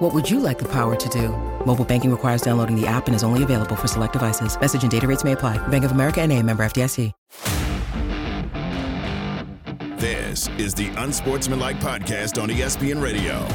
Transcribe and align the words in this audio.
What 0.00 0.14
would 0.14 0.30
you 0.30 0.40
like 0.40 0.58
the 0.58 0.68
power 0.68 0.96
to 0.96 1.08
do? 1.10 1.28
Mobile 1.66 1.84
banking 1.84 2.10
requires 2.10 2.40
downloading 2.40 2.74
the 2.74 2.86
app 2.86 3.06
and 3.06 3.14
is 3.14 3.22
only 3.22 3.42
available 3.42 3.76
for 3.76 3.86
select 3.86 4.14
devices. 4.14 4.58
Message 4.58 4.80
and 4.80 4.90
data 4.90 5.06
rates 5.06 5.24
may 5.24 5.32
apply. 5.32 5.58
Bank 5.68 5.84
of 5.84 5.90
America 5.92 6.22
and 6.22 6.32
a 6.32 6.42
member 6.42 6.62
FDIC. 6.62 7.12
This 9.98 10.48
is 10.56 10.72
the 10.72 10.88
Unsportsmanlike 10.96 11.80
Podcast 11.80 12.42
on 12.42 12.48
ESPN 12.48 13.02
Radio. 13.02 13.46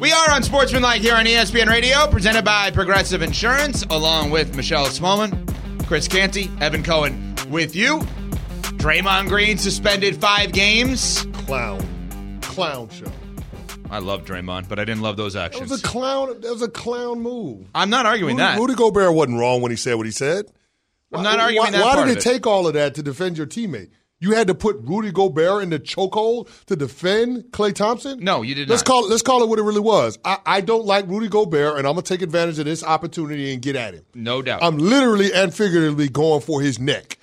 We 0.00 0.10
are 0.10 0.30
Unsportsmanlike 0.30 1.02
here 1.02 1.16
on 1.16 1.26
ESPN 1.26 1.66
Radio, 1.66 2.06
presented 2.06 2.42
by 2.42 2.70
Progressive 2.70 3.20
Insurance, 3.20 3.84
along 3.90 4.30
with 4.30 4.56
Michelle 4.56 4.86
Smallmon, 4.86 5.86
Chris 5.86 6.08
Canty, 6.08 6.50
Evan 6.62 6.82
Cohen 6.82 7.34
with 7.50 7.76
you. 7.76 7.98
Draymond 8.78 9.28
Green 9.28 9.58
suspended 9.58 10.16
five 10.16 10.52
games. 10.52 11.26
Clown. 11.44 11.86
Clown 12.40 12.88
show. 12.88 13.12
I 13.92 13.98
love 13.98 14.24
Draymond, 14.24 14.68
but 14.68 14.78
I 14.78 14.84
didn't 14.84 15.02
love 15.02 15.16
those 15.16 15.34
That 15.34 15.52
actions. 15.52 15.70
was 15.70 15.80
a 15.84 15.86
clown. 15.86 16.40
That 16.40 16.50
was 16.50 16.62
a 16.62 16.68
clown 16.68 17.20
move. 17.20 17.68
I'm 17.74 17.90
not 17.90 18.06
arguing 18.06 18.36
Rudy, 18.36 18.46
that. 18.46 18.58
Rudy 18.58 18.74
Gobert 18.74 19.14
wasn't 19.14 19.38
wrong 19.38 19.60
when 19.60 19.70
he 19.70 19.76
said 19.76 19.94
what 19.94 20.06
he 20.06 20.12
said. 20.12 20.46
I'm 21.12 21.22
not 21.22 21.38
arguing 21.38 21.64
why, 21.64 21.70
that 21.72 21.82
Why 21.84 21.94
part 21.94 22.06
did 22.06 22.12
of 22.12 22.16
it 22.16 22.26
it. 22.26 22.30
take 22.32 22.46
all 22.46 22.66
of 22.66 22.72
that 22.74 22.94
to 22.94 23.02
defend 23.02 23.36
your 23.36 23.46
teammate? 23.46 23.90
You 24.18 24.32
had 24.34 24.46
to 24.46 24.54
put 24.54 24.76
Rudy 24.84 25.10
Gobert 25.12 25.62
in 25.64 25.70
the 25.70 25.78
chokehold 25.80 26.48
to 26.66 26.76
defend 26.76 27.46
Klay 27.50 27.74
Thompson. 27.74 28.20
No, 28.24 28.40
you 28.42 28.54
did 28.54 28.68
let's 28.70 28.80
not. 28.82 28.86
call 28.86 29.04
it. 29.04 29.10
Let's 29.10 29.20
call 29.22 29.42
it 29.42 29.48
what 29.48 29.58
it 29.58 29.62
really 29.62 29.80
was. 29.80 30.18
I, 30.24 30.38
I 30.46 30.60
don't 30.62 30.86
like 30.86 31.06
Rudy 31.08 31.28
Gobert, 31.28 31.76
and 31.76 31.86
I'm 31.86 31.94
gonna 31.94 32.02
take 32.02 32.22
advantage 32.22 32.58
of 32.60 32.64
this 32.64 32.82
opportunity 32.84 33.52
and 33.52 33.60
get 33.60 33.74
at 33.76 33.94
him. 33.94 34.04
No 34.14 34.40
doubt. 34.40 34.62
I'm 34.62 34.78
literally 34.78 35.34
and 35.34 35.52
figuratively 35.52 36.08
going 36.08 36.40
for 36.40 36.62
his 36.62 36.78
neck. 36.78 37.18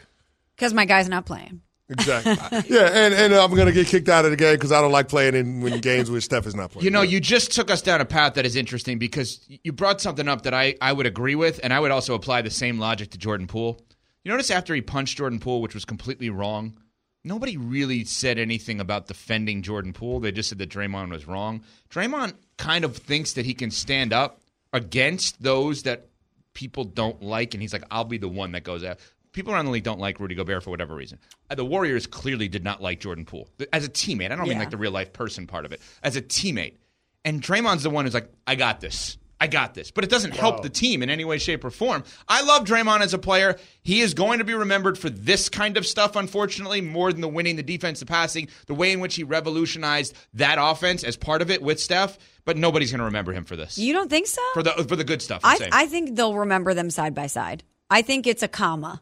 Because 0.56 0.74
my 0.74 0.84
guy's 0.86 1.08
not 1.10 1.26
playing. 1.26 1.62
Exactly. 1.90 2.34
yeah, 2.70 2.88
and, 2.88 3.14
and 3.14 3.34
uh, 3.34 3.44
I'm 3.44 3.56
gonna 3.56 3.72
get 3.72 3.88
kicked 3.88 4.10
out 4.10 4.26
of 4.26 4.32
the 4.32 4.38
game 4.38 4.56
because 4.56 4.72
I 4.72 4.80
don't 4.82 4.92
like 4.92 5.08
playing 5.10 5.36
in 5.36 5.62
when 5.62 5.80
games 5.82 6.12
where 6.12 6.22
Steph 6.22 6.46
is 6.46 6.56
not 6.56 6.72
playing. 6.72 6.86
You 6.86 6.92
know, 6.92 7.02
you 7.02 7.20
just 7.20 7.52
took 7.52 7.72
us 7.72 7.82
down 7.82 8.00
a 8.00 8.06
path 8.06 8.36
that 8.36 8.46
is 8.46 8.56
interesting 8.56 9.00
because 9.00 9.46
you 9.64 9.72
brought 9.72 10.00
something 10.00 10.28
up 10.28 10.44
that 10.44 10.54
I, 10.54 10.76
I 10.82 10.94
would 10.94 11.06
agree 11.06 11.36
with, 11.36 11.60
and 11.64 11.74
I 11.74 11.80
would 11.80 11.92
also 11.92 12.14
apply 12.14 12.44
the 12.44 12.52
same 12.52 12.80
logic 12.80 13.12
to 13.12 13.18
Jordan 13.18 13.48
Poole. 13.48 13.82
You 14.24 14.32
notice 14.32 14.52
after 14.52 14.76
he 14.76 14.82
punched 14.82 15.18
Jordan 15.18 15.40
Poole, 15.40 15.62
which 15.62 15.74
was 15.74 15.86
completely 15.86 16.30
wrong, 16.30 16.78
nobody 17.24 17.58
really 17.58 18.04
said 18.04 18.38
anything 18.38 18.80
about 18.80 19.08
defending 19.08 19.64
Jordan 19.64 19.94
Poole. 19.94 20.20
They 20.20 20.32
just 20.32 20.50
said 20.50 20.60
that 20.60 20.70
Draymond 20.70 21.10
was 21.10 21.28
wrong. 21.28 21.64
Draymond 21.90 22.34
kind 22.58 22.86
of 22.86 22.98
thinks 22.98 23.34
that 23.34 23.46
he 23.46 23.54
can 23.54 23.72
stand 23.72 24.14
up 24.14 24.42
against 24.74 25.42
those 25.42 25.84
that 25.84 26.10
people 26.54 26.84
don't 26.84 27.22
like, 27.24 27.54
and 27.54 27.62
he's 27.64 27.74
like, 27.74 27.86
I'll 27.90 28.04
be 28.04 28.18
the 28.18 28.28
one 28.28 28.52
that 28.52 28.64
goes 28.64 28.84
out. 28.84 29.00
People 29.32 29.54
around 29.54 29.66
the 29.66 29.72
league 29.72 29.84
don't 29.84 30.00
like 30.00 30.20
Rudy 30.20 30.36
Gobert 30.36 30.64
for 30.64 30.72
whatever 30.72 30.96
reason. 30.96 31.20
Uh, 31.50 31.56
The 31.56 31.66
Warriors 31.66 32.08
clearly 32.08 32.48
did 32.48 32.64
not 32.64 32.82
like 32.82 33.00
Jordan 33.00 33.26
Poole 33.26 33.48
as 33.72 33.86
a 33.86 33.90
teammate. 33.90 34.32
I 34.32 34.36
don't 34.36 34.48
mean 34.50 34.58
like 34.58 34.72
the 34.72 34.78
real 34.78 34.92
life 34.92 35.14
person 35.14 35.46
part 35.48 35.66
of 35.66 35.72
it. 35.72 35.82
As 36.04 36.16
a 36.16 36.22
teammate, 36.22 36.76
and 37.24 37.42
Draymond's 37.42 37.84
the 37.84 37.90
one 37.90 38.06
who's 38.06 38.14
like, 38.14 38.32
I 38.48 38.56
got 38.56 38.80
this. 38.80 39.18
I 39.42 39.48
got 39.48 39.74
this. 39.74 39.90
But 39.92 40.04
it 40.04 40.10
doesn't 40.10 40.36
help 40.36 40.64
the 40.64 40.70
team 40.70 41.02
in 41.02 41.10
any 41.10 41.24
way, 41.24 41.38
shape, 41.38 41.64
or 41.64 41.70
form. 41.70 42.04
I 42.28 42.42
love 42.42 42.66
Draymond 42.66 43.00
as 43.02 43.14
a 43.14 43.18
player. 43.18 43.58
He 43.84 44.02
is 44.02 44.14
going 44.14 44.40
to 44.40 44.44
be 44.46 44.54
remembered 44.54 44.98
for 44.98 45.10
this 45.10 45.48
kind 45.48 45.78
of 45.78 45.86
stuff, 45.86 46.18
unfortunately, 46.18 46.82
more 46.82 47.14
than 47.14 47.22
the 47.22 47.30
winning, 47.30 47.56
the 47.56 47.64
defense, 47.64 48.02
the 48.02 48.06
passing, 48.06 48.50
the 48.66 48.74
way 48.74 48.92
in 48.92 49.00
which 49.00 49.16
he 49.16 49.24
revolutionized 49.24 50.14
that 50.34 50.58
offense 50.60 51.06
as 51.06 51.16
part 51.16 51.42
of 51.42 51.50
it 51.50 51.62
with 51.62 51.80
Steph. 51.80 52.18
But 52.44 52.58
nobody's 52.58 52.92
going 52.92 53.00
to 53.00 53.06
remember 53.06 53.32
him 53.32 53.46
for 53.46 53.56
this. 53.56 53.78
You 53.78 53.94
don't 53.94 54.10
think 54.10 54.28
so? 54.28 54.42
for 54.54 54.64
the 54.64 54.72
for 54.72 54.98
the 54.98 55.06
good 55.06 55.22
stuff. 55.22 55.42
I. 55.44 55.70
I 55.72 55.86
think 55.86 56.16
they'll 56.18 56.36
remember 56.36 56.74
them 56.74 56.90
side 56.90 57.16
by 57.16 57.28
side. 57.28 57.64
I 57.90 58.02
think 58.02 58.28
it's 58.28 58.44
a 58.44 58.48
comma. 58.50 59.02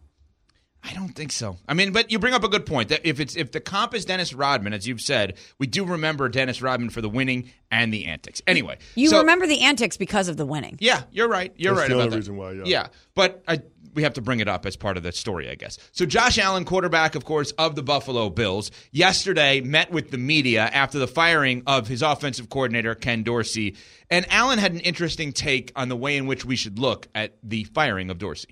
I 0.89 0.93
don't 0.93 1.09
think 1.13 1.31
so. 1.31 1.57
I 1.67 1.73
mean, 1.73 1.91
but 1.91 2.11
you 2.11 2.19
bring 2.19 2.33
up 2.33 2.43
a 2.43 2.47
good 2.47 2.65
point 2.65 2.89
that 2.89 3.01
if 3.03 3.19
it's 3.19 3.35
if 3.35 3.51
the 3.51 3.59
comp 3.59 3.93
is 3.93 4.05
Dennis 4.05 4.33
Rodman, 4.33 4.73
as 4.73 4.87
you've 4.87 5.01
said, 5.01 5.35
we 5.59 5.67
do 5.67 5.83
remember 5.85 6.29
Dennis 6.29 6.61
Rodman 6.61 6.89
for 6.89 7.01
the 7.01 7.09
winning 7.09 7.51
and 7.69 7.93
the 7.93 8.05
antics. 8.05 8.41
Anyway, 8.47 8.77
You 8.95 9.09
so- 9.09 9.19
remember 9.19 9.47
the 9.47 9.61
antics 9.61 9.97
because 9.97 10.27
of 10.29 10.37
the 10.37 10.45
winning. 10.45 10.77
Yeah, 10.79 11.03
you're 11.11 11.27
right. 11.27 11.51
You're 11.57 11.73
That's 11.75 11.81
right 11.81 11.89
the 11.89 11.95
about 11.95 12.03
only 12.03 12.09
that. 12.11 12.15
reason 12.17 12.37
why, 12.37 12.51
yeah. 12.53 12.63
Yeah, 12.65 12.87
but 13.15 13.43
I, 13.47 13.61
we 13.93 14.03
have 14.03 14.13
to 14.13 14.21
bring 14.21 14.39
it 14.39 14.47
up 14.47 14.65
as 14.65 14.75
part 14.77 14.95
of 14.95 15.03
the 15.03 15.11
story, 15.11 15.49
I 15.49 15.55
guess. 15.55 15.77
So 15.91 16.05
Josh 16.05 16.37
Allen, 16.37 16.63
quarterback, 16.65 17.15
of 17.15 17.25
course, 17.25 17.51
of 17.57 17.75
the 17.75 17.81
Buffalo 17.83 18.29
Bills, 18.29 18.69
yesterday 18.91 19.59
met 19.61 19.91
with 19.91 20.11
the 20.11 20.17
media 20.17 20.61
after 20.71 20.99
the 20.99 21.07
firing 21.07 21.63
of 21.67 21.87
his 21.87 22.01
offensive 22.01 22.47
coordinator 22.49 22.95
Ken 22.95 23.23
Dorsey, 23.23 23.75
and 24.09 24.25
Allen 24.31 24.59
had 24.59 24.71
an 24.73 24.79
interesting 24.81 25.33
take 25.33 25.71
on 25.75 25.89
the 25.89 25.95
way 25.97 26.15
in 26.15 26.27
which 26.27 26.45
we 26.45 26.55
should 26.55 26.79
look 26.79 27.07
at 27.15 27.33
the 27.43 27.63
firing 27.65 28.09
of 28.09 28.17
Dorsey. 28.19 28.49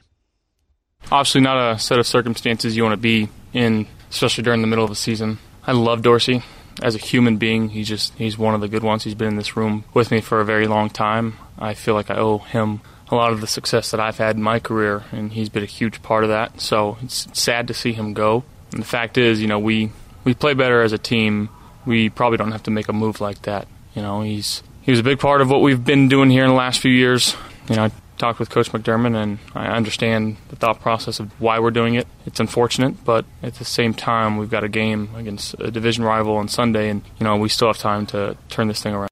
Obviously 1.12 1.42
not 1.42 1.74
a 1.74 1.80
set 1.80 2.00
of 2.00 2.08
circumstances 2.08 2.76
you 2.76 2.84
want 2.84 2.94
to 2.94 2.98
be 2.98 3.30
in, 3.54 3.88
especially 4.10 4.44
during 4.44 4.62
the 4.62 4.68
middle 4.68 4.86
of 4.86 4.92
a 4.92 4.96
season. 4.96 5.40
I 5.66 5.72
love 5.72 6.02
Dorsey 6.02 6.44
as 6.82 6.96
a 6.96 7.00
human 7.00 7.38
being. 7.38 7.70
He's 7.70 7.88
just 7.88 8.14
he's 8.16 8.38
one 8.38 8.54
of 8.54 8.62
the 8.62 8.68
good 8.68 8.84
ones. 8.84 9.04
He's 9.04 9.16
been 9.16 9.30
in 9.30 9.36
this 9.36 9.56
room 9.58 9.86
with 9.94 10.12
me 10.12 10.22
for 10.22 10.42
a 10.42 10.46
very 10.46 10.68
long 10.68 10.90
time. 10.90 11.38
I 11.58 11.74
feel 11.74 11.94
like 11.94 12.10
I 12.10 12.16
owe 12.16 12.40
him 12.40 12.82
a 13.10 13.16
lot 13.16 13.32
of 13.32 13.42
the 13.42 13.48
success 13.48 13.92
that 13.92 14.00
I've 14.00 14.18
had 14.18 14.36
in 14.36 14.42
my 14.42 14.60
career, 14.60 15.04
and 15.12 15.32
he's 15.32 15.50
been 15.50 15.64
a 15.64 15.68
huge 15.68 16.02
part 16.02 16.24
of 16.24 16.30
that. 16.30 16.60
So 16.60 16.98
it's 17.02 17.28
sad 17.40 17.68
to 17.68 17.74
see 17.74 17.94
him 17.94 18.14
go. 18.14 18.44
And 18.72 18.82
the 18.82 18.88
fact 18.88 19.18
is, 19.18 19.42
you 19.42 19.48
know, 19.48 19.60
we 19.60 19.92
we 20.24 20.34
play 20.34 20.54
better 20.54 20.82
as 20.82 20.92
a 20.92 20.98
team. 20.98 21.50
We 21.86 22.10
probably 22.10 22.38
don't 22.38 22.52
have 22.52 22.64
to 22.64 22.72
make 22.72 22.90
a 22.90 22.94
move 22.94 23.22
like 23.22 23.44
that. 23.44 23.68
You 23.94 24.02
know, 24.02 24.22
he's 24.22 24.64
he 24.82 24.92
was 24.92 25.00
a 25.00 25.04
big 25.04 25.20
part 25.20 25.42
of 25.42 25.50
what 25.50 25.62
we've 25.62 25.84
been 25.84 26.10
doing 26.10 26.30
here 26.30 26.44
in 26.44 26.50
the 26.50 26.56
last 26.56 26.80
few 26.80 26.92
years. 26.92 27.36
You 27.70 27.76
know, 27.76 27.92
talked 28.18 28.40
with 28.40 28.50
Coach 28.50 28.72
McDermott, 28.72 29.16
and 29.16 29.40
I 29.54 29.68
understand 29.68 30.38
the 30.50 30.56
thought 30.56 30.80
process 30.82 31.20
of 31.20 31.32
why 31.40 31.60
we're 31.60 31.72
doing 31.72 31.96
it. 31.96 32.08
It's 32.26 32.40
unfortunate, 32.40 33.04
but 33.04 33.26
at 33.44 33.56
the 33.56 33.66
same 33.66 33.94
time, 33.94 34.38
we've 34.38 34.50
got 34.50 34.64
a 34.64 34.70
game 34.70 35.10
against 35.16 35.56
a 35.60 35.72
division 35.72 36.04
rival 36.04 36.38
on 36.38 36.48
Sunday, 36.48 36.90
and 36.90 37.02
you 37.20 37.24
know 37.24 37.36
we 37.38 37.50
still 37.50 37.68
have 37.68 37.78
time 37.78 38.06
to 38.08 38.38
turn 38.50 38.68
this 38.68 38.82
thing 38.82 38.94
around. 38.94 39.10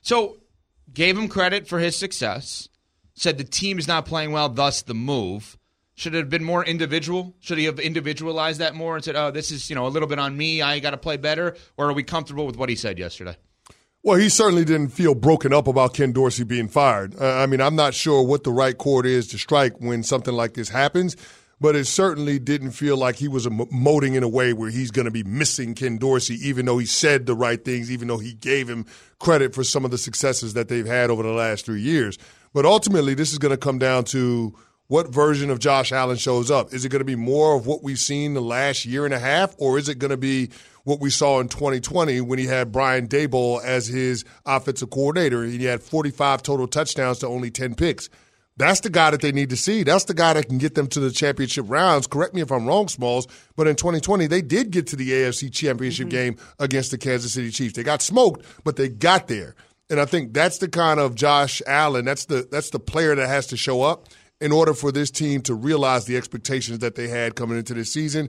So, 0.00 0.36
gave 0.92 1.18
him 1.18 1.28
credit 1.28 1.68
for 1.68 1.78
his 1.78 1.96
success. 1.96 2.68
Said 3.14 3.38
the 3.38 3.44
team 3.44 3.78
is 3.78 3.88
not 3.88 4.06
playing 4.06 4.32
well, 4.32 4.48
thus 4.48 4.82
the 4.82 4.94
move. 4.94 5.56
Should 5.94 6.14
it 6.14 6.18
have 6.18 6.28
been 6.28 6.44
more 6.44 6.62
individual? 6.62 7.34
Should 7.40 7.56
he 7.56 7.64
have 7.64 7.80
individualized 7.80 8.60
that 8.60 8.74
more 8.74 8.96
and 8.96 9.04
said, 9.04 9.16
"Oh, 9.16 9.30
this 9.30 9.50
is 9.50 9.70
you 9.70 9.76
know 9.76 9.86
a 9.86 9.88
little 9.88 10.08
bit 10.08 10.18
on 10.18 10.36
me. 10.36 10.60
I 10.60 10.78
got 10.78 10.90
to 10.90 10.98
play 10.98 11.16
better." 11.16 11.56
Or 11.76 11.88
are 11.88 11.94
we 11.94 12.02
comfortable 12.02 12.46
with 12.46 12.56
what 12.56 12.68
he 12.68 12.76
said 12.76 12.98
yesterday? 12.98 13.36
Well, 14.06 14.20
he 14.20 14.28
certainly 14.28 14.64
didn't 14.64 14.90
feel 14.90 15.16
broken 15.16 15.52
up 15.52 15.66
about 15.66 15.94
Ken 15.94 16.12
Dorsey 16.12 16.44
being 16.44 16.68
fired. 16.68 17.20
Uh, 17.20 17.38
I 17.38 17.46
mean, 17.46 17.60
I'm 17.60 17.74
not 17.74 17.92
sure 17.92 18.22
what 18.22 18.44
the 18.44 18.52
right 18.52 18.78
chord 18.78 19.04
is 19.04 19.26
to 19.26 19.36
strike 19.36 19.80
when 19.80 20.04
something 20.04 20.32
like 20.32 20.54
this 20.54 20.68
happens, 20.68 21.16
but 21.60 21.74
it 21.74 21.86
certainly 21.86 22.38
didn't 22.38 22.70
feel 22.70 22.96
like 22.96 23.16
he 23.16 23.26
was 23.26 23.48
emoting 23.48 24.14
in 24.14 24.22
a 24.22 24.28
way 24.28 24.52
where 24.52 24.70
he's 24.70 24.92
going 24.92 25.06
to 25.06 25.10
be 25.10 25.24
missing 25.24 25.74
Ken 25.74 25.98
Dorsey, 25.98 26.36
even 26.36 26.66
though 26.66 26.78
he 26.78 26.86
said 26.86 27.26
the 27.26 27.34
right 27.34 27.64
things, 27.64 27.90
even 27.90 28.06
though 28.06 28.18
he 28.18 28.34
gave 28.34 28.68
him 28.68 28.86
credit 29.18 29.56
for 29.56 29.64
some 29.64 29.84
of 29.84 29.90
the 29.90 29.98
successes 29.98 30.54
that 30.54 30.68
they've 30.68 30.86
had 30.86 31.10
over 31.10 31.24
the 31.24 31.32
last 31.32 31.66
three 31.66 31.82
years. 31.82 32.16
But 32.54 32.64
ultimately, 32.64 33.14
this 33.14 33.32
is 33.32 33.38
going 33.38 33.50
to 33.50 33.56
come 33.56 33.80
down 33.80 34.04
to 34.04 34.54
what 34.88 35.08
version 35.08 35.50
of 35.50 35.58
Josh 35.58 35.92
Allen 35.92 36.16
shows 36.16 36.50
up. 36.50 36.72
Is 36.72 36.84
it 36.84 36.90
going 36.90 37.00
to 37.00 37.04
be 37.04 37.16
more 37.16 37.56
of 37.56 37.66
what 37.66 37.82
we've 37.82 37.98
seen 37.98 38.34
the 38.34 38.40
last 38.40 38.84
year 38.84 39.04
and 39.04 39.14
a 39.14 39.18
half, 39.18 39.54
or 39.58 39.78
is 39.78 39.88
it 39.88 39.98
going 39.98 40.10
to 40.10 40.16
be 40.16 40.50
what 40.84 41.00
we 41.00 41.10
saw 41.10 41.40
in 41.40 41.48
2020 41.48 42.20
when 42.20 42.38
he 42.38 42.46
had 42.46 42.70
Brian 42.70 43.08
Daboll 43.08 43.62
as 43.64 43.86
his 43.88 44.24
offensive 44.44 44.90
coordinator? 44.90 45.42
And 45.42 45.52
he 45.52 45.64
had 45.64 45.82
45 45.82 46.42
total 46.42 46.68
touchdowns 46.68 47.18
to 47.18 47.26
only 47.26 47.50
10 47.50 47.74
picks. 47.74 48.08
That's 48.58 48.80
the 48.80 48.88
guy 48.88 49.10
that 49.10 49.20
they 49.20 49.32
need 49.32 49.50
to 49.50 49.56
see. 49.56 49.82
That's 49.82 50.04
the 50.04 50.14
guy 50.14 50.32
that 50.32 50.48
can 50.48 50.56
get 50.56 50.74
them 50.74 50.86
to 50.88 51.00
the 51.00 51.10
championship 51.10 51.66
rounds. 51.68 52.06
Correct 52.06 52.32
me 52.32 52.40
if 52.40 52.50
I'm 52.50 52.66
wrong, 52.66 52.88
Smalls, 52.88 53.26
but 53.54 53.66
in 53.66 53.76
2020, 53.76 54.28
they 54.28 54.40
did 54.40 54.70
get 54.70 54.86
to 54.88 54.96
the 54.96 55.10
AFC 55.10 55.52
championship 55.52 56.06
mm-hmm. 56.06 56.16
game 56.16 56.36
against 56.58 56.90
the 56.90 56.96
Kansas 56.96 57.34
City 57.34 57.50
Chiefs. 57.50 57.74
They 57.74 57.82
got 57.82 58.00
smoked, 58.00 58.46
but 58.64 58.76
they 58.76 58.88
got 58.88 59.28
there. 59.28 59.56
And 59.90 60.00
I 60.00 60.06
think 60.06 60.32
that's 60.32 60.58
the 60.58 60.68
kind 60.68 60.98
of 60.98 61.14
Josh 61.14 61.60
Allen, 61.66 62.06
that's 62.06 62.24
the 62.24 62.48
that's 62.50 62.70
the 62.70 62.80
player 62.80 63.14
that 63.14 63.28
has 63.28 63.46
to 63.48 63.56
show 63.56 63.82
up 63.82 64.08
in 64.40 64.52
order 64.52 64.74
for 64.74 64.92
this 64.92 65.10
team 65.10 65.40
to 65.42 65.54
realize 65.54 66.04
the 66.04 66.16
expectations 66.16 66.80
that 66.80 66.94
they 66.94 67.08
had 67.08 67.34
coming 67.34 67.58
into 67.58 67.74
this 67.74 67.92
season. 67.92 68.28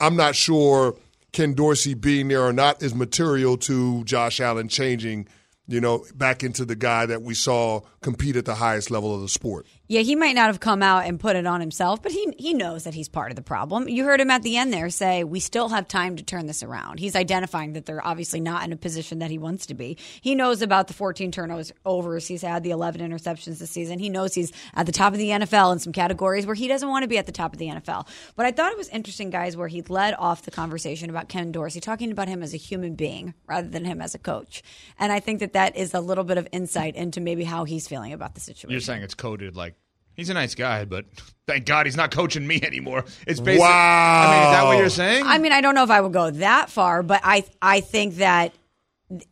I'm 0.00 0.16
not 0.16 0.34
sure 0.34 0.96
Ken 1.32 1.54
Dorsey 1.54 1.94
being 1.94 2.28
there 2.28 2.42
or 2.42 2.52
not 2.52 2.82
is 2.82 2.94
material 2.94 3.56
to 3.58 4.04
Josh 4.04 4.40
Allen 4.40 4.68
changing, 4.68 5.28
you 5.66 5.80
know, 5.80 6.04
back 6.14 6.42
into 6.42 6.64
the 6.64 6.76
guy 6.76 7.06
that 7.06 7.22
we 7.22 7.34
saw 7.34 7.80
compete 8.02 8.36
at 8.36 8.44
the 8.44 8.56
highest 8.56 8.90
level 8.90 9.14
of 9.14 9.20
the 9.20 9.28
sport. 9.28 9.66
Yeah, 9.86 10.00
he 10.00 10.16
might 10.16 10.34
not 10.34 10.46
have 10.46 10.60
come 10.60 10.82
out 10.82 11.04
and 11.04 11.20
put 11.20 11.36
it 11.36 11.46
on 11.46 11.60
himself, 11.60 12.02
but 12.02 12.10
he 12.10 12.32
he 12.38 12.54
knows 12.54 12.84
that 12.84 12.94
he's 12.94 13.08
part 13.08 13.30
of 13.30 13.36
the 13.36 13.42
problem. 13.42 13.86
You 13.86 14.04
heard 14.04 14.20
him 14.20 14.30
at 14.30 14.42
the 14.42 14.56
end 14.56 14.72
there 14.72 14.88
say, 14.88 15.24
"We 15.24 15.40
still 15.40 15.68
have 15.68 15.86
time 15.88 16.16
to 16.16 16.22
turn 16.22 16.46
this 16.46 16.62
around." 16.62 17.00
He's 17.00 17.14
identifying 17.14 17.74
that 17.74 17.84
they're 17.84 18.04
obviously 18.04 18.40
not 18.40 18.64
in 18.64 18.72
a 18.72 18.76
position 18.76 19.18
that 19.18 19.30
he 19.30 19.36
wants 19.36 19.66
to 19.66 19.74
be. 19.74 19.98
He 20.22 20.34
knows 20.34 20.62
about 20.62 20.88
the 20.88 20.94
14 20.94 21.30
turnovers 21.30 21.72
overs. 21.84 22.26
he's 22.26 22.40
had, 22.40 22.62
the 22.62 22.70
11 22.70 23.02
interceptions 23.02 23.58
this 23.58 23.70
season. 23.70 23.98
He 23.98 24.08
knows 24.08 24.34
he's 24.34 24.52
at 24.74 24.86
the 24.86 24.92
top 24.92 25.12
of 25.12 25.18
the 25.18 25.28
NFL 25.28 25.72
in 25.72 25.78
some 25.78 25.92
categories 25.92 26.46
where 26.46 26.54
he 26.54 26.66
doesn't 26.66 26.88
want 26.88 27.02
to 27.02 27.08
be 27.08 27.18
at 27.18 27.26
the 27.26 27.32
top 27.32 27.52
of 27.52 27.58
the 27.58 27.68
NFL. 27.68 28.06
But 28.36 28.46
I 28.46 28.52
thought 28.52 28.72
it 28.72 28.78
was 28.78 28.88
interesting, 28.88 29.28
guys, 29.28 29.54
where 29.54 29.68
he 29.68 29.82
led 29.82 30.14
off 30.14 30.42
the 30.42 30.50
conversation 30.50 31.10
about 31.10 31.28
Ken 31.28 31.52
Dorsey, 31.52 31.80
talking 31.80 32.10
about 32.10 32.28
him 32.28 32.42
as 32.42 32.54
a 32.54 32.58
human 32.58 32.94
being 32.94 33.34
rather 33.46 33.68
than 33.68 33.84
him 33.84 34.00
as 34.00 34.14
a 34.14 34.18
coach. 34.18 34.62
And 34.98 35.12
I 35.12 35.20
think 35.20 35.40
that 35.40 35.52
that 35.52 35.76
is 35.76 35.92
a 35.92 36.00
little 36.00 36.24
bit 36.24 36.38
of 36.38 36.48
insight 36.52 36.96
into 36.96 37.20
maybe 37.20 37.44
how 37.44 37.64
he's 37.64 37.86
feeling 37.86 38.14
about 38.14 38.34
the 38.34 38.40
situation. 38.40 38.70
You're 38.70 38.80
saying 38.80 39.02
it's 39.02 39.14
coded 39.14 39.56
like 39.56 39.74
he's 40.14 40.30
a 40.30 40.34
nice 40.34 40.54
guy, 40.54 40.84
but 40.84 41.04
thank 41.46 41.66
God 41.66 41.86
he's 41.86 41.96
not 41.96 42.10
coaching 42.10 42.46
me 42.46 42.60
anymore. 42.62 43.04
It's 43.26 43.40
basically. 43.40 43.58
Wow. 43.60 44.24
I 44.26 44.30
mean, 44.34 44.46
is 44.46 44.56
that 44.56 44.64
what 44.64 44.78
you're 44.78 44.88
saying? 44.88 45.24
I 45.26 45.38
mean, 45.38 45.52
I 45.52 45.60
don't 45.60 45.74
know 45.74 45.84
if 45.84 45.90
I 45.90 46.00
would 46.00 46.12
go 46.12 46.30
that 46.30 46.70
far, 46.70 47.02
but 47.02 47.20
I 47.22 47.44
I 47.60 47.80
think 47.80 48.16
that 48.16 48.52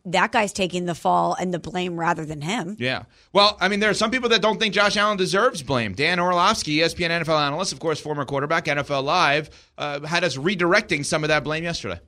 that 0.05 0.31
guy's 0.31 0.53
taking 0.53 0.85
the 0.85 0.95
fall 0.95 1.33
and 1.33 1.53
the 1.53 1.59
blame 1.59 1.99
rather 1.99 2.25
than 2.25 2.41
him. 2.41 2.75
Yeah. 2.79 3.03
Well, 3.33 3.57
I 3.59 3.67
mean, 3.67 3.79
there 3.79 3.89
are 3.89 3.95
some 3.95 4.11
people 4.11 4.29
that 4.29 4.41
don't 4.41 4.59
think 4.59 4.73
Josh 4.73 4.95
Allen 4.97 5.17
deserves 5.17 5.63
blame. 5.63 5.93
Dan 5.93 6.19
Orlovsky, 6.19 6.77
ESPN 6.77 7.09
NFL 7.09 7.39
analyst, 7.39 7.73
of 7.73 7.79
course, 7.79 7.99
former 7.99 8.25
quarterback, 8.25 8.65
NFL 8.65 9.03
Live, 9.03 9.49
uh, 9.77 10.01
had 10.01 10.23
us 10.23 10.37
redirecting 10.37 11.05
some 11.05 11.23
of 11.23 11.29
that 11.29 11.43
blame 11.43 11.63
yesterday. 11.63 11.99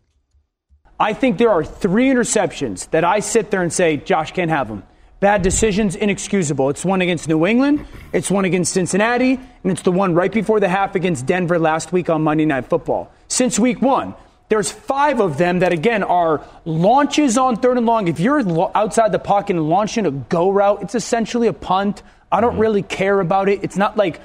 I 1.00 1.14
think 1.14 1.38
there 1.38 1.50
are 1.50 1.64
three 1.64 2.08
interceptions 2.08 2.90
that 2.92 3.04
I 3.04 3.20
sit 3.20 3.52
there 3.52 3.62
and 3.62 3.74
say, 3.74 3.98
Josh 3.98 4.32
can't 4.32 4.52
have 4.52 4.70
them. 4.70 4.84
Bad 5.26 5.42
decisions, 5.42 5.96
inexcusable. 5.96 6.70
It's 6.70 6.86
one 6.86 7.02
against 7.02 7.28
New 7.28 7.48
England, 7.48 7.84
it's 8.14 8.30
one 8.30 8.46
against 8.46 8.72
Cincinnati, 8.72 9.34
and 9.64 9.72
it's 9.72 9.82
the 9.82 9.92
one 9.92 10.14
right 10.14 10.32
before 10.32 10.60
the 10.60 10.70
half 10.70 10.94
against 10.94 11.26
Denver 11.26 11.58
last 11.58 11.92
week 11.92 12.12
on 12.12 12.22
Monday 12.22 12.46
Night 12.46 12.68
Football. 12.68 13.12
Since 13.28 13.58
week 13.58 13.82
one, 13.82 14.14
there's 14.50 14.72
five 14.72 15.20
of 15.20 15.40
them 15.40 15.58
that, 15.62 15.74
again, 15.74 16.04
are 16.04 16.44
launches 16.64 17.40
on 17.40 17.56
third 17.56 17.78
and 17.78 17.88
long. 17.88 18.08
If 18.08 18.20
you're 18.20 18.40
outside 18.78 19.12
the 19.12 19.18
pocket 19.18 19.56
and 19.56 19.68
launching 19.68 20.06
a 20.06 20.12
go 20.12 20.52
route, 20.52 20.84
it's 20.84 20.94
essentially 20.94 21.48
a 21.48 21.54
punt. 21.54 22.04
I 22.32 22.40
don't 22.40 22.52
mm-hmm. 22.52 22.60
really 22.60 22.84
care 22.84 23.20
about 23.20 23.50
it. 23.50 23.64
It's 23.64 23.78
not 23.78 23.98
like 23.98 24.22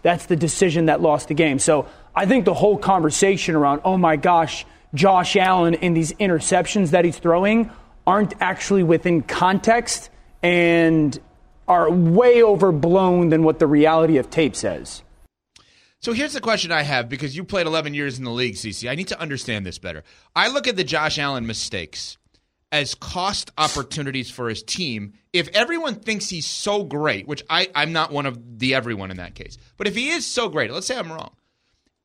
that's 0.00 0.24
the 0.24 0.36
decision 0.36 0.86
that 0.86 1.02
lost 1.02 1.28
the 1.28 1.34
game. 1.34 1.58
So 1.58 1.86
I 2.16 2.24
think 2.24 2.46
the 2.46 2.54
whole 2.54 2.78
conversation 2.78 3.56
around, 3.56 3.82
oh 3.84 3.98
my 3.98 4.16
gosh, 4.16 4.64
Josh 4.94 5.36
Allen 5.36 5.74
and 5.74 5.94
these 5.94 6.14
interceptions 6.14 6.92
that 6.92 7.04
he's 7.04 7.18
throwing 7.18 7.70
aren't 8.06 8.32
actually 8.40 8.84
within 8.84 9.20
context 9.20 10.08
and 10.42 11.18
are 11.68 11.90
way 11.90 12.42
overblown 12.42 13.28
than 13.28 13.42
what 13.42 13.58
the 13.58 13.66
reality 13.66 14.16
of 14.16 14.30
tape 14.30 14.56
says. 14.56 15.02
So 16.00 16.12
here's 16.14 16.32
the 16.32 16.40
question 16.40 16.72
I 16.72 16.82
have 16.82 17.08
because 17.08 17.36
you 17.36 17.44
played 17.44 17.66
11 17.66 17.92
years 17.92 18.18
in 18.18 18.24
the 18.24 18.30
league, 18.30 18.54
CC. 18.54 18.90
I 18.90 18.94
need 18.94 19.08
to 19.08 19.20
understand 19.20 19.66
this 19.66 19.78
better. 19.78 20.02
I 20.34 20.48
look 20.48 20.66
at 20.66 20.76
the 20.76 20.84
Josh 20.84 21.18
Allen 21.18 21.46
mistakes 21.46 22.16
as 22.72 22.94
cost 22.94 23.50
opportunities 23.58 24.30
for 24.30 24.48
his 24.48 24.62
team. 24.62 25.12
If 25.32 25.48
everyone 25.48 25.96
thinks 25.96 26.28
he's 26.28 26.46
so 26.46 26.84
great, 26.84 27.26
which 27.26 27.42
I, 27.50 27.68
I'm 27.74 27.92
not 27.92 28.12
one 28.12 28.26
of 28.26 28.58
the 28.58 28.74
everyone 28.74 29.10
in 29.10 29.18
that 29.18 29.34
case, 29.34 29.58
but 29.76 29.86
if 29.86 29.94
he 29.94 30.08
is 30.08 30.26
so 30.26 30.48
great, 30.48 30.70
let's 30.70 30.86
say 30.86 30.96
I'm 30.96 31.12
wrong. 31.12 31.34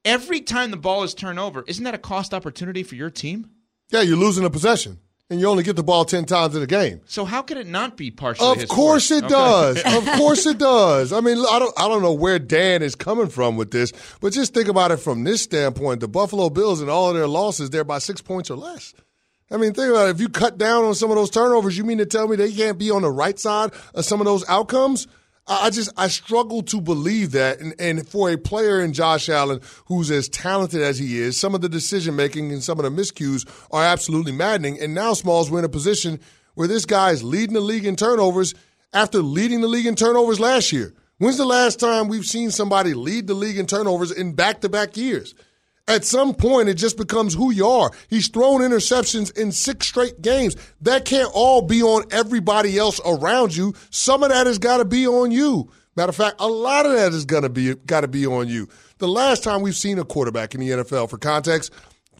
Every 0.03 0.41
time 0.41 0.71
the 0.71 0.77
ball 0.77 1.03
is 1.03 1.13
turned 1.13 1.39
over, 1.39 1.63
isn't 1.65 1.83
that 1.83 1.95
a 1.95 1.99
cost 1.99 2.33
opportunity 2.33 2.83
for 2.83 2.95
your 2.95 3.09
team? 3.09 3.49
Yeah, 3.89 4.01
you're 4.01 4.17
losing 4.17 4.45
a 4.45 4.49
possession, 4.49 4.99
and 5.29 5.39
you 5.39 5.47
only 5.47 5.63
get 5.63 5.75
the 5.75 5.83
ball 5.83 6.05
10 6.05 6.25
times 6.25 6.55
in 6.55 6.61
a 6.61 6.67
game. 6.67 7.01
So 7.07 7.25
how 7.25 7.41
could 7.41 7.57
it 7.57 7.65
not 7.67 7.97
be 7.97 8.11
partially 8.11 8.47
Of 8.51 8.57
his 8.61 8.69
course 8.69 9.09
it 9.11 9.23
Okay. 9.23 9.29
does. 9.33 9.77
of 9.85 10.05
course 10.17 10.45
it 10.45 10.57
does. 10.59 11.11
I 11.11 11.19
mean, 11.21 11.37
I 11.49 11.57
don't 11.59 11.73
I 11.79 11.87
don't 11.87 12.01
know 12.03 12.13
where 12.13 12.37
Dan 12.39 12.81
is 12.83 12.95
coming 12.95 13.27
from 13.29 13.55
with 13.57 13.71
this, 13.71 13.91
but 14.21 14.33
just 14.33 14.53
think 14.53 14.67
about 14.67 14.91
it 14.91 14.97
from 14.97 15.23
this 15.23 15.41
standpoint. 15.41 15.99
The 16.01 16.07
Buffalo 16.07 16.49
Bills 16.49 16.79
and 16.81 16.89
all 16.89 17.09
of 17.09 17.15
their 17.15 17.27
losses, 17.27 17.69
they're 17.71 17.83
by 17.83 17.97
six 17.99 18.21
points 18.21 18.49
or 18.51 18.55
less. 18.57 18.93
I 19.51 19.57
mean, 19.57 19.73
think 19.73 19.89
about 19.91 20.07
it. 20.07 20.15
If 20.15 20.19
you 20.21 20.29
cut 20.29 20.57
down 20.57 20.83
on 20.85 20.95
some 20.95 21.11
of 21.11 21.15
those 21.17 21.29
turnovers, 21.29 21.77
you 21.77 21.83
mean 21.83 21.99
to 21.99 22.05
tell 22.05 22.27
me 22.27 22.35
they 22.35 22.51
can't 22.51 22.77
be 22.79 22.89
on 22.91 23.03
the 23.03 23.11
right 23.11 23.37
side 23.37 23.71
of 23.93 24.03
some 24.05 24.19
of 24.19 24.25
those 24.25 24.43
outcomes? 24.49 25.07
I 25.47 25.69
just 25.69 25.91
I 25.95 26.07
struggle 26.07 26.63
to 26.63 26.81
believe 26.81 27.31
that, 27.33 27.59
and, 27.59 27.75
and 27.79 28.07
for 28.07 28.31
a 28.31 28.37
player 28.37 28.81
in 28.81 28.93
Josh 28.93 29.29
Allen 29.29 29.61
who's 29.85 30.09
as 30.09 30.27
talented 30.27 30.81
as 30.81 30.97
he 30.97 31.19
is, 31.19 31.39
some 31.39 31.53
of 31.53 31.61
the 31.61 31.69
decision 31.69 32.15
making 32.15 32.51
and 32.51 32.63
some 32.63 32.79
of 32.79 32.83
the 32.83 33.01
miscues 33.01 33.47
are 33.71 33.83
absolutely 33.83 34.31
maddening. 34.31 34.79
And 34.79 34.95
now 34.95 35.13
Smalls 35.13 35.51
we're 35.51 35.59
in 35.59 35.65
a 35.65 35.69
position 35.69 36.19
where 36.55 36.67
this 36.67 36.85
guy 36.85 37.11
is 37.11 37.23
leading 37.23 37.53
the 37.53 37.61
league 37.61 37.85
in 37.85 37.95
turnovers 37.95 38.55
after 38.91 39.19
leading 39.19 39.61
the 39.61 39.67
league 39.67 39.85
in 39.85 39.95
turnovers 39.95 40.39
last 40.39 40.71
year. 40.71 40.93
When's 41.17 41.37
the 41.37 41.45
last 41.45 41.79
time 41.79 42.07
we've 42.07 42.25
seen 42.25 42.49
somebody 42.49 42.93
lead 42.93 43.27
the 43.27 43.35
league 43.35 43.57
in 43.57 43.67
turnovers 43.67 44.11
in 44.11 44.33
back 44.33 44.61
to 44.61 44.69
back 44.69 44.97
years? 44.97 45.35
At 45.87 46.03
some 46.03 46.33
point, 46.33 46.67
it 46.67 46.75
just 46.75 46.97
becomes 46.97 47.35
who 47.35 47.51
you 47.51 47.67
are. 47.67 47.91
He's 48.09 48.27
thrown 48.27 48.61
interceptions 48.61 49.37
in 49.37 49.51
six 49.51 49.87
straight 49.87 50.19
games. 50.21 50.55
That 50.81 51.05
can't 51.05 51.29
all 51.33 51.61
be 51.61 51.83
on 51.83 52.05
everybody 52.11 52.77
else 52.79 52.99
around 53.05 53.55
you. 53.55 53.75
Some 53.91 54.23
of 54.23 54.29
that 54.29 54.47
has 54.47 54.57
got 54.57 54.77
to 54.77 54.85
be 54.85 55.07
on 55.07 55.31
you. 55.31 55.69
Matter 55.95 56.09
of 56.09 56.15
fact, 56.15 56.37
a 56.39 56.47
lot 56.47 56.85
of 56.85 56.91
that 56.93 57.13
is 57.13 57.23
gonna 57.23 57.49
be 57.49 57.73
got 57.73 58.01
to 58.01 58.07
be 58.07 58.25
on 58.25 58.49
you. 58.49 58.67
The 58.97 59.07
last 59.07 59.43
time 59.43 59.61
we've 59.61 59.75
seen 59.75 59.97
a 59.97 60.03
quarterback 60.03 60.53
in 60.53 60.59
the 60.59 60.69
NFL, 60.69 61.09
for 61.09 61.17
context, 61.17 61.71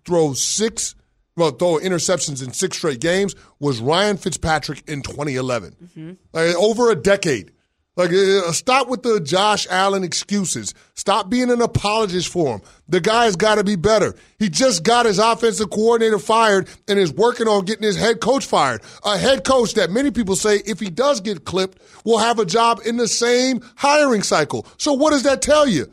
throw 0.06 0.34
six, 0.34 0.96
well, 1.36 1.52
throw 1.52 1.78
interceptions 1.80 2.46
in 2.46 2.54
six 2.54 2.78
straight 2.78 3.02
games 3.02 3.36
was 3.60 3.82
Ryan 3.82 4.18
Fitzpatrick 4.18 4.84
in 4.88 5.02
2011. 5.02 5.76
Mm-hmm. 5.84 6.12
Like, 6.32 6.56
over 6.56 6.90
a 6.90 6.96
decade. 6.96 7.52
Like, 7.96 8.12
uh, 8.12 8.52
stop 8.52 8.90
with 8.90 9.04
the 9.04 9.22
Josh 9.22 9.68
Allen 9.70 10.04
excuses. 10.04 10.74
Stop 10.96 11.30
being 11.30 11.50
an 11.50 11.62
apologist 11.62 12.28
for 12.28 12.56
him. 12.56 12.62
The 12.90 13.00
guy's 13.00 13.38
got 13.38 13.56
to 13.56 13.64
be 13.64 13.78
better. 13.78 14.16
He 14.38 14.50
just 14.50 14.84
got 14.84 15.06
his 15.06 15.18
offensive 15.18 15.70
coordinator 15.70 16.20
fired 16.20 16.68
and 16.90 17.00
is 17.00 17.14
working 17.14 17.48
on 17.48 17.64
getting 17.64 17.86
his 17.86 17.96
head 17.96 18.20
coach 18.20 18.46
fired. 18.46 18.82
A 19.06 19.18
head 19.18 19.46
coach 19.46 19.76
that 19.76 19.92
many 19.92 20.12
people 20.12 20.36
say, 20.36 20.58
if 20.66 20.80
he 20.82 20.90
does 20.90 21.22
get 21.22 21.46
clipped, 21.46 21.82
will 22.04 22.18
have 22.18 22.38
a 22.38 22.46
job 22.46 22.82
in 22.86 22.98
the 22.98 23.08
same 23.08 23.62
hiring 23.76 24.24
cycle. 24.24 24.68
So, 24.78 24.92
what 24.92 25.12
does 25.12 25.24
that 25.24 25.42
tell 25.42 25.66
you? 25.66 25.90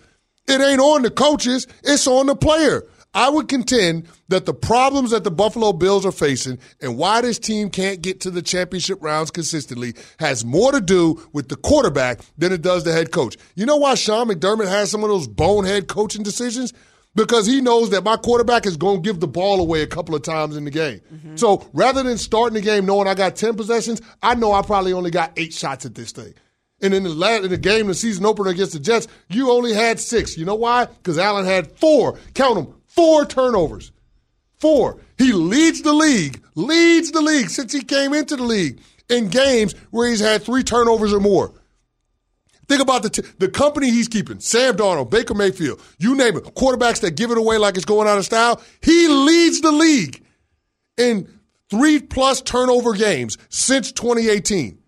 It 0.49 0.61
ain't 0.61 0.81
on 0.81 1.03
the 1.03 1.11
coaches, 1.11 1.69
it's 1.85 2.09
on 2.09 2.27
the 2.27 2.35
player. 2.35 2.83
I 3.15 3.29
would 3.29 3.49
contend 3.49 4.09
that 4.29 4.47
the 4.47 4.55
problems 4.55 5.11
that 5.11 5.25
the 5.25 5.31
Buffalo 5.31 5.73
Bills 5.73 6.07
are 6.07 6.13
facing 6.13 6.59
and 6.81 6.97
why 6.97 7.21
this 7.21 7.39
team 7.39 7.69
can't 7.69 8.01
get 8.01 8.21
to 8.21 8.31
the 8.31 8.41
championship 8.41 9.03
rounds 9.03 9.31
consistently 9.31 9.95
has 10.19 10.45
more 10.45 10.73
to 10.73 10.81
do 10.81 11.23
with 11.33 11.49
the 11.49 11.57
quarterback 11.57 12.21
than 12.39 12.53
it 12.53 12.63
does 12.63 12.85
the 12.85 12.93
head 12.93 13.13
coach. 13.13 13.37
You 13.55 13.67
know 13.67 13.77
why 13.77 13.95
Sean 13.97 14.29
McDermott 14.29 14.69
has 14.69 14.91
some 14.91 15.03
of 15.03 15.11
those 15.11 15.29
bonehead 15.29 15.89
coaching 15.89 16.23
decisions? 16.23 16.73
Because 17.15 17.47
he 17.47 17.61
knows 17.61 17.91
that 17.91 18.05
my 18.05 18.17
quarterback 18.17 18.65
is 18.65 18.79
going 18.79 19.03
to 19.03 19.03
give 19.03 19.21
the 19.21 19.29
ball 19.29 19.61
away 19.61 19.83
a 19.83 19.87
couple 19.87 20.15
of 20.15 20.23
times 20.23 20.57
in 20.57 20.65
the 20.65 20.71
game. 20.71 21.03
Mm-hmm. 21.13 21.37
So 21.37 21.69
rather 21.75 22.03
than 22.03 22.17
starting 22.17 22.55
the 22.55 22.63
game 22.63 22.87
knowing 22.87 23.07
I 23.07 23.15
got 23.15 23.37
10 23.37 23.55
possessions, 23.55 24.01
I 24.23 24.35
know 24.35 24.53
I 24.53 24.63
probably 24.63 24.95
only 24.95 25.11
got 25.11 25.33
eight 25.37 25.53
shots 25.53 25.85
at 25.85 25.95
this 25.95 26.13
thing. 26.13 26.33
And 26.81 26.95
in 26.95 27.05
the 27.05 27.11
la- 27.11 27.37
in 27.37 27.51
the 27.51 27.59
game, 27.59 27.87
the 27.87 27.95
season 27.95 28.25
opener 28.27 28.51
against 28.51 28.73
the 28.73 28.81
Jets, 28.81 29.07
you 29.29 29.53
only 29.53 29.73
had 29.73 30.01
six. 30.01 30.37
You 30.37 30.45
know 30.45 30.57
why? 30.57 30.87
Because 30.87 31.17
Allen 31.19 31.45
had 31.45 31.71
four. 31.79 32.19
Count 32.35 32.57
them. 32.57 32.75
Four 32.95 33.25
turnovers. 33.25 33.91
Four. 34.59 35.01
He 35.17 35.33
leads 35.33 35.81
the 35.81 35.95
league. 35.95 36.43
Leads 36.55 37.11
the 37.11 37.23
league 37.23 37.49
since 37.49 37.73
he 37.73 37.83
came 37.83 38.13
into 38.13 38.37
the 38.37 38.43
league 38.43 38.81
in 39.09 39.29
games 39.29 39.75
where 39.91 40.11
he's 40.11 40.21
had 40.21 40.43
three 40.43 40.63
turnovers 40.63 41.13
or 41.13 41.21
more. 41.21 41.55
Think 42.69 42.83
about 42.83 43.03
the 43.03 43.11
t- 43.11 43.23
the 43.39 43.49
company 43.49 43.91
he's 43.91 44.09
keeping: 44.09 44.41
Sam 44.41 44.77
Darnold, 44.77 45.11
Baker 45.11 45.35
Mayfield, 45.35 45.81
you 45.99 46.15
name 46.15 46.37
it. 46.37 46.45
Quarterbacks 46.55 47.01
that 47.01 47.17
give 47.17 47.31
it 47.31 47.39
away 47.39 47.57
like 47.57 47.77
it's 47.77 47.87
going 47.87 48.07
out 48.07 48.19
of 48.19 48.27
style. 48.27 48.63
He 48.83 49.09
leads 49.09 49.63
the 49.63 49.73
league 49.73 50.23
in 50.99 51.29
three 51.71 51.99
plus 51.99 52.43
turnover 52.43 52.93
games 52.93 53.39
since 53.49 53.91
2018. 53.93 54.79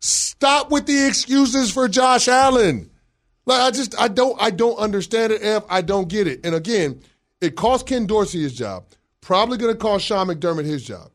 Stop 0.00 0.70
with 0.70 0.86
the 0.86 1.06
excuses 1.06 1.70
for 1.70 1.86
Josh 1.86 2.28
Allen. 2.28 2.90
Like 3.44 3.60
I 3.60 3.70
just 3.70 3.98
I 4.00 4.08
don't 4.08 4.40
I 4.40 4.50
don't 4.50 4.76
understand 4.78 5.32
it, 5.32 5.42
F. 5.42 5.64
I 5.68 5.82
don't 5.82 6.08
get 6.08 6.26
it. 6.26 6.44
And 6.44 6.54
again, 6.54 7.02
it 7.42 7.56
cost 7.56 7.86
Ken 7.86 8.06
Dorsey 8.06 8.40
his 8.42 8.54
job. 8.54 8.84
Probably 9.20 9.58
going 9.58 9.72
to 9.72 9.78
cost 9.78 10.06
Sean 10.06 10.28
McDermott 10.28 10.64
his 10.64 10.84
job. 10.84 11.10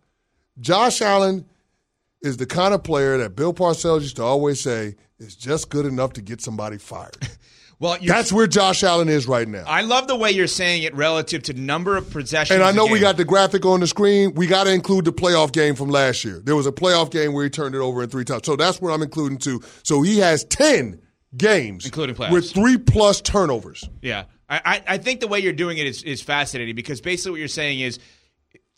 Josh 0.60 1.02
Allen 1.02 1.46
is 2.22 2.38
the 2.38 2.46
kind 2.46 2.74
of 2.74 2.84
player 2.84 3.18
that 3.18 3.36
Bill 3.36 3.54
Parcells 3.54 4.02
used 4.02 4.16
to 4.18 4.24
always 4.24 4.60
say 4.62 4.96
is 5.20 5.36
just 5.36 5.70
good 5.70 5.86
enough 5.86 6.14
to 6.14 6.22
get 6.22 6.42
somebody 6.42 6.78
fired. 6.78 7.18
Well, 7.80 7.98
That's 8.04 8.34
where 8.34 8.48
Josh 8.48 8.84
Allen 8.84 9.08
is 9.08 9.28
right 9.28 9.48
now. 9.48 9.64
I 9.68 9.82
love 9.82 10.08
the 10.08 10.16
way 10.16 10.32
you're 10.32 10.48
saying 10.48 10.82
it 10.82 10.96
relative 10.96 11.44
to 11.44 11.54
number 11.54 11.96
of 11.96 12.10
possessions. 12.10 12.56
And 12.56 12.64
I 12.64 12.72
know 12.72 12.88
we 12.88 13.00
got 13.00 13.18
the 13.18 13.26
graphic 13.26 13.66
on 13.68 13.82
the 13.82 13.88
screen. 13.88 14.34
We 14.34 14.48
got 14.48 14.64
to 14.64 14.74
include 14.74 15.06
the 15.06 15.14
playoff 15.14 15.52
game 15.52 15.76
from 15.76 15.90
last 15.90 16.26
year. 16.26 16.42
There 16.44 16.56
was 16.56 16.66
a 16.66 16.72
playoff 16.72 17.12
game 17.12 17.34
where 17.34 17.44
he 17.44 17.52
turned 17.52 17.76
it 17.76 17.82
over 17.82 18.02
in 18.02 18.10
three 18.10 18.26
times. 18.26 18.48
So 18.48 18.56
that's 18.56 18.82
what 18.82 18.92
I'm 18.92 19.04
including 19.04 19.38
too. 19.38 19.62
So 19.84 20.02
he 20.02 20.18
has 20.18 20.44
10 20.46 21.00
games 21.36 21.86
Including 21.86 22.16
playoffs. 22.16 22.32
with 22.32 22.52
three 22.52 22.80
plus 22.80 23.22
turnovers. 23.22 23.88
Yeah, 24.02 24.24
I, 24.50 24.82
I 24.88 24.98
think 24.98 25.20
the 25.20 25.28
way 25.28 25.40
you're 25.40 25.52
doing 25.52 25.78
it 25.78 25.88
is, 25.88 26.04
is 26.04 26.22
fascinating 26.22 26.76
because 26.76 27.02
basically 27.02 27.32
what 27.32 27.40
you're 27.40 27.50
saying 27.50 27.82
is 27.82 28.00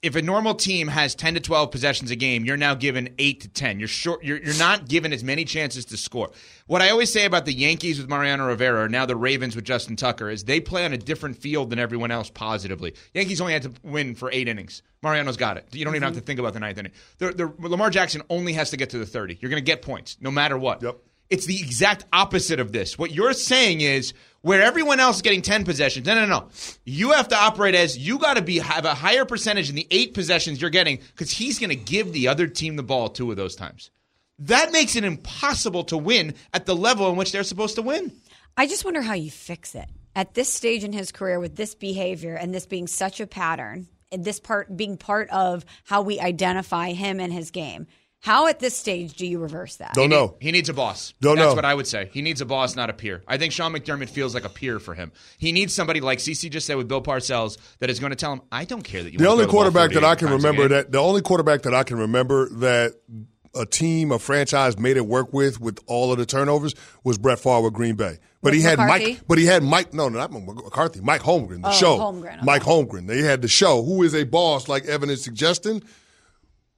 if 0.02 0.16
a 0.16 0.22
normal 0.22 0.56
team 0.56 0.88
has 0.88 1.14
10 1.14 1.34
to 1.34 1.40
12 1.40 1.72
possessions 1.72 2.10
a 2.10 2.16
game, 2.16 2.46
you're 2.46 2.58
now 2.58 2.74
given 2.74 3.14
8 3.18 3.42
to 3.42 3.48
10. 3.50 3.80
You're 3.80 3.88
short 3.88 4.24
you're, 4.24 4.38
you're 4.38 4.58
not 4.58 4.88
given 4.88 5.12
as 5.12 5.24
many 5.24 5.44
chances 5.44 5.86
to 5.86 5.98
score. 5.98 6.32
What 6.68 6.82
I 6.82 6.90
always 6.90 7.12
say 7.12 7.26
about 7.26 7.46
the 7.46 7.54
Yankees 7.54 8.00
with 8.00 8.10
Mariano 8.10 8.48
Rivera 8.48 8.86
or 8.86 8.90
now 8.90 9.06
the 9.06 9.16
Ravens 9.16 9.56
with 9.56 9.66
Justin 9.66 9.96
Tucker 9.96 10.30
is 10.30 10.46
they 10.46 10.62
play 10.62 10.86
on 10.86 10.94
a 10.94 10.98
different 10.98 11.38
field 11.38 11.70
than 11.70 11.80
everyone 11.80 12.12
else 12.12 12.30
positively. 12.30 12.96
Yankees 13.14 13.42
only 13.42 13.54
had 13.54 13.64
to 13.64 13.74
win 13.84 14.16
for 14.16 14.32
8 14.32 14.48
innings. 14.48 14.82
Mariano's 15.02 15.38
got 15.38 15.58
it. 15.58 15.66
You 15.74 15.84
don't 15.84 15.96
even 15.96 16.04
have 16.04 16.14
to 16.14 16.20
mm-hmm. 16.20 16.28
think 16.28 16.40
about 16.40 16.54
the 16.54 16.60
ninth 16.62 16.78
inning. 16.78 16.94
The, 17.18 17.32
the, 17.32 17.68
Lamar 17.68 17.90
Jackson 17.90 18.22
only 18.30 18.54
has 18.54 18.70
to 18.72 18.78
get 18.78 18.92
to 18.92 18.98
the 18.98 19.06
30. 19.06 19.38
You're 19.42 19.50
going 19.50 19.62
to 19.62 19.66
get 19.66 19.82
points 19.82 20.18
no 20.22 20.32
matter 20.32 20.58
what. 20.58 20.82
Yep. 20.82 20.98
It's 21.30 21.46
the 21.46 21.60
exact 21.60 22.06
opposite 22.12 22.60
of 22.60 22.72
this. 22.72 22.98
What 22.98 23.12
you're 23.12 23.34
saying 23.34 23.82
is 23.82 24.14
where 24.42 24.62
everyone 24.62 25.00
else 25.00 25.18
is 25.18 25.22
getting 25.22 25.42
10 25.42 25.66
possessions. 25.66 26.06
No, 26.06 26.16
no, 26.16 26.26
no. 26.26 26.50
You 26.86 27.12
have 27.12 27.28
to 27.30 27.38
operate 27.38 27.76
as 27.76 27.98
you 27.98 28.18
got 28.20 28.36
to 28.36 28.42
be 28.42 28.60
have 28.60 28.86
a 28.86 28.94
higher 28.94 29.26
percentage 29.26 29.70
in 29.70 29.76
the 29.76 29.88
8 29.92 30.14
possessions 30.14 30.62
you're 30.62 30.70
getting 30.70 31.00
cuz 31.16 31.32
he's 31.32 31.60
going 31.60 31.70
to 31.70 31.76
give 31.76 32.14
the 32.14 32.28
other 32.28 32.48
team 32.48 32.76
the 32.76 32.84
ball 32.84 33.10
two 33.10 33.32
of 33.32 33.38
those 33.38 33.56
times. 33.56 33.92
That 34.40 34.72
makes 34.72 34.96
it 34.96 35.04
impossible 35.04 35.84
to 35.86 35.98
win 35.98 36.34
at 36.54 36.66
the 36.66 36.76
level 36.76 37.10
in 37.10 37.18
which 37.18 37.32
they're 37.32 37.44
supposed 37.44 37.76
to 37.76 37.82
win. 37.82 38.14
I 38.56 38.68
just 38.68 38.86
wonder 38.86 39.02
how 39.02 39.14
you 39.14 39.30
fix 39.30 39.76
it. 39.76 39.90
At 40.16 40.34
this 40.34 40.52
stage 40.52 40.84
in 40.84 40.94
his 40.94 41.12
career 41.12 41.40
with 41.40 41.56
this 41.56 41.76
behavior 41.76 42.36
and 42.36 42.54
this 42.54 42.66
being 42.66 42.88
such 42.88 43.20
a 43.20 43.28
pattern, 43.28 43.88
and 44.12 44.26
this 44.26 44.40
part 44.40 44.76
being 44.76 44.98
part 44.98 45.30
of 45.30 45.66
how 45.84 46.02
we 46.02 46.20
identify 46.20 46.92
him 46.92 47.20
and 47.20 47.32
his 47.32 47.52
game. 47.52 47.88
How 48.22 48.48
at 48.48 48.60
this 48.60 48.76
stage 48.78 49.14
do 49.16 49.26
you 49.26 49.40
reverse 49.40 49.78
that? 49.78 49.94
Don't 49.94 50.10
He 50.12 50.16
know. 50.18 50.26
need- 50.40 50.46
he 50.48 50.52
needs 50.52 50.68
a 50.68 50.74
boss. 50.74 51.14
Don't 51.22 51.38
That's 51.38 51.52
know. 51.52 51.56
what 51.56 51.64
I 51.64 51.74
would 51.74 51.88
say. 51.88 52.10
He 52.12 52.22
needs 52.22 52.42
a 52.42 52.46
boss, 52.46 52.76
not 52.76 52.90
a 52.90 52.94
peer. 52.94 53.24
I 53.28 53.38
think 53.38 53.54
Sean 53.54 53.72
McDermott 53.74 54.10
feels 54.10 54.34
like 54.34 54.44
a 54.44 54.50
peer 54.50 54.78
for 54.80 54.94
him. 54.94 55.14
He 55.38 55.52
needs 55.54 55.74
somebody 55.74 56.02
like 56.02 56.20
CC 56.20 56.50
just 56.50 56.68
said 56.68 56.76
with 56.76 56.90
Bill 56.90 57.02
Parcells 57.02 57.58
that 57.80 57.90
is 57.90 58.00
going 58.00 58.10
to 58.10 58.18
tell 58.18 58.34
him, 58.34 58.42
"I 58.52 58.66
don't 58.66 58.84
care 58.84 59.04
that 59.04 59.14
you." 59.14 59.20
The 59.20 59.24
wanna 59.24 59.32
only 59.34 59.44
throw 59.46 59.52
ball 59.54 59.62
quarterback 59.64 59.92
that 59.94 60.04
I 60.04 60.16
can 60.16 60.30
remember 60.30 60.68
that 60.68 60.92
the 60.92 60.98
only 61.00 61.22
quarterback 61.22 61.62
that 61.62 61.74
I 61.74 61.84
can 61.84 61.98
remember 61.98 62.50
that 62.60 62.96
a 63.56 63.66
team, 63.66 64.12
a 64.12 64.20
franchise 64.20 64.78
made 64.78 64.96
it 64.98 65.06
work 65.08 65.34
with 65.34 65.60
with 65.62 65.80
all 65.88 66.12
of 66.12 66.18
the 66.18 66.26
turnovers 66.26 66.76
was 67.04 67.18
Brett 67.18 67.40
Favre 67.40 67.62
with 67.62 67.74
Green 67.74 67.96
Bay. 67.96 68.18
But 68.44 68.54
he 68.54 68.62
had 68.62 68.78
McCarthy? 68.78 69.06
Mike. 69.14 69.22
But 69.28 69.38
he 69.38 69.46
had 69.46 69.64
Mike. 69.64 69.94
No, 69.94 70.08
not 70.08 70.32
McCarthy. 70.32 71.02
Mike 71.02 71.22
Holmgren. 71.22 71.62
The 71.64 71.70
Oh, 71.70 71.72
show. 71.74 71.98
Holmgren, 71.98 72.36
okay. 72.36 72.44
Mike 72.46 72.62
Holmgren. 72.64 73.08
They 73.08 73.22
had 73.22 73.42
the 73.42 73.48
show. 73.48 73.84
Who 73.84 74.04
is 74.04 74.14
a 74.14 74.24
boss, 74.24 74.68
like 74.68 74.86
Evan 74.86 75.10
is 75.10 75.24
suggesting. 75.24 75.82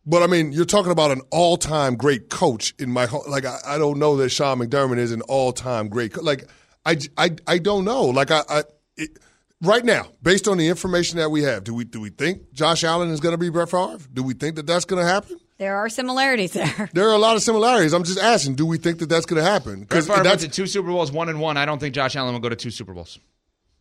But 0.05 0.23
I 0.23 0.27
mean, 0.27 0.51
you're 0.51 0.65
talking 0.65 0.91
about 0.91 1.11
an 1.11 1.21
all-time 1.29 1.95
great 1.95 2.29
coach 2.29 2.73
in 2.79 2.89
my 2.89 3.05
ho- 3.05 3.23
like. 3.27 3.45
I, 3.45 3.59
I 3.65 3.77
don't 3.77 3.99
know 3.99 4.17
that 4.17 4.29
Sean 4.29 4.57
McDermott 4.59 4.97
is 4.97 5.11
an 5.11 5.21
all-time 5.21 5.89
great. 5.89 6.13
Co- 6.13 6.21
like, 6.23 6.49
I, 6.85 6.97
I, 7.17 7.35
I 7.45 7.57
don't 7.59 7.85
know. 7.85 8.05
Like, 8.05 8.31
I, 8.31 8.41
I 8.49 8.63
it, 8.97 9.19
right 9.61 9.85
now, 9.85 10.07
based 10.23 10.47
on 10.47 10.57
the 10.57 10.67
information 10.67 11.17
that 11.19 11.29
we 11.29 11.43
have, 11.43 11.63
do 11.63 11.73
we 11.75 11.83
do 11.85 12.01
we 12.01 12.09
think 12.09 12.51
Josh 12.53 12.83
Allen 12.83 13.09
is 13.11 13.19
going 13.19 13.33
to 13.33 13.37
be 13.37 13.49
Brett 13.49 13.69
Favre? 13.69 13.99
Do 14.11 14.23
we 14.23 14.33
think 14.33 14.55
that 14.55 14.65
that's 14.65 14.85
going 14.85 15.03
to 15.03 15.07
happen? 15.07 15.39
There 15.59 15.77
are 15.77 15.87
similarities 15.89 16.53
there. 16.53 16.89
There 16.93 17.07
are 17.07 17.13
a 17.13 17.19
lot 17.19 17.35
of 17.35 17.43
similarities. 17.43 17.93
I'm 17.93 18.03
just 18.03 18.17
asking, 18.17 18.55
do 18.55 18.65
we 18.65 18.79
think 18.79 18.97
that 18.97 19.09
that's 19.09 19.27
going 19.27 19.43
to 19.43 19.47
happen? 19.47 19.83
Brett 19.83 20.01
Favre 20.05 20.13
went 20.13 20.23
that's 20.23 20.43
to 20.43 20.49
two 20.49 20.65
Super 20.65 20.87
Bowls, 20.87 21.11
one 21.11 21.29
and 21.29 21.39
one. 21.39 21.57
I 21.57 21.65
don't 21.67 21.77
think 21.77 21.93
Josh 21.93 22.15
Allen 22.15 22.33
will 22.33 22.39
go 22.41 22.49
to 22.49 22.55
two 22.55 22.71
Super 22.71 22.95
Bowls. 22.95 23.19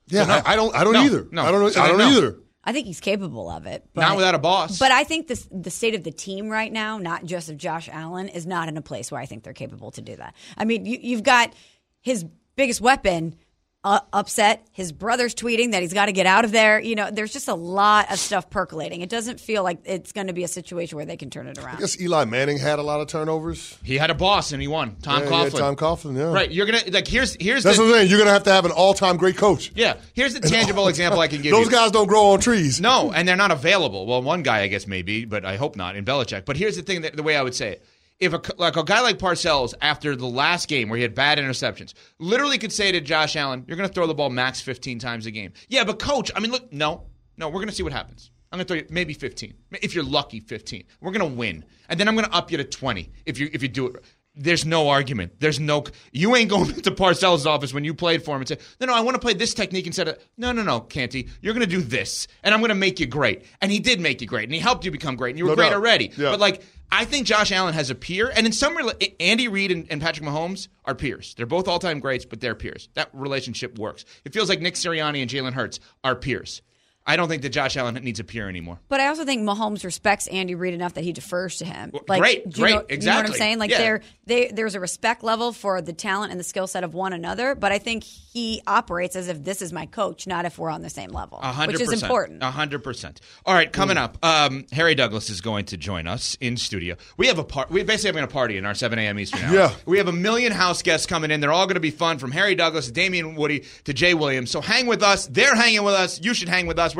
yeah. 0.08 0.24
no. 0.26 0.34
I, 0.34 0.52
I 0.52 0.56
don't. 0.56 0.74
I 0.76 0.84
don't 0.84 0.92
No, 0.92 1.02
either. 1.04 1.26
no. 1.30 1.42
I 1.46 1.50
don't. 1.50 1.72
So 1.72 1.80
I 1.80 1.88
don't 1.88 1.96
no. 1.96 2.08
either. 2.10 2.36
I 2.62 2.72
think 2.72 2.86
he's 2.86 3.00
capable 3.00 3.48
of 3.48 3.66
it. 3.66 3.86
But, 3.94 4.02
Not 4.02 4.16
without 4.16 4.34
a 4.34 4.38
boss. 4.38 4.78
But 4.78 4.92
I 4.92 5.04
think 5.04 5.28
this, 5.28 5.48
the 5.50 5.70
state 5.70 5.94
of 5.94 6.04
the 6.04 6.10
team 6.10 6.48
right 6.48 6.70
now, 6.70 6.98
not 6.98 7.24
just 7.24 7.48
of 7.48 7.56
Josh 7.56 7.88
Allen, 7.90 8.28
is 8.28 8.46
not 8.46 8.68
in 8.68 8.76
a 8.76 8.82
place 8.82 9.10
where 9.10 9.20
I 9.20 9.26
think 9.26 9.44
they're 9.44 9.52
capable 9.52 9.90
to 9.92 10.02
do 10.02 10.16
that. 10.16 10.34
I 10.58 10.64
mean, 10.64 10.84
you, 10.84 10.98
you've 11.00 11.22
got 11.22 11.54
his 12.00 12.24
biggest 12.56 12.80
weapon 12.80 13.36
uh, 13.82 14.00
upset. 14.12 14.66
His 14.72 14.92
brother's 14.92 15.34
tweeting 15.34 15.72
that 15.72 15.80
he's 15.82 15.94
got 15.94 16.06
to 16.06 16.12
get 16.12 16.26
out 16.26 16.44
of 16.44 16.52
there. 16.52 16.80
You 16.80 16.94
know, 16.94 17.10
there's 17.10 17.32
just 17.32 17.49
a 17.49 17.54
lot 17.54 18.10
of 18.12 18.18
stuff 18.18 18.50
percolating. 18.50 19.00
It 19.00 19.08
doesn't 19.08 19.40
feel 19.40 19.62
like 19.62 19.78
it's 19.84 20.12
going 20.12 20.26
to 20.26 20.32
be 20.32 20.44
a 20.44 20.49
situation 20.49 20.96
where 20.96 21.06
they 21.06 21.16
can 21.16 21.30
turn 21.30 21.46
it 21.46 21.58
around. 21.58 21.76
I 21.76 21.80
guess 21.80 22.00
Eli 22.00 22.25
Manning 22.26 22.58
had 22.58 22.78
a 22.78 22.82
lot 22.82 23.00
of 23.00 23.08
turnovers. 23.08 23.78
he 23.82 23.96
had 23.96 24.10
a 24.10 24.14
boss 24.14 24.52
and 24.52 24.60
he 24.60 24.68
won. 24.68 24.96
Tom 25.02 25.22
Yeah, 25.22 25.28
he 25.28 25.34
had 25.34 25.52
Coughlin. 25.52 25.58
Tom 25.58 25.76
Coughlin. 25.76 26.16
Yeah. 26.16 26.32
Right. 26.32 26.50
You're 26.50 26.66
gonna 26.66 26.82
like 26.90 27.08
here's 27.08 27.37
here's 27.40 27.64
That's 27.64 27.78
the 27.78 27.82
what 27.84 27.88
I'm 27.88 27.94
saying. 27.94 28.10
You're 28.10 28.18
going 28.18 28.28
to 28.28 28.32
have 28.32 28.44
to 28.44 28.52
have 28.52 28.64
an 28.66 28.72
all-time 28.72 29.16
great 29.16 29.37
coach. 29.37 29.72
yeah 29.75 29.96
here's 30.12 30.34
the 30.34 30.40
tangible 30.40 30.88
example 30.88 31.20
I 31.20 31.28
can 31.28 31.38
give 31.38 31.46
you. 31.46 31.52
Those 31.52 31.66
you. 31.66 31.72
guys 31.72 31.90
don't 31.90 32.06
grow 32.06 32.32
on 32.32 32.40
trees. 32.40 32.80
No, 32.80 33.12
and 33.12 33.26
they're 33.26 33.37
not 33.37 33.50
available. 33.50 34.06
Well, 34.06 34.22
one 34.22 34.42
guy 34.42 34.60
I 34.60 34.66
guess 34.66 34.87
maybe, 34.87 35.25
but 35.25 35.44
I 35.44 35.56
hope 35.56 35.76
not 35.76 35.96
in 35.96 36.04
Belichick. 36.04 36.44
But 36.44 36.56
here's 36.56 36.76
the 36.76 36.82
thing: 36.82 37.02
that, 37.02 37.16
the 37.16 37.22
way 37.22 37.37
I 37.37 37.42
would 37.42 37.54
say 37.54 37.72
it, 37.72 37.84
if 38.20 38.32
a 38.32 38.40
like 38.58 38.76
a 38.76 38.84
guy 38.84 39.00
like 39.00 39.18
Parcells 39.18 39.74
after 39.80 40.14
the 40.14 40.26
last 40.26 40.68
game 40.68 40.88
where 40.88 40.96
he 40.98 41.02
had 41.02 41.14
bad 41.14 41.38
interceptions, 41.38 41.94
literally 42.18 42.58
could 42.58 42.72
say 42.72 42.92
to 42.92 43.00
Josh 43.00 43.34
Allen, 43.36 43.64
"You're 43.66 43.76
going 43.76 43.88
to 43.88 43.94
throw 43.94 44.06
the 44.06 44.14
ball 44.14 44.30
max 44.30 44.60
15 44.60 44.98
times 44.98 45.26
a 45.26 45.30
game." 45.30 45.52
Yeah, 45.68 45.84
but 45.84 45.98
coach, 45.98 46.30
I 46.36 46.40
mean, 46.40 46.50
look, 46.52 46.72
no, 46.72 47.04
no, 47.36 47.48
we're 47.48 47.54
going 47.54 47.68
to 47.68 47.74
see 47.74 47.82
what 47.82 47.92
happens. 47.92 48.30
I'm 48.52 48.58
going 48.58 48.66
to 48.66 48.74
throw 48.74 48.80
you 48.82 48.86
maybe 48.90 49.14
15, 49.14 49.54
if 49.80 49.94
you're 49.94 50.02
lucky, 50.04 50.40
15. 50.40 50.84
We're 51.00 51.12
going 51.12 51.30
to 51.30 51.36
win, 51.36 51.64
and 51.88 51.98
then 52.00 52.08
I'm 52.08 52.14
going 52.16 52.26
to 52.26 52.34
up 52.34 52.50
you 52.50 52.56
to 52.58 52.64
20 52.64 53.10
if 53.24 53.38
you 53.38 53.48
if 53.52 53.62
you 53.62 53.68
do 53.68 53.86
it. 53.86 54.04
There's 54.36 54.64
no 54.64 54.88
argument. 54.88 55.40
There's 55.40 55.58
no. 55.58 55.84
You 56.12 56.36
ain't 56.36 56.50
going 56.50 56.72
to 56.82 56.90
Parcells' 56.92 57.46
office 57.46 57.74
when 57.74 57.82
you 57.84 57.94
played 57.94 58.24
for 58.24 58.34
him 58.36 58.42
and 58.42 58.48
say, 58.48 58.58
"No, 58.80 58.86
no, 58.86 58.94
I 58.94 59.00
want 59.00 59.14
to 59.16 59.18
play 59.20 59.34
this 59.34 59.54
technique 59.54 59.86
instead 59.86 60.06
of." 60.08 60.18
No, 60.36 60.52
no, 60.52 60.62
no, 60.62 60.80
Canty, 60.80 61.28
you're 61.40 61.52
going 61.54 61.68
to 61.68 61.76
do 61.76 61.80
this, 61.82 62.28
and 62.44 62.54
I'm 62.54 62.60
going 62.60 62.68
to 62.70 62.74
make 62.76 63.00
you 63.00 63.06
great. 63.06 63.44
And 63.60 63.72
he 63.72 63.80
did 63.80 64.00
make 64.00 64.20
you 64.20 64.26
great, 64.28 64.44
and 64.44 64.52
he 64.54 64.60
helped 64.60 64.84
you 64.84 64.90
become 64.92 65.16
great, 65.16 65.30
and 65.30 65.38
you 65.38 65.44
were 65.46 65.50
No 65.50 65.56
great 65.56 65.70
doubt. 65.70 65.74
already. 65.76 66.12
Yeah. 66.16 66.30
But 66.30 66.38
like, 66.40 66.62
I 66.92 67.04
think 67.04 67.26
Josh 67.26 67.52
Allen 67.52 67.75
has 67.75 67.90
a 67.90 67.94
peer, 67.94 68.32
and 68.35 68.47
in 68.47 68.52
some, 68.52 68.76
rela- 68.76 69.14
Andy 69.20 69.49
Reid 69.49 69.70
and, 69.70 69.87
and 69.90 70.00
Patrick 70.00 70.26
Mahomes 70.26 70.68
are 70.85 70.94
peers. 70.94 71.35
They're 71.35 71.47
both 71.47 71.68
all-time 71.68 72.00
greats, 72.00 72.25
but 72.25 72.40
they're 72.40 72.54
peers. 72.54 72.88
That 72.94 73.11
relationship 73.12 73.78
works. 73.78 74.04
It 74.25 74.32
feels 74.32 74.49
like 74.49 74.61
Nick 74.61 74.75
Sirianni 74.75 75.23
and 75.23 75.30
Jalen 75.30 75.52
Hurts 75.52 75.78
are 76.02 76.16
peers. 76.16 76.62
I 77.10 77.16
don't 77.16 77.28
think 77.28 77.42
that 77.42 77.48
Josh 77.50 77.76
Allen 77.76 77.94
needs 77.94 78.20
a 78.20 78.24
peer 78.24 78.48
anymore. 78.48 78.78
But 78.88 79.00
I 79.00 79.08
also 79.08 79.24
think 79.24 79.42
Mahomes 79.42 79.84
respects 79.84 80.26
Andy 80.28 80.54
Reid 80.54 80.74
enough 80.74 80.94
that 80.94 81.04
he 81.04 81.12
defers 81.12 81.56
to 81.58 81.64
him. 81.64 81.92
Like, 82.08 82.20
great, 82.20 82.48
do 82.48 82.60
you 82.60 82.66
know- 82.68 82.82
great, 82.82 83.00
You 83.00 83.06
know 83.06 83.16
what 83.16 83.26
I'm 83.26 83.32
saying? 83.32 83.58
Like 83.58 83.70
Yeah. 83.70 83.78
there, 83.78 84.00
they, 84.26 84.46
there's 84.48 84.74
a 84.76 84.80
respect 84.80 85.22
level 85.24 85.52
for 85.52 85.82
the 85.82 85.92
talent 85.92 86.30
and 86.30 86.38
the 86.38 86.44
skill 86.44 86.66
set 86.66 86.84
of 86.84 86.94
one 86.94 87.12
another. 87.12 87.54
But 87.54 87.72
I 87.72 87.78
think 87.78 88.04
he 88.04 88.62
operates 88.66 89.16
as 89.16 89.28
if 89.28 89.42
this 89.42 89.60
is 89.62 89.72
my 89.72 89.86
coach, 89.86 90.26
not 90.26 90.44
if 90.44 90.58
we're 90.58 90.70
on 90.70 90.82
the 90.82 90.90
same 90.90 91.10
level, 91.10 91.40
A 91.42 91.52
hundred 91.52 91.72
which 91.80 91.82
is 91.82 92.02
important. 92.02 92.42
A 92.42 92.50
hundred 92.50 92.84
percent. 92.84 93.20
All 93.44 93.54
right, 93.54 93.72
coming 93.72 93.96
up, 93.96 94.16
um, 94.24 94.66
Harry 94.72 94.94
Douglas 94.94 95.30
is 95.30 95.40
going 95.40 95.64
to 95.66 95.76
join 95.76 96.06
us 96.06 96.36
in 96.40 96.56
studio. 96.56 96.96
We 97.16 97.26
have 97.26 97.38
a 97.38 97.44
part. 97.44 97.70
We 97.70 97.82
basically 97.82 98.08
having 98.08 98.24
a 98.24 98.28
party 98.32 98.56
in 98.56 98.64
our 98.64 98.74
7 98.74 98.98
a.m. 98.98 99.18
Eastern 99.18 99.40
hour. 99.42 99.54
Yeah. 99.54 99.74
We 99.86 99.98
have 99.98 100.08
a 100.08 100.12
million 100.12 100.52
house 100.52 100.82
guests 100.82 101.06
coming 101.06 101.30
in. 101.30 101.40
They're 101.40 101.52
all 101.52 101.66
going 101.66 101.74
to 101.74 101.80
be 101.80 101.90
fun, 101.90 102.18
from 102.18 102.30
Harry 102.30 102.54
Douglas 102.54 102.86
to 102.86 102.92
Damien 102.92 103.34
Woody 103.34 103.64
to 103.84 103.92
Jay 103.92 104.14
Williams. 104.14 104.50
So 104.50 104.60
hang 104.60 104.86
with 104.86 105.02
us. 105.02 105.26
They're 105.26 105.54
hanging 105.56 105.82
with 105.82 105.94
us. 105.94 106.20
You 106.22 106.34
should 106.34 106.48
hang 106.48 106.66
with 106.66 106.78
us. 106.78 106.94
We're 106.94 107.00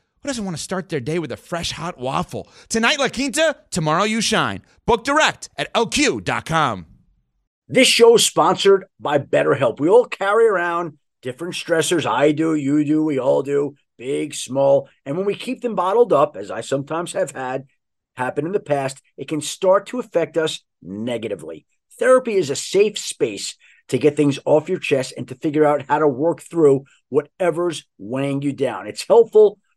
who 0.21 0.29
doesn't 0.29 0.45
want 0.45 0.55
to 0.55 0.61
start 0.61 0.89
their 0.89 0.99
day 0.99 1.17
with 1.17 1.31
a 1.31 1.37
fresh 1.37 1.71
hot 1.71 1.97
waffle? 1.97 2.47
Tonight, 2.69 2.99
La 2.99 3.09
Quinta, 3.09 3.55
tomorrow, 3.71 4.03
you 4.03 4.21
shine. 4.21 4.61
Book 4.85 5.03
direct 5.03 5.49
at 5.57 5.73
lq.com. 5.73 6.85
This 7.67 7.87
show 7.87 8.15
is 8.15 8.25
sponsored 8.25 8.85
by 8.99 9.17
BetterHelp. 9.17 9.79
We 9.79 9.89
all 9.89 10.05
carry 10.05 10.45
around 10.45 10.99
different 11.21 11.55
stressors. 11.55 12.05
I 12.05 12.33
do, 12.33 12.53
you 12.53 12.83
do, 12.83 13.03
we 13.03 13.17
all 13.19 13.41
do, 13.41 13.75
big, 13.97 14.35
small. 14.35 14.89
And 15.05 15.17
when 15.17 15.25
we 15.25 15.35
keep 15.35 15.61
them 15.61 15.75
bottled 15.75 16.13
up, 16.13 16.35
as 16.35 16.51
I 16.51 16.61
sometimes 16.61 17.13
have 17.13 17.31
had 17.31 17.65
happen 18.15 18.45
in 18.45 18.51
the 18.51 18.59
past, 18.59 19.01
it 19.17 19.27
can 19.27 19.41
start 19.41 19.87
to 19.87 19.99
affect 19.99 20.37
us 20.37 20.61
negatively. 20.83 21.65
Therapy 21.97 22.35
is 22.35 22.49
a 22.49 22.55
safe 22.55 22.97
space 22.97 23.55
to 23.87 23.97
get 23.97 24.15
things 24.15 24.37
off 24.45 24.69
your 24.69 24.79
chest 24.79 25.13
and 25.17 25.27
to 25.29 25.35
figure 25.35 25.65
out 25.65 25.85
how 25.87 25.99
to 25.99 26.07
work 26.07 26.41
through 26.41 26.85
whatever's 27.09 27.85
weighing 27.97 28.41
you 28.41 28.53
down. 28.53 28.85
It's 28.85 29.07
helpful 29.07 29.57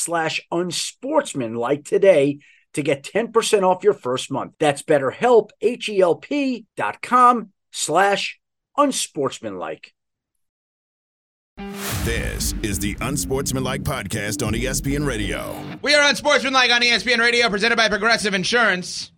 slash 0.00 0.40
unsportsmanlike 0.50 1.84
today 1.84 2.38
to 2.74 2.82
get 2.82 3.02
10% 3.02 3.62
off 3.62 3.84
your 3.84 3.94
first 3.94 4.30
month. 4.30 4.54
That's 4.58 4.82
betterhelp, 4.82 5.50
H-E-L-P 5.60 6.66
dot 6.76 7.02
com 7.02 7.52
slash 7.72 8.40
unsportsmanlike. 8.76 9.92
This 12.04 12.54
is 12.62 12.78
the 12.78 12.96
Unsportsmanlike 13.02 13.82
Podcast 13.82 14.46
on 14.46 14.54
ESPN 14.54 15.06
Radio. 15.06 15.62
We 15.82 15.94
are 15.94 16.08
Unsportsmanlike 16.08 16.70
on 16.70 16.80
ESPN 16.80 17.18
Radio, 17.18 17.50
presented 17.50 17.76
by 17.76 17.90
Progressive 17.90 18.32
Insurance. 18.32 19.12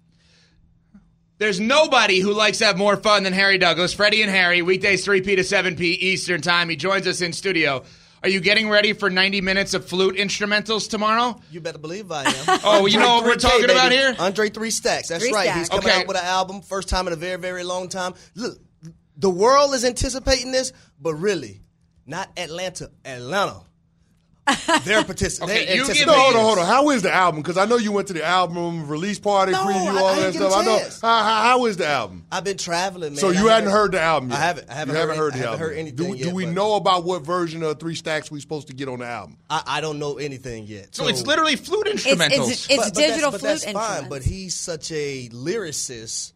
There's 1.38 1.60
nobody 1.60 2.18
who 2.18 2.32
likes 2.32 2.58
to 2.58 2.66
have 2.66 2.76
more 2.76 2.96
fun 2.96 3.22
than 3.22 3.32
Harry 3.32 3.58
Douglas. 3.58 3.94
Freddie 3.94 4.22
and 4.22 4.30
Harry, 4.30 4.62
weekdays 4.62 5.06
3P 5.06 5.36
to 5.36 5.42
7P 5.42 5.80
Eastern 5.80 6.40
Time. 6.40 6.68
He 6.68 6.76
joins 6.76 7.06
us 7.06 7.20
in 7.20 7.32
studio. 7.32 7.84
Are 8.22 8.28
you 8.28 8.40
getting 8.40 8.68
ready 8.68 8.92
for 8.92 9.10
90 9.10 9.40
minutes 9.40 9.74
of 9.74 9.84
flute 9.84 10.16
instrumentals 10.16 10.88
tomorrow? 10.88 11.40
You 11.50 11.60
better 11.60 11.78
believe 11.78 12.12
I 12.12 12.24
am. 12.24 12.60
Oh, 12.64 12.86
you 12.86 12.98
know 12.98 13.16
what 13.16 13.24
we're 13.24 13.34
3K, 13.34 13.40
talking 13.40 13.64
about 13.64 13.90
here? 13.90 14.14
Andre 14.18 14.48
Three 14.48 14.70
Stacks. 14.70 15.08
That's 15.08 15.24
Three 15.24 15.32
right. 15.32 15.44
Stacks. 15.44 15.58
He's 15.58 15.68
coming 15.68 15.86
Okay. 15.88 16.00
out 16.02 16.06
with 16.06 16.16
an 16.16 16.24
album, 16.24 16.62
first 16.62 16.88
time 16.88 17.06
in 17.08 17.12
a 17.12 17.16
very, 17.16 17.38
very 17.38 17.64
long 17.64 17.88
time. 17.88 18.14
Look, 18.36 18.58
the 19.16 19.30
world 19.30 19.74
is 19.74 19.84
anticipating 19.84 20.52
this, 20.52 20.72
but 21.00 21.14
really, 21.14 21.62
not 22.06 22.30
Atlanta, 22.36 22.90
Atlanta. 23.04 23.62
They're 24.84 25.04
participating. 25.04 25.62
Okay, 25.68 25.76
you 25.76 25.86
give 25.86 26.04
No, 26.06 26.14
hold 26.14 26.34
on, 26.34 26.42
hold 26.42 26.58
on. 26.58 26.66
How 26.66 26.90
is 26.90 27.02
the 27.02 27.12
album? 27.14 27.42
Because 27.42 27.56
I 27.56 27.64
know 27.64 27.76
you 27.76 27.92
went 27.92 28.08
to 28.08 28.12
the 28.12 28.24
album 28.24 28.88
release 28.88 29.20
party, 29.20 29.52
No, 29.52 29.58
preview, 29.58 29.94
I- 29.96 30.00
all 30.00 30.06
I 30.06 30.14
that 30.16 30.32
didn't 30.32 30.32
get 30.32 30.42
a 30.42 30.50
stuff. 30.50 30.60
I 30.60 30.64
know. 30.64 30.78
How, 31.08 31.22
how, 31.22 31.42
how 31.42 31.66
is 31.66 31.76
the 31.76 31.86
album? 31.86 32.26
I've 32.32 32.42
been 32.42 32.56
traveling, 32.56 33.12
man. 33.12 33.20
so 33.20 33.30
you 33.30 33.48
I 33.48 33.54
hadn't 33.54 33.70
heard 33.70 33.92
the 33.92 34.00
album 34.00 34.30
yet? 34.30 34.38
I 34.38 34.42
haven't. 34.42 34.68
I 34.70 34.74
haven't 34.74 34.94
You 34.94 35.00
haven't 35.00 35.16
heard 35.16 35.22
heard 35.22 35.32
any- 35.34 35.42
the 35.42 35.46
haven't 35.48 35.60
album. 35.60 35.68
heard 35.68 35.78
anything 35.78 36.16
Do, 36.16 36.24
do 36.30 36.34
we 36.34 36.44
but- 36.46 36.54
know 36.54 36.74
about 36.74 37.04
what 37.04 37.22
version 37.24 37.62
of 37.62 37.78
Three 37.78 37.94
Stacks 37.94 38.32
we're 38.32 38.40
supposed 38.40 38.66
to 38.66 38.74
get 38.74 38.88
on 38.88 38.98
the 38.98 39.06
album? 39.06 39.36
I, 39.48 39.62
I 39.64 39.80
don't 39.80 40.00
know 40.00 40.18
anything 40.18 40.66
yet. 40.66 40.94
So 40.94 41.06
it's 41.06 41.24
literally 41.24 41.54
flute 41.56 41.86
instrumentals. 41.86 42.50
it's- 42.50 42.66
it's 42.68 42.90
digital 42.90 43.30
that's, 43.30 43.42
flute 43.42 43.42
but 43.42 43.42
that's 43.42 43.64
fine. 43.64 43.74
instruments. 43.76 44.08
But 44.08 44.22
he's 44.24 44.54
such 44.56 44.90
a 44.90 45.28
lyricist. 45.28 46.32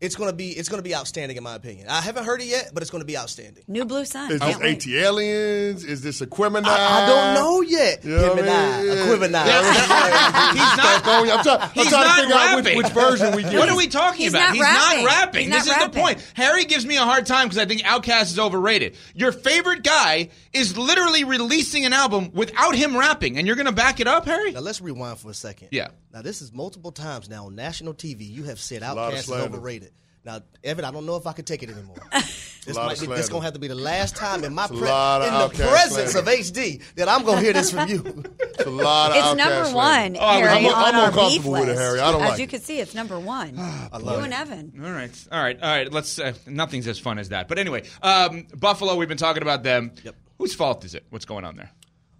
It's 0.00 0.16
gonna 0.16 0.32
be 0.32 0.48
it's 0.50 0.68
gonna 0.70 0.80
be 0.82 0.94
outstanding 0.94 1.36
in 1.36 1.42
my 1.42 1.54
opinion. 1.54 1.88
I 1.88 2.00
haven't 2.00 2.24
heard 2.24 2.40
it 2.40 2.46
yet, 2.46 2.70
but 2.72 2.82
it's 2.82 2.90
gonna 2.90 3.04
be 3.04 3.18
outstanding. 3.18 3.64
New 3.68 3.84
Blue 3.84 4.06
Sun. 4.06 4.32
Is 4.32 4.40
Can't 4.40 4.54
this 4.58 4.86
wait. 4.86 4.86
ATLiens? 4.86 5.84
Is 5.84 6.00
this 6.00 6.22
Aquemini? 6.22 6.64
I, 6.64 7.04
I 7.04 7.06
don't 7.06 7.34
know 7.34 7.60
yet. 7.60 8.02
You 8.02 8.16
know 8.16 8.22
what 8.22 8.32
I 8.32 8.36
Gemini, 8.36 8.82
mean? 8.82 8.96
Aquemini. 8.96 10.00
he's 10.52 10.76
not. 10.76 10.80
I'm 10.80 11.02
trying, 11.02 11.30
I'm 11.30 11.44
trying 11.44 11.70
He's 11.74 11.84
to 11.86 11.90
not 11.90 12.18
figure 12.20 12.34
out 12.34 12.56
which, 12.56 12.64
rapping. 12.64 12.76
which 12.78 12.88
version 12.88 13.36
we 13.36 13.42
get. 13.42 13.54
What 13.58 13.68
are 13.68 13.76
we 13.76 13.88
talking 13.88 14.20
He's 14.22 14.32
about? 14.32 14.40
not 14.48 14.54
he's 14.54 14.62
rapping. 14.62 15.04
not 15.04 15.06
rapping. 15.06 15.44
He's 15.46 15.52
this 15.52 15.66
not 15.66 15.76
is 15.76 15.80
rapping. 15.82 15.94
the 15.94 16.00
point. 16.00 16.32
Harry 16.34 16.64
gives 16.64 16.86
me 16.86 16.96
a 16.96 17.02
hard 17.02 17.26
time 17.26 17.46
because 17.48 17.58
I 17.58 17.66
think 17.66 17.82
Outkast 17.82 18.22
is 18.32 18.38
overrated. 18.38 18.96
Your 19.14 19.32
favorite 19.32 19.82
guy 19.82 20.30
is 20.52 20.76
literally 20.78 21.24
releasing 21.24 21.84
an 21.84 21.92
album 21.92 22.30
without 22.32 22.74
him 22.74 22.96
rapping, 22.96 23.36
and 23.36 23.46
you're 23.46 23.56
going 23.56 23.66
to 23.66 23.72
back 23.72 24.00
it 24.00 24.06
up, 24.06 24.24
Harry? 24.24 24.52
Now 24.52 24.60
let's 24.60 24.80
rewind 24.80 25.18
for 25.18 25.30
a 25.30 25.34
second. 25.34 25.68
Yeah. 25.72 25.88
Now 26.12 26.22
this 26.22 26.42
is 26.42 26.52
multiple 26.52 26.90
times 26.90 27.28
now 27.28 27.46
on 27.46 27.54
national 27.54 27.94
TV. 27.94 28.28
You 28.28 28.44
have 28.44 28.58
said 28.58 28.82
Outkast 28.82 29.12
is 29.12 29.24
slander. 29.26 29.44
overrated. 29.56 29.89
Now, 30.24 30.40
Evan, 30.62 30.84
I 30.84 30.90
don't 30.90 31.06
know 31.06 31.16
if 31.16 31.26
I 31.26 31.32
can 31.32 31.44
take 31.44 31.62
it 31.62 31.70
anymore. 31.70 31.96
This 32.66 32.76
lot 32.76 32.88
might 32.88 33.00
be, 33.00 33.06
this 33.06 33.30
gonna 33.30 33.42
have 33.42 33.54
to 33.54 33.58
be 33.58 33.68
the 33.68 33.74
last 33.74 34.14
time 34.16 34.44
in 34.44 34.54
my 34.54 34.66
pre- 34.66 34.76
in 34.76 34.82
the 34.82 35.50
presence 35.56 36.12
slander. 36.12 36.30
of 36.30 36.38
HD 36.38 36.82
that 36.96 37.08
I'm 37.08 37.24
gonna 37.24 37.40
hear 37.40 37.54
this 37.54 37.70
from 37.70 37.88
you. 37.88 38.02
It's 38.38 38.66
a 38.66 38.70
lot 38.70 39.12
of 39.12 39.16
It's 39.16 39.34
number 39.34 39.64
slander. 39.70 40.18
one, 40.18 40.22
Oh, 40.22 40.26
I'm- 40.26 40.42
Harry, 40.44 40.52
I'm- 40.52 40.66
on 40.66 40.74
I'm 40.74 40.94
our 40.94 41.06
uncomfortable 41.08 41.30
beef 41.30 41.44
with 41.46 41.68
it. 41.70 41.78
Harry. 41.78 42.00
I 42.00 42.12
don't 42.12 42.20
As 42.20 42.28
like 42.32 42.38
you 42.38 42.44
it. 42.44 42.50
can 42.50 42.60
see, 42.60 42.78
it's 42.78 42.94
number 42.94 43.18
one. 43.18 43.56
you 43.56 43.62
and 44.10 44.34
Evan. 44.34 44.72
All 44.84 44.90
right, 44.92 45.26
all 45.32 45.42
right, 45.42 45.58
all 45.62 45.70
right. 45.70 45.90
Let's. 45.90 46.18
Uh, 46.18 46.34
nothing's 46.46 46.86
as 46.86 46.98
fun 46.98 47.18
as 47.18 47.30
that. 47.30 47.48
But 47.48 47.58
anyway, 47.58 47.84
um, 48.02 48.46
Buffalo. 48.54 48.94
We've 48.96 49.08
been 49.08 49.16
talking 49.16 49.42
about 49.42 49.62
them. 49.62 49.92
Yep. 50.04 50.14
Whose 50.36 50.54
fault 50.54 50.84
is 50.84 50.94
it? 50.94 51.06
What's 51.08 51.24
going 51.24 51.46
on 51.46 51.56
there? 51.56 51.70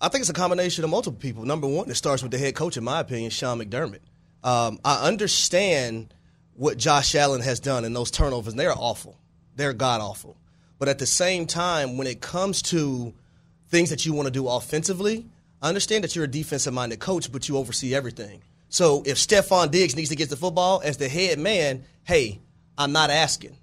I 0.00 0.08
think 0.08 0.22
it's 0.22 0.30
a 0.30 0.32
combination 0.32 0.84
of 0.84 0.88
multiple 0.90 1.20
people. 1.20 1.44
Number 1.44 1.66
one, 1.66 1.90
it 1.90 1.96
starts 1.96 2.22
with 2.22 2.32
the 2.32 2.38
head 2.38 2.54
coach, 2.54 2.78
in 2.78 2.82
my 2.84 3.00
opinion, 3.00 3.30
Sean 3.30 3.58
McDermott. 3.60 4.00
Um, 4.42 4.78
I 4.86 5.06
understand 5.06 6.14
what 6.60 6.76
Josh 6.76 7.14
Allen 7.14 7.40
has 7.40 7.58
done 7.58 7.86
in 7.86 7.94
those 7.94 8.10
turnovers, 8.10 8.52
and 8.52 8.60
they're 8.60 8.74
awful. 8.76 9.18
They're 9.56 9.72
god 9.72 10.02
awful. 10.02 10.36
But 10.78 10.90
at 10.90 10.98
the 10.98 11.06
same 11.06 11.46
time, 11.46 11.96
when 11.96 12.06
it 12.06 12.20
comes 12.20 12.60
to 12.64 13.14
things 13.70 13.88
that 13.88 14.04
you 14.04 14.12
want 14.12 14.26
to 14.26 14.30
do 14.30 14.46
offensively, 14.46 15.24
I 15.62 15.68
understand 15.68 16.04
that 16.04 16.14
you're 16.14 16.26
a 16.26 16.30
defensive 16.30 16.74
minded 16.74 17.00
coach, 17.00 17.32
but 17.32 17.48
you 17.48 17.56
oversee 17.56 17.94
everything. 17.94 18.42
So 18.68 19.02
if 19.06 19.16
Stefon 19.16 19.70
Diggs 19.70 19.96
needs 19.96 20.10
to 20.10 20.16
get 20.16 20.28
the 20.28 20.36
football 20.36 20.82
as 20.84 20.98
the 20.98 21.08
head 21.08 21.38
man, 21.38 21.84
hey, 22.04 22.40
I'm 22.76 22.92
not 22.92 23.08
asking. 23.08 23.56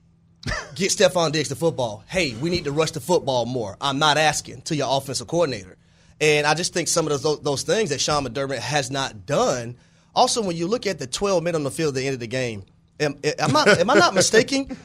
Get 0.74 0.89
Stefon 0.89 1.32
Diggs 1.32 1.50
the 1.50 1.56
football. 1.56 2.04
Hey, 2.08 2.34
we 2.34 2.50
need 2.50 2.63
to 2.63 2.72
rush 2.72 2.92
the 2.92 3.00
football 3.00 3.46
more. 3.46 3.77
I'm 3.80 4.00
not 4.00 4.18
asking 4.18 4.63
to 4.63 4.75
your 4.75 4.88
offensive 4.89 5.27
coordinator. 5.27 5.77
And 6.20 6.48
I 6.48 6.56
just 6.56 6.74
think 6.74 6.88
some 6.88 7.08
of 7.08 7.22
those 7.22 7.42
those 7.42 7.62
things 7.62 7.92
that 7.92 8.01
Sean 8.01 8.25
McDermott 8.25 8.58
has 8.58 8.89
not 8.89 9.27
done. 9.27 9.77
Also, 10.16 10.42
when 10.42 10.58
you 10.58 10.66
look 10.66 10.88
at 10.88 10.98
the 10.98 11.06
12 11.06 11.44
men 11.44 11.54
on 11.54 11.62
the 11.62 11.70
field 11.70 11.89
at 11.89 12.00
the 12.00 12.08
end 12.08 12.16
of 12.16 12.20
the 12.20 12.25
game, 12.25 12.66
am, 13.00 13.16
am, 13.39 13.56
I, 13.56 13.63
am 13.80 13.89
I 13.89 13.94
not 13.96 14.13
mistaken? 14.13 14.77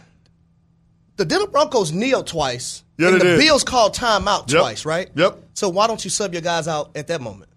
The 1.16 1.25
Denver 1.25 1.47
Broncos 1.47 1.92
kneel 1.92 2.25
twice, 2.25 2.83
Yeah, 2.98 3.09
and 3.09 3.20
the 3.20 3.25
did. 3.25 3.38
Bills 3.40 3.64
called 3.64 3.94
timeout 3.94 4.51
Yep. 4.51 4.61
twice, 4.61 4.85
right? 4.85 5.11
Yep. 5.14 5.38
So 5.55 5.68
why 5.68 5.87
don't 5.87 6.03
you 6.03 6.11
sub 6.11 6.33
your 6.33 6.42
guys 6.42 6.66
out 6.68 6.96
at 6.96 7.09
that 7.09 7.20
moment? 7.20 7.51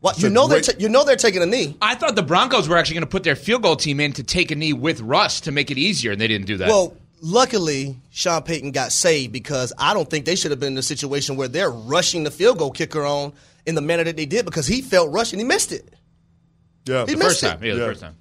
What 0.00 0.20
you 0.20 0.28
a 0.28 0.30
know 0.30 0.46
they're 0.46 0.60
ta- 0.60 0.74
you 0.78 0.88
know 0.88 1.04
they're 1.04 1.16
taking 1.16 1.42
a 1.42 1.46
knee. 1.46 1.76
I 1.80 1.94
thought 1.94 2.14
the 2.14 2.22
Broncos 2.22 2.68
were 2.68 2.76
actually 2.76 2.94
going 2.94 3.04
to 3.04 3.10
put 3.10 3.24
their 3.24 3.34
field 3.34 3.62
goal 3.62 3.74
team 3.76 3.98
in 3.98 4.12
to 4.12 4.22
take 4.22 4.50
a 4.50 4.54
knee 4.54 4.72
with 4.74 5.00
Russ 5.00 5.40
to 5.42 5.52
make 5.52 5.70
it 5.70 5.78
easier, 5.78 6.12
and 6.12 6.20
they 6.20 6.28
didn't 6.28 6.46
do 6.46 6.58
that. 6.58 6.68
Well, 6.68 6.94
luckily, 7.22 7.96
Sean 8.10 8.42
Payton 8.42 8.72
got 8.72 8.92
saved 8.92 9.32
because 9.32 9.72
I 9.78 9.94
don't 9.94 10.08
think 10.08 10.26
they 10.26 10.36
should 10.36 10.50
have 10.52 10.60
been 10.60 10.74
in 10.74 10.78
a 10.78 10.82
situation 10.82 11.36
where 11.36 11.48
they're 11.48 11.70
rushing 11.70 12.22
the 12.24 12.30
field 12.30 12.58
goal 12.58 12.70
kicker 12.70 13.04
on 13.04 13.32
in 13.64 13.74
the 13.74 13.80
manner 13.80 14.04
that 14.04 14.16
they 14.16 14.26
did 14.26 14.44
because 14.44 14.66
he 14.66 14.82
felt 14.82 15.10
rushed 15.10 15.32
and 15.32 15.40
he 15.40 15.46
missed 15.46 15.72
it. 15.72 15.88
Yeah. 16.84 17.06
He 17.06 17.12
the 17.12 17.16
missed 17.18 17.40
first 17.40 17.42
it. 17.42 17.46
time, 17.48 17.64
yeah, 17.64 17.74
the 17.74 17.80
first 17.86 18.00
time. 18.02 18.14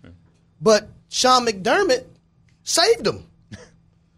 But 0.61 0.87
Sean 1.15 1.45
McDermott 1.45 2.03
saved 2.63 3.07
him. 3.07 3.25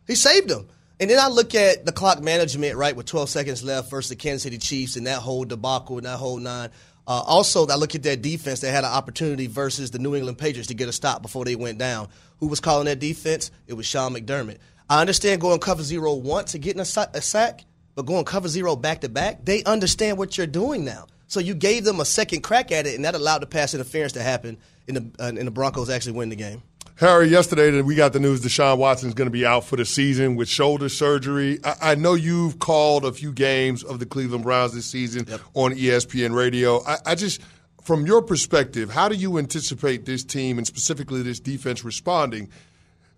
he 0.07 0.15
saved 0.15 0.49
him. 0.49 0.67
And 0.99 1.11
then 1.11 1.19
I 1.19 1.27
look 1.27 1.53
at 1.53 1.85
the 1.85 1.91
clock 1.91 2.23
management, 2.23 2.75
right, 2.75 2.95
with 2.95 3.05
12 3.05 3.29
seconds 3.29 3.63
left 3.63 3.91
versus 3.91 4.09
the 4.09 4.15
Kansas 4.15 4.41
City 4.41 4.57
Chiefs 4.57 4.95
and 4.95 5.05
that 5.05 5.19
whole 5.19 5.45
debacle 5.45 5.97
and 5.97 6.07
that 6.07 6.17
whole 6.17 6.39
nine. 6.39 6.71
Uh, 7.05 7.21
also, 7.23 7.67
I 7.67 7.75
look 7.75 7.93
at 7.93 8.01
that 8.01 8.23
defense 8.23 8.61
that 8.61 8.71
had 8.71 8.83
an 8.83 8.89
opportunity 8.89 9.45
versus 9.45 9.91
the 9.91 9.99
New 9.99 10.15
England 10.15 10.39
Patriots 10.39 10.69
to 10.69 10.73
get 10.73 10.89
a 10.89 10.91
stop 10.91 11.21
before 11.21 11.45
they 11.45 11.55
went 11.55 11.77
down. 11.77 12.07
Who 12.39 12.47
was 12.47 12.59
calling 12.59 12.85
that 12.85 12.97
defense? 12.97 13.51
It 13.67 13.75
was 13.75 13.85
Sean 13.85 14.15
McDermott. 14.15 14.57
I 14.89 14.99
understand 14.99 15.39
going 15.39 15.59
cover 15.59 15.83
zero 15.83 16.15
once 16.15 16.55
and 16.55 16.63
getting 16.63 16.79
a, 16.79 17.07
a 17.13 17.21
sack, 17.21 17.63
but 17.93 18.07
going 18.07 18.25
cover 18.25 18.47
zero 18.47 18.75
back 18.75 19.01
to 19.01 19.09
back, 19.09 19.45
they 19.45 19.63
understand 19.65 20.17
what 20.17 20.35
you're 20.35 20.47
doing 20.47 20.83
now. 20.83 21.05
So 21.27 21.41
you 21.41 21.53
gave 21.53 21.83
them 21.83 21.99
a 21.99 22.05
second 22.05 22.41
crack 22.41 22.71
at 22.71 22.87
it, 22.87 22.95
and 22.95 23.05
that 23.05 23.13
allowed 23.13 23.43
the 23.43 23.45
pass 23.45 23.75
interference 23.75 24.13
to 24.13 24.23
happen, 24.23 24.57
and 24.87 24.97
the, 24.97 25.23
uh, 25.23 25.27
and 25.27 25.45
the 25.45 25.51
Broncos 25.51 25.91
actually 25.91 26.13
win 26.13 26.29
the 26.29 26.35
game. 26.35 26.63
Harry, 26.99 27.27
yesterday 27.27 27.79
we 27.83 27.93
got 27.93 28.11
the 28.11 28.19
news 28.19 28.41
Deshaun 28.41 28.79
Watson 28.79 29.07
is 29.07 29.13
going 29.13 29.27
to 29.27 29.31
be 29.31 29.45
out 29.45 29.63
for 29.63 29.75
the 29.75 29.85
season 29.85 30.35
with 30.35 30.49
shoulder 30.49 30.89
surgery. 30.89 31.59
I, 31.63 31.91
I 31.91 31.95
know 31.95 32.15
you've 32.15 32.57
called 32.57 33.05
a 33.05 33.11
few 33.11 33.31
games 33.31 33.83
of 33.83 33.99
the 33.99 34.07
Cleveland 34.07 34.43
Browns 34.43 34.73
this 34.73 34.87
season 34.87 35.27
on 35.53 35.73
E 35.73 35.81
ESPN 35.81 36.33
Radio. 36.33 36.83
I, 36.85 36.97
I 37.05 37.13
just, 37.13 37.39
from 37.83 38.07
your 38.07 38.23
perspective, 38.23 38.89
how 38.89 39.09
do 39.09 39.15
you 39.15 39.37
anticipate 39.37 40.07
this 40.07 40.23
team 40.23 40.57
and 40.57 40.65
specifically 40.65 41.21
this 41.21 41.39
defense 41.39 41.85
responding 41.85 42.49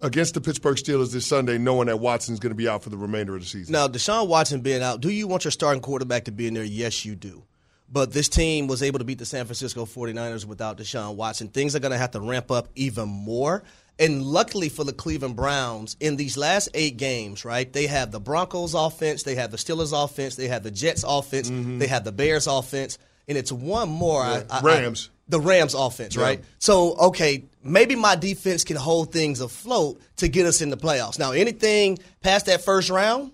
against 0.02 0.34
the 0.34 0.42
Pittsburgh 0.42 0.76
Steelers 0.76 1.14
this 1.14 1.26
Sunday, 1.26 1.58
knowing 1.58 1.88
that 1.88 2.02
Watson's 2.02 2.42
going 2.42 2.52
to 2.52 2.58
be 2.58 2.68
out 2.68 2.84
for 2.84 2.90
the 2.90 2.98
remainder 2.98 3.34
of 3.34 3.40
the 3.40 3.48
season? 3.48 3.72
Now, 3.72 3.88
Deshaun 3.88 4.28
Watson 4.28 4.60
being 4.60 4.84
out, 4.84 5.00
do 5.00 5.10
you 5.10 5.26
want 5.26 5.46
your 5.46 5.52
starting 5.52 5.82
quarterback 5.82 6.26
to 6.26 6.34
be 6.34 6.48
in 6.48 6.54
there? 6.54 6.66
Yes, 6.66 7.06
you 7.06 7.16
do. 7.16 7.44
But 7.92 8.12
this 8.12 8.30
team 8.30 8.68
was 8.68 8.84
able 8.84 9.00
to 9.00 9.06
beat 9.06 9.18
the 9.18 9.26
San 9.26 9.46
Francisco 9.46 9.86
49ers 9.86 10.46
without 10.46 10.78
Deshaun 10.78 11.16
Watson. 11.16 11.48
Things 11.48 11.76
are 11.76 11.80
going 11.80 11.92
to 11.92 11.98
have 11.98 12.12
to 12.12 12.20
ramp 12.20 12.52
up 12.52 12.68
even 12.76 13.10
more. 13.10 13.64
And 13.98 14.24
luckily 14.24 14.70
for 14.70 14.84
the 14.86 14.94
Cleveland 14.94 15.36
Browns, 15.36 15.98
in 16.00 16.16
these 16.16 16.38
last 16.38 16.70
eight 16.74 16.96
games, 16.98 17.44
right, 17.44 17.72
they 17.72 17.88
have 17.88 18.12
the 18.12 18.20
Broncos 18.20 18.74
offense, 18.74 19.24
they 19.24 19.36
have 19.36 19.52
the 19.52 19.58
Steelers 19.58 19.92
offense, 19.92 20.36
they 20.36 20.48
have 20.48 20.64
the 20.64 20.72
Jets 20.72 21.04
offense, 21.06 21.50
mm-hmm. 21.50 21.80
they 21.80 21.88
have 21.88 22.06
the 22.06 22.14
Bears 22.14 22.48
offense, 22.48 22.98
and 23.28 23.38
it's 23.38 23.52
one 23.52 23.90
more. 23.90 24.22
I- 24.24 24.46
I- 24.50 24.60
I- 24.60 24.62
Rams. 24.62 25.10
the 25.28 25.42
Rams 25.42 25.74
offense, 25.74 26.16
right? 26.16 26.42
So, 26.60 26.96
okay, 26.96 27.44
maybe 27.62 27.96
my 27.96 28.16
defense 28.16 28.64
can 28.64 28.78
hold 28.78 29.12
things 29.12 29.42
afloat 29.42 30.00
to 30.18 30.28
get 30.30 30.46
us 30.46 30.62
in 30.62 30.70
the 30.70 30.78
playoffs. 30.78 31.20
Now, 31.20 31.32
anything 31.34 32.00
past 32.22 32.46
that 32.46 32.62
first 32.62 32.90
round, 32.90 33.34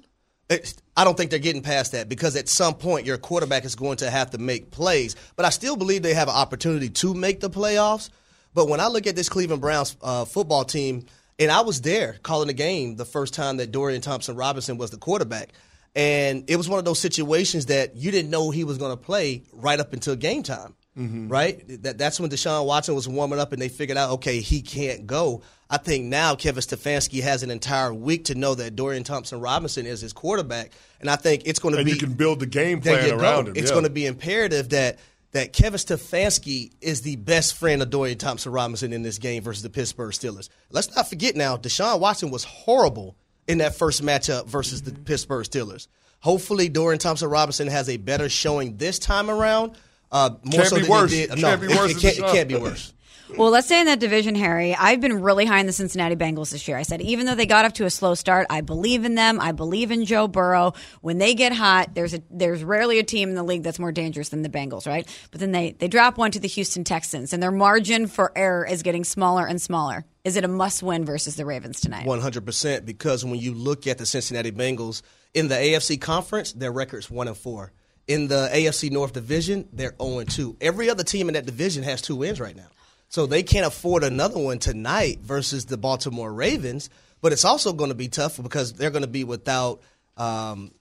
it's, 0.49 0.75
I 0.97 1.03
don't 1.03 1.17
think 1.17 1.29
they're 1.29 1.39
getting 1.39 1.62
past 1.62 1.91
that 1.91 2.08
because 2.08 2.36
at 2.36 2.47
some 2.47 2.75
point 2.75 3.05
your 3.05 3.17
quarterback 3.17 3.65
is 3.65 3.75
going 3.75 3.97
to 3.97 4.10
have 4.10 4.31
to 4.31 4.38
make 4.38 4.71
plays. 4.71 5.15
But 5.36 5.45
I 5.45 5.49
still 5.49 5.75
believe 5.75 6.03
they 6.03 6.13
have 6.13 6.29
an 6.29 6.36
opportunity 6.36 6.89
to 6.89 7.13
make 7.13 7.41
the 7.41 7.49
playoffs. 7.49 8.10
But 8.53 8.69
when 8.69 8.79
I 8.79 8.88
look 8.88 9.05
at 9.05 9.15
this 9.15 9.27
Cleveland 9.27 9.62
Browns 9.62 9.97
uh, 10.01 10.23
football 10.23 10.63
team, 10.63 11.05
and 11.38 11.51
I 11.51 11.62
was 11.62 11.81
there 11.81 12.17
calling 12.23 12.47
the 12.47 12.53
game 12.53 12.95
the 12.95 13.03
first 13.03 13.34
time 13.34 13.58
that 13.58 13.71
Dorian 13.71 14.01
Thompson 14.01 14.38
Robinson 14.38 14.77
was 14.77 14.91
the 14.91 14.97
quarterback. 14.97 15.49
And 15.95 16.49
it 16.49 16.55
was 16.55 16.69
one 16.69 16.79
of 16.79 16.86
those 16.86 16.99
situations 16.99 17.67
that 17.67 17.95
you 17.95 18.12
didn't 18.12 18.29
know 18.29 18.51
he 18.51 18.63
was 18.63 18.77
going 18.77 18.91
to 18.91 19.01
play 19.01 19.43
right 19.51 19.79
up 19.79 19.91
until 19.91 20.15
game 20.15 20.43
time 20.43 20.75
Mm-hmm. 20.97 21.27
right? 21.27 21.62
That 21.84 21.97
that's 21.97 22.19
when 22.21 22.29
Deshaun 22.29 22.65
Watson 22.65 22.95
was 22.95 23.08
warming 23.08 23.38
up, 23.38 23.51
and 23.51 23.62
they 23.62 23.67
figured 23.67 23.97
out, 23.97 24.12
okay, 24.12 24.39
he 24.39 24.62
can't 24.62 25.05
go. 25.05 25.41
I 25.69 25.77
think 25.77 26.05
now 26.05 26.36
Kevin 26.36 26.62
Stefanski 26.62 27.21
has 27.21 27.43
an 27.43 27.51
entire 27.51 27.93
week 27.93 28.25
to 28.25 28.36
know 28.36 28.55
that 28.55 28.75
Dorian 28.75 29.03
Thompson 29.03 29.41
Robinson 29.41 29.86
is 29.86 29.99
his 29.99 30.13
quarterback, 30.13 30.71
and 31.01 31.10
I 31.10 31.17
think 31.17 31.43
it's 31.45 31.60
going 31.60 31.73
to 31.73 31.79
and 31.79 31.86
be 31.86 31.91
you 31.91 31.97
can 31.97 32.13
build 32.13 32.39
the 32.39 32.45
game 32.45 32.81
plan 32.81 33.03
you 33.03 33.12
go. 33.12 33.17
around 33.17 33.49
him. 33.49 33.55
It's 33.58 33.69
yeah. 33.69 33.73
going 33.73 33.84
to 33.84 33.89
be 33.89 34.05
imperative 34.05 34.69
that 34.69 34.99
that 35.31 35.51
Kevin 35.51 35.77
Stefanski 35.77 36.71
is 36.79 37.01
the 37.01 37.17
best 37.17 37.55
friend 37.55 37.81
of 37.81 37.89
Dorian 37.89 38.17
Thompson 38.17 38.53
Robinson 38.53 38.93
in 38.93 39.01
this 39.01 39.17
game 39.17 39.43
versus 39.43 39.63
the 39.63 39.69
Pittsburgh 39.69 40.13
Steelers. 40.13 40.47
Let's 40.71 40.95
not 40.95 41.10
forget 41.10 41.36
now, 41.36 41.58
Deshaun 41.58 41.99
Watson 41.99 42.31
was 42.31 42.45
horrible 42.45 43.17
in 43.45 43.58
that 43.58 43.75
first 43.75 44.01
matchup 44.01 44.47
versus 44.47 44.84
the 44.84 44.91
mm-hmm. 44.91 45.03
Pittsburgh 45.03 45.45
Steelers. 45.45 45.88
Hopefully, 46.19 46.69
Dorian 46.69 46.99
Thompson 46.99 47.29
Robinson 47.29 47.67
has 47.67 47.89
a 47.89 47.97
better 47.97 48.29
showing 48.29 48.77
this 48.77 48.97
time 48.97 49.29
around. 49.29 49.77
Uh, 50.11 50.31
more 50.43 50.51
Can't 50.51 50.67
so 50.67 50.75
be 50.75 50.81
than 50.83 50.91
worse. 50.91 51.13
It 51.13 51.15
did. 51.15 51.29
Can't 51.29 51.41
no, 51.41 51.67
be 51.67 51.73
it- 51.73 51.77
worse 51.77 51.91
it, 51.91 51.93
than 51.93 52.01
can't, 52.01 52.17
it 52.17 52.33
can't 52.33 52.47
be 52.47 52.55
worse. 52.55 52.93
Well, 53.37 53.49
let's 53.49 53.65
stay 53.65 53.79
in 53.79 53.87
that 53.87 53.99
division, 53.99 54.35
Harry. 54.35 54.75
I've 54.75 55.01
been 55.01 55.21
really 55.21 55.45
high 55.45 55.59
in 55.59 55.65
the 55.65 55.73
Cincinnati 55.73 56.15
Bengals 56.15 56.51
this 56.51 56.67
year. 56.67 56.77
I 56.77 56.83
said 56.83 57.01
even 57.01 57.25
though 57.25 57.33
they 57.33 57.47
got 57.47 57.65
off 57.65 57.73
to 57.73 57.85
a 57.85 57.89
slow 57.89 58.13
start, 58.13 58.45
I 58.51 58.61
believe 58.61 59.03
in 59.03 59.15
them. 59.15 59.39
I 59.41 59.51
believe 59.51 59.89
in 59.89 60.05
Joe 60.05 60.27
Burrow. 60.27 60.73
When 61.01 61.17
they 61.17 61.33
get 61.33 61.51
hot, 61.51 61.95
there's 61.95 62.13
a 62.13 62.21
there's 62.29 62.63
rarely 62.63 62.99
a 62.99 63.03
team 63.03 63.29
in 63.29 63.35
the 63.35 63.43
league 63.43 63.63
that's 63.63 63.79
more 63.79 63.91
dangerous 63.91 64.29
than 64.29 64.43
the 64.43 64.49
Bengals, 64.49 64.85
right? 64.85 65.07
But 65.31 65.39
then 65.39 65.51
they 65.51 65.71
they 65.71 65.87
drop 65.87 66.17
one 66.19 66.31
to 66.31 66.39
the 66.39 66.47
Houston 66.47 66.83
Texans, 66.83 67.33
and 67.33 67.41
their 67.41 67.51
margin 67.51 68.05
for 68.05 68.31
error 68.35 68.65
is 68.65 68.83
getting 68.83 69.03
smaller 69.03 69.47
and 69.47 69.59
smaller. 69.59 70.05
Is 70.23 70.37
it 70.37 70.43
a 70.43 70.47
must 70.47 70.83
win 70.83 71.03
versus 71.03 71.35
the 71.35 71.45
Ravens 71.45 71.81
tonight? 71.81 72.05
One 72.05 72.21
hundred 72.21 72.45
percent. 72.45 72.85
Because 72.85 73.25
when 73.25 73.39
you 73.39 73.55
look 73.55 73.87
at 73.87 73.97
the 73.97 74.05
Cincinnati 74.05 74.51
Bengals 74.51 75.01
in 75.33 75.47
the 75.47 75.55
AFC 75.55 75.99
conference, 75.99 76.53
their 76.53 76.71
record's 76.71 77.09
one 77.09 77.27
and 77.27 77.35
four. 77.35 77.73
In 78.07 78.27
the 78.27 78.49
AFC 78.53 78.91
North 78.91 79.13
division, 79.13 79.67
they're 79.73 79.95
zero 79.99 80.19
and 80.19 80.29
two. 80.29 80.55
Every 80.61 80.89
other 80.89 81.03
team 81.03 81.27
in 81.27 81.33
that 81.33 81.45
division 81.45 81.83
has 81.83 82.01
two 82.01 82.15
wins 82.15 82.39
right 82.39 82.55
now, 82.55 82.67
so 83.09 83.25
they 83.25 83.41
can't 83.41 83.65
afford 83.65 84.03
another 84.03 84.39
one 84.39 84.59
tonight 84.59 85.19
versus 85.21 85.65
the 85.65 85.77
Baltimore 85.77 86.31
Ravens. 86.31 86.89
But 87.21 87.33
it's 87.33 87.45
also 87.45 87.73
going 87.73 87.89
to 87.89 87.95
be 87.95 88.07
tough 88.07 88.41
because 88.41 88.73
they're 88.73 88.91
going 88.91 89.03
to 89.03 89.07
be 89.07 89.23
without. 89.23 89.81
Um, 90.17 90.71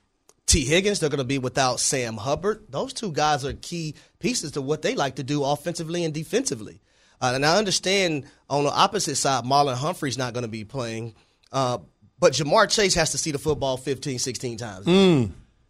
Tee 0.46 0.66
Higgins, 0.66 1.00
they're 1.00 1.08
going 1.08 1.18
to 1.18 1.24
be 1.24 1.38
without 1.38 1.80
Sam 1.80 2.18
Hubbard. 2.18 2.66
Those 2.68 2.92
two 2.92 3.10
guys 3.12 3.46
are 3.46 3.54
key 3.54 3.94
pieces 4.18 4.52
to 4.52 4.60
what 4.60 4.82
they 4.82 4.94
like 4.94 5.16
to 5.16 5.22
do 5.22 5.42
offensively 5.42 6.04
and 6.04 6.12
defensively. 6.12 6.82
Uh, 7.20 7.32
and 7.34 7.46
I 7.46 7.56
understand 7.56 8.26
on 8.50 8.64
the 8.64 8.70
opposite 8.70 9.16
side, 9.16 9.44
Marlon 9.44 9.76
Humphrey's 9.76 10.18
not 10.18 10.34
going 10.34 10.42
to 10.42 10.50
be 10.50 10.64
playing. 10.64 11.14
Uh, 11.50 11.78
but 12.18 12.34
Ja'Marr 12.34 12.70
Chase 12.70 12.94
has 12.94 13.12
to 13.12 13.18
see 13.18 13.30
the 13.30 13.38
football 13.38 13.76
15, 13.76 14.18
16 14.18 14.58
times. 14.58 14.87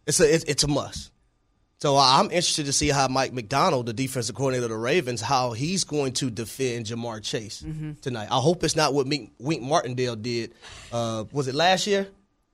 It's, 0.05 0.19
a, 0.19 0.35
it's, 0.35 0.43
it's 0.43 0.63
a 0.63 0.67
must. 0.67 1.11
So 1.85 1.97
I'm 1.97 2.25
interested 2.31 2.65
to 2.65 2.73
see 2.73 2.89
how 2.89 3.07
Mike 3.09 3.31
Macdonald, 3.31 3.85
the 3.85 3.93
defensive 3.93 4.35
coordinator 4.35 4.63
of 4.65 4.71
the 4.71 4.75
Ravens, 4.77 5.21
how 5.21 5.51
he's 5.51 5.83
going 5.83 6.13
to 6.13 6.31
defend 6.31 6.87
Ja'Marr 6.87 7.21
Chase 7.21 7.63
tonight. 8.01 8.27
I 8.31 8.39
hope 8.39 8.63
it's 8.63 8.75
not 8.75 8.95
what 8.95 9.05
Wink, 9.05 9.33
Wink 9.37 9.61
Martindale 9.61 10.15
did. 10.15 10.55
Uh, 10.91 11.25
was 11.31 11.47
it 11.47 11.53
last 11.53 11.85
year 11.85 12.07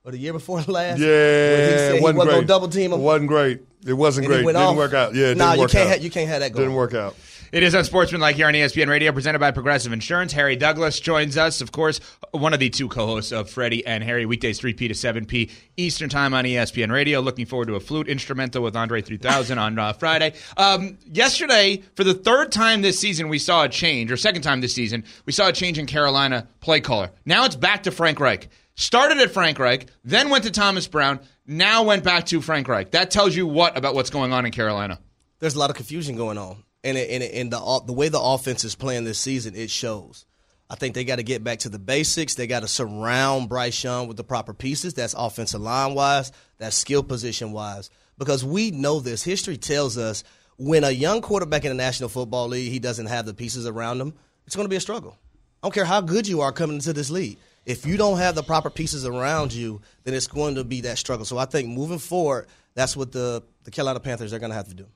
or 0.04 0.12
the 0.12 0.18
year 0.18 0.34
before 0.34 0.60
last? 0.68 0.98
Yeah, 0.98 1.06
When 1.06 1.60
he 1.70 1.78
said 1.78 1.94
he 1.94 2.00
wasn't 2.02 2.18
wasn't 2.18 2.36
great. 2.40 2.46
double 2.46 2.68
team 2.68 2.92
him. 2.92 3.00
It 3.00 3.02
wasn't 3.02 3.28
great. 3.28 3.62
It 3.86 3.94
wasn't 3.94 4.26
And 4.26 4.34
he 4.34 4.36
great. 4.40 4.44
went 4.44 4.56
Didn't 4.58 4.68
off. 4.68 4.76
work 4.76 4.92
out. 4.92 5.14
Yeah, 5.14 5.28
it 5.28 5.38
Nah, 5.38 5.52
didn't 5.52 5.62
you 5.62 5.68
can't 5.68 5.88
out. 5.88 5.96
ha- 5.96 6.02
you 6.04 6.10
can't 6.10 6.28
have 6.28 6.40
that 6.40 6.52
going. 6.52 6.64
Didn't 6.66 6.76
work 6.76 6.92
out. 6.92 7.16
It 7.52 7.62
is 7.62 7.74
Unsportsmanlike 7.74 8.36
here 8.36 8.46
on 8.46 8.54
ESPN 8.54 8.88
Radio, 8.88 9.12
presented 9.12 9.38
by 9.38 9.50
Progressive 9.50 9.92
Insurance. 9.92 10.32
Harry 10.32 10.56
Douglas 10.56 10.98
joins 10.98 11.36
us, 11.36 11.60
of 11.60 11.70
course, 11.70 12.00
one 12.30 12.54
of 12.54 12.60
the 12.60 12.70
two 12.70 12.88
co-hosts 12.88 13.30
of 13.30 13.50
Freddie 13.50 13.84
and 13.84 14.02
Harry, 14.02 14.24
weekdays 14.24 14.58
3P 14.58 14.78
to 14.88 14.94
7P 14.94 15.50
Eastern 15.76 16.08
Time 16.08 16.32
on 16.32 16.46
ESPN 16.46 16.90
Radio. 16.90 17.20
Looking 17.20 17.44
forward 17.44 17.68
to 17.68 17.74
a 17.74 17.80
flute 17.80 18.08
instrumental 18.08 18.62
with 18.62 18.74
Andre 18.74 19.02
3000 19.02 19.58
on 19.58 19.78
uh, 19.78 19.92
Friday. 19.92 20.32
Um, 20.56 20.96
yesterday, 21.04 21.82
for 21.94 22.04
the 22.04 22.14
third 22.14 22.52
time 22.52 22.80
this 22.80 22.98
season, 22.98 23.28
we 23.28 23.38
saw 23.38 23.64
a 23.64 23.68
change, 23.68 24.10
or 24.10 24.16
second 24.16 24.40
time 24.40 24.62
this 24.62 24.74
season, 24.74 25.04
we 25.26 25.34
saw 25.34 25.48
a 25.48 25.52
change 25.52 25.78
in 25.78 25.84
Carolina 25.84 26.48
play 26.60 26.80
caller. 26.80 27.10
Now 27.26 27.44
it's 27.44 27.56
back 27.56 27.82
to 27.82 27.90
Frank 27.90 28.18
Reich. 28.18 28.48
Started 28.76 29.18
at 29.18 29.30
Frank 29.30 29.58
Reich, 29.58 29.88
then 30.04 30.30
went 30.30 30.44
to 30.44 30.50
Thomas 30.50 30.88
Brown, 30.88 31.20
now 31.46 31.82
went 31.82 32.02
back 32.02 32.24
to 32.28 32.40
Frank 32.40 32.66
Reich. 32.66 32.92
That 32.92 33.10
tells 33.10 33.36
you 33.36 33.46
what 33.46 33.76
about 33.76 33.94
what's 33.94 34.08
going 34.08 34.32
on 34.32 34.46
in 34.46 34.52
Carolina? 34.52 35.00
there's 35.42 35.56
a 35.56 35.58
lot 35.58 35.70
of 35.70 35.76
confusion 35.76 36.14
going 36.14 36.38
on, 36.38 36.62
and 36.84 36.96
it, 36.96 37.10
and, 37.10 37.22
it, 37.22 37.34
and 37.34 37.52
the 37.52 37.82
the 37.86 37.92
way 37.92 38.08
the 38.08 38.20
offense 38.20 38.64
is 38.64 38.74
playing 38.74 39.04
this 39.04 39.18
season, 39.18 39.54
it 39.54 39.70
shows. 39.70 40.24
I 40.72 40.74
think 40.74 40.94
they 40.94 41.04
got 41.04 41.16
to 41.16 41.22
get 41.22 41.44
back 41.44 41.60
to 41.60 41.68
the 41.68 41.78
basics. 41.78 42.34
They 42.34 42.46
got 42.46 42.60
to 42.60 42.68
surround 42.68 43.50
Bryce 43.50 43.84
Young 43.84 44.08
with 44.08 44.16
the 44.16 44.24
proper 44.24 44.54
pieces. 44.54 44.94
That's 44.94 45.12
offensive 45.12 45.60
line 45.60 45.94
wise. 45.94 46.32
That's 46.56 46.76
skill 46.76 47.02
position 47.02 47.52
wise. 47.52 47.90
Because 48.16 48.42
we 48.42 48.70
know 48.70 48.98
this. 48.98 49.22
History 49.22 49.58
tells 49.58 49.98
us 49.98 50.24
when 50.56 50.82
a 50.84 50.90
young 50.90 51.20
quarterback 51.20 51.66
in 51.66 51.70
the 51.70 51.74
National 51.74 52.08
Football 52.08 52.48
League, 52.48 52.72
he 52.72 52.78
doesn't 52.78 53.06
have 53.06 53.26
the 53.26 53.34
pieces 53.34 53.66
around 53.66 54.00
him. 54.00 54.14
It's 54.46 54.56
going 54.56 54.64
to 54.64 54.70
be 54.70 54.76
a 54.76 54.80
struggle. 54.80 55.18
I 55.62 55.66
don't 55.66 55.74
care 55.74 55.84
how 55.84 56.00
good 56.00 56.26
you 56.26 56.40
are 56.40 56.52
coming 56.52 56.76
into 56.76 56.94
this 56.94 57.10
league. 57.10 57.36
If 57.66 57.84
you 57.84 57.96
don't 57.96 58.18
have 58.18 58.34
the 58.34 58.42
proper 58.42 58.70
pieces 58.70 59.04
around 59.06 59.52
you, 59.52 59.82
then 60.04 60.14
it's 60.14 60.26
going 60.26 60.54
to 60.54 60.64
be 60.64 60.80
that 60.82 60.98
struggle. 60.98 61.24
So 61.24 61.36
I 61.36 61.44
think 61.44 61.68
moving 61.68 61.98
forward, 61.98 62.46
that's 62.74 62.96
what 62.96 63.12
the 63.12 63.42
the 63.64 63.70
Carolina 63.70 64.00
Panthers 64.00 64.32
are 64.32 64.38
going 64.38 64.50
to 64.50 64.56
have 64.56 64.68
to 64.68 64.74
do. 64.74 64.86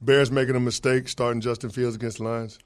Bears 0.00 0.30
making 0.30 0.56
a 0.56 0.60
mistake 0.60 1.08
starting 1.08 1.40
Justin 1.40 1.70
Fields 1.70 1.96
against 1.96 2.18
the 2.18 2.24
Lions. 2.24 2.58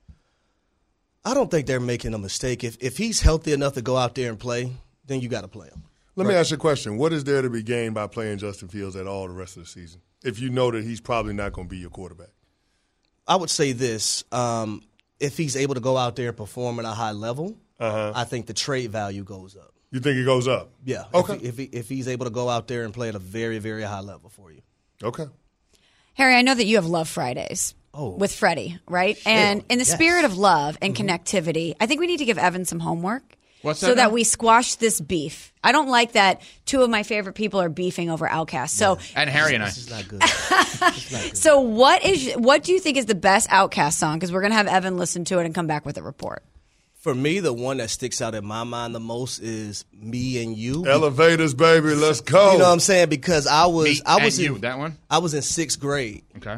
I 1.25 1.35
don't 1.35 1.51
think 1.51 1.67
they're 1.67 1.81
making 1.81 2.15
a 2.15 2.19
mistake. 2.19 2.63
If 2.65 2.77
if 2.81 2.97
he's 2.97 3.21
healthy 3.21 3.53
enough 3.53 3.75
to 3.75 3.83
go 3.83 3.97
out 3.97 4.15
there 4.15 4.29
and 4.31 4.39
play, 4.39 4.73
then 5.07 5.21
you 5.21 5.29
got 5.29 5.41
to 5.41 5.49
play 5.49 5.69
him. 5.69 5.83
Let 6.17 6.27
me 6.29 6.35
ask 6.35 6.51
you 6.51 6.57
a 6.57 6.61
question. 6.61 6.97
What 6.97 7.13
is 7.13 7.25
there 7.25 7.43
to 7.43 7.51
be 7.51 7.63
gained 7.63 7.95
by 7.95 8.07
playing 8.07 8.39
Justin 8.39 8.69
Fields 8.69 8.95
at 8.95 9.07
all 9.09 9.27
the 9.27 9.35
rest 9.35 9.57
of 9.57 9.65
the 9.65 9.69
season? 9.69 10.01
If 10.23 10.39
you 10.39 10.49
know 10.49 10.71
that 10.71 10.85
he's 10.85 11.01
probably 11.01 11.33
not 11.35 11.53
going 11.53 11.67
to 11.67 11.71
be 11.71 11.79
your 11.79 11.91
quarterback. 11.91 12.29
I 13.27 13.37
would 13.37 13.51
say 13.51 13.73
this: 13.73 14.23
um, 14.31 14.83
if 15.19 15.37
he's 15.37 15.57
able 15.57 15.75
to 15.75 15.81
go 15.81 15.97
out 15.97 16.15
there 16.15 16.29
and 16.29 16.37
perform 16.37 16.79
at 16.79 16.85
a 16.85 16.91
high 16.91 17.13
level, 17.13 17.57
Uh-huh. 17.81 18.13
I 18.15 18.25
think 18.25 18.47
the 18.47 18.55
trade 18.55 18.93
value 18.93 19.25
goes 19.25 19.57
up. 19.57 19.73
You 19.91 20.01
think 20.01 20.17
it 20.19 20.25
goes 20.25 20.47
up? 20.47 20.71
Yeah. 20.85 21.05
Okay. 21.13 21.35
If, 21.35 21.41
he, 21.41 21.47
if, 21.49 21.57
he, 21.57 21.65
if 21.79 21.89
he's 21.89 22.09
able 22.09 22.27
to 22.27 22.31
go 22.31 22.49
out 22.49 22.69
there 22.69 22.85
and 22.85 22.93
play 22.93 23.09
at 23.09 23.15
a 23.15 23.19
very 23.21 23.59
very 23.59 23.83
high 23.83 24.01
level 24.01 24.29
for 24.29 24.53
you. 24.53 24.61
Okay. 25.03 25.27
Harry, 26.15 26.35
I 26.35 26.43
know 26.43 26.55
that 26.55 26.67
you 26.67 26.77
have 26.77 26.87
Love 26.87 27.09
Fridays 27.09 27.75
Oh. 27.97 28.11
with 28.17 28.35
Freddie, 28.35 28.79
right? 28.89 29.17
And 29.25 29.63
in 29.69 29.79
the 29.79 29.85
yes. 29.85 29.95
spirit 29.95 30.25
of 30.25 30.37
love 30.37 30.77
and 30.83 30.95
mm-hmm. 30.95 31.09
connectivity, 31.09 31.75
I 31.81 31.87
think 31.87 32.01
we 32.01 32.09
need 32.09 32.17
to 32.19 32.25
give 32.25 32.39
Evan 32.39 32.65
some 32.65 32.81
homework. 32.81 33.23
What's 33.63 33.79
so 33.79 33.89
that 33.89 33.97
that 33.97 34.13
we 34.13 34.25
squash 34.25 34.75
this 34.75 35.01
beef. 35.01 35.53
I 35.63 35.73
don't 35.73 35.89
like 35.89 36.13
that 36.13 36.43
two 36.67 36.83
of 36.83 36.91
my 36.91 37.03
favorite 37.03 37.33
people 37.33 37.63
are 37.63 37.71
beefing 37.71 38.11
over 38.11 38.29
Outkast. 38.29 38.71
So, 38.71 38.99
And 39.17 39.31
Harry 39.31 39.55
and 39.55 39.63
I. 39.63 39.67
This 39.67 39.79
is 39.79 39.91
not 39.91 40.07
good. 40.07 40.21
This 40.21 40.75
is 40.75 40.81
not 40.81 40.95
good. 41.23 41.37
so 41.37 41.61
what 41.61 42.05
is 42.05 42.35
what 42.35 42.63
do 42.63 42.73
you 42.73 42.81
think 42.81 42.99
is 42.99 43.07
the 43.07 43.15
best 43.15 43.49
Outkast 43.49 43.95
song? 43.95 44.17
Because 44.19 44.33
we're 44.33 44.43
gonna 44.43 44.55
have 44.55 44.67
Evan 44.67 44.99
listen 44.99 45.25
to 45.27 45.39
it 45.39 45.47
and 45.47 45.55
come 45.55 45.67
back 45.67 45.87
with 45.87 45.97
a 45.97 46.03
report. 46.03 46.43
For 47.05 47.15
me, 47.15 47.41
the 47.41 47.53
one 47.53 47.77
that 47.77 47.91
sticks 47.91 48.23
out 48.23 48.35
in 48.35 48.47
my 48.47 48.65
mind 48.65 48.95
the 48.95 48.99
most 48.99 49.41
is 49.41 49.85
"Me 49.93 50.43
and 50.43 50.57
You." 50.57 50.87
Elevators, 50.87 51.53
baby. 51.53 51.95
Let's 51.95 52.23
go. 52.23 52.53
You 52.53 52.59
know 52.61 52.65
what 52.65 52.73
I'm 52.73 52.81
saying? 52.81 53.11
Because 53.11 53.47
I 53.47 53.67
was 53.67 53.85
Me 53.85 54.01
I 54.07 54.25
was 54.25 54.39
in, 54.39 54.45
you, 54.47 54.59
that 54.61 54.79
one? 54.79 54.97
I 55.11 55.19
was 55.19 55.35
in 55.35 55.43
sixth 55.43 55.79
grade. 55.79 56.25
Okay. 56.39 56.57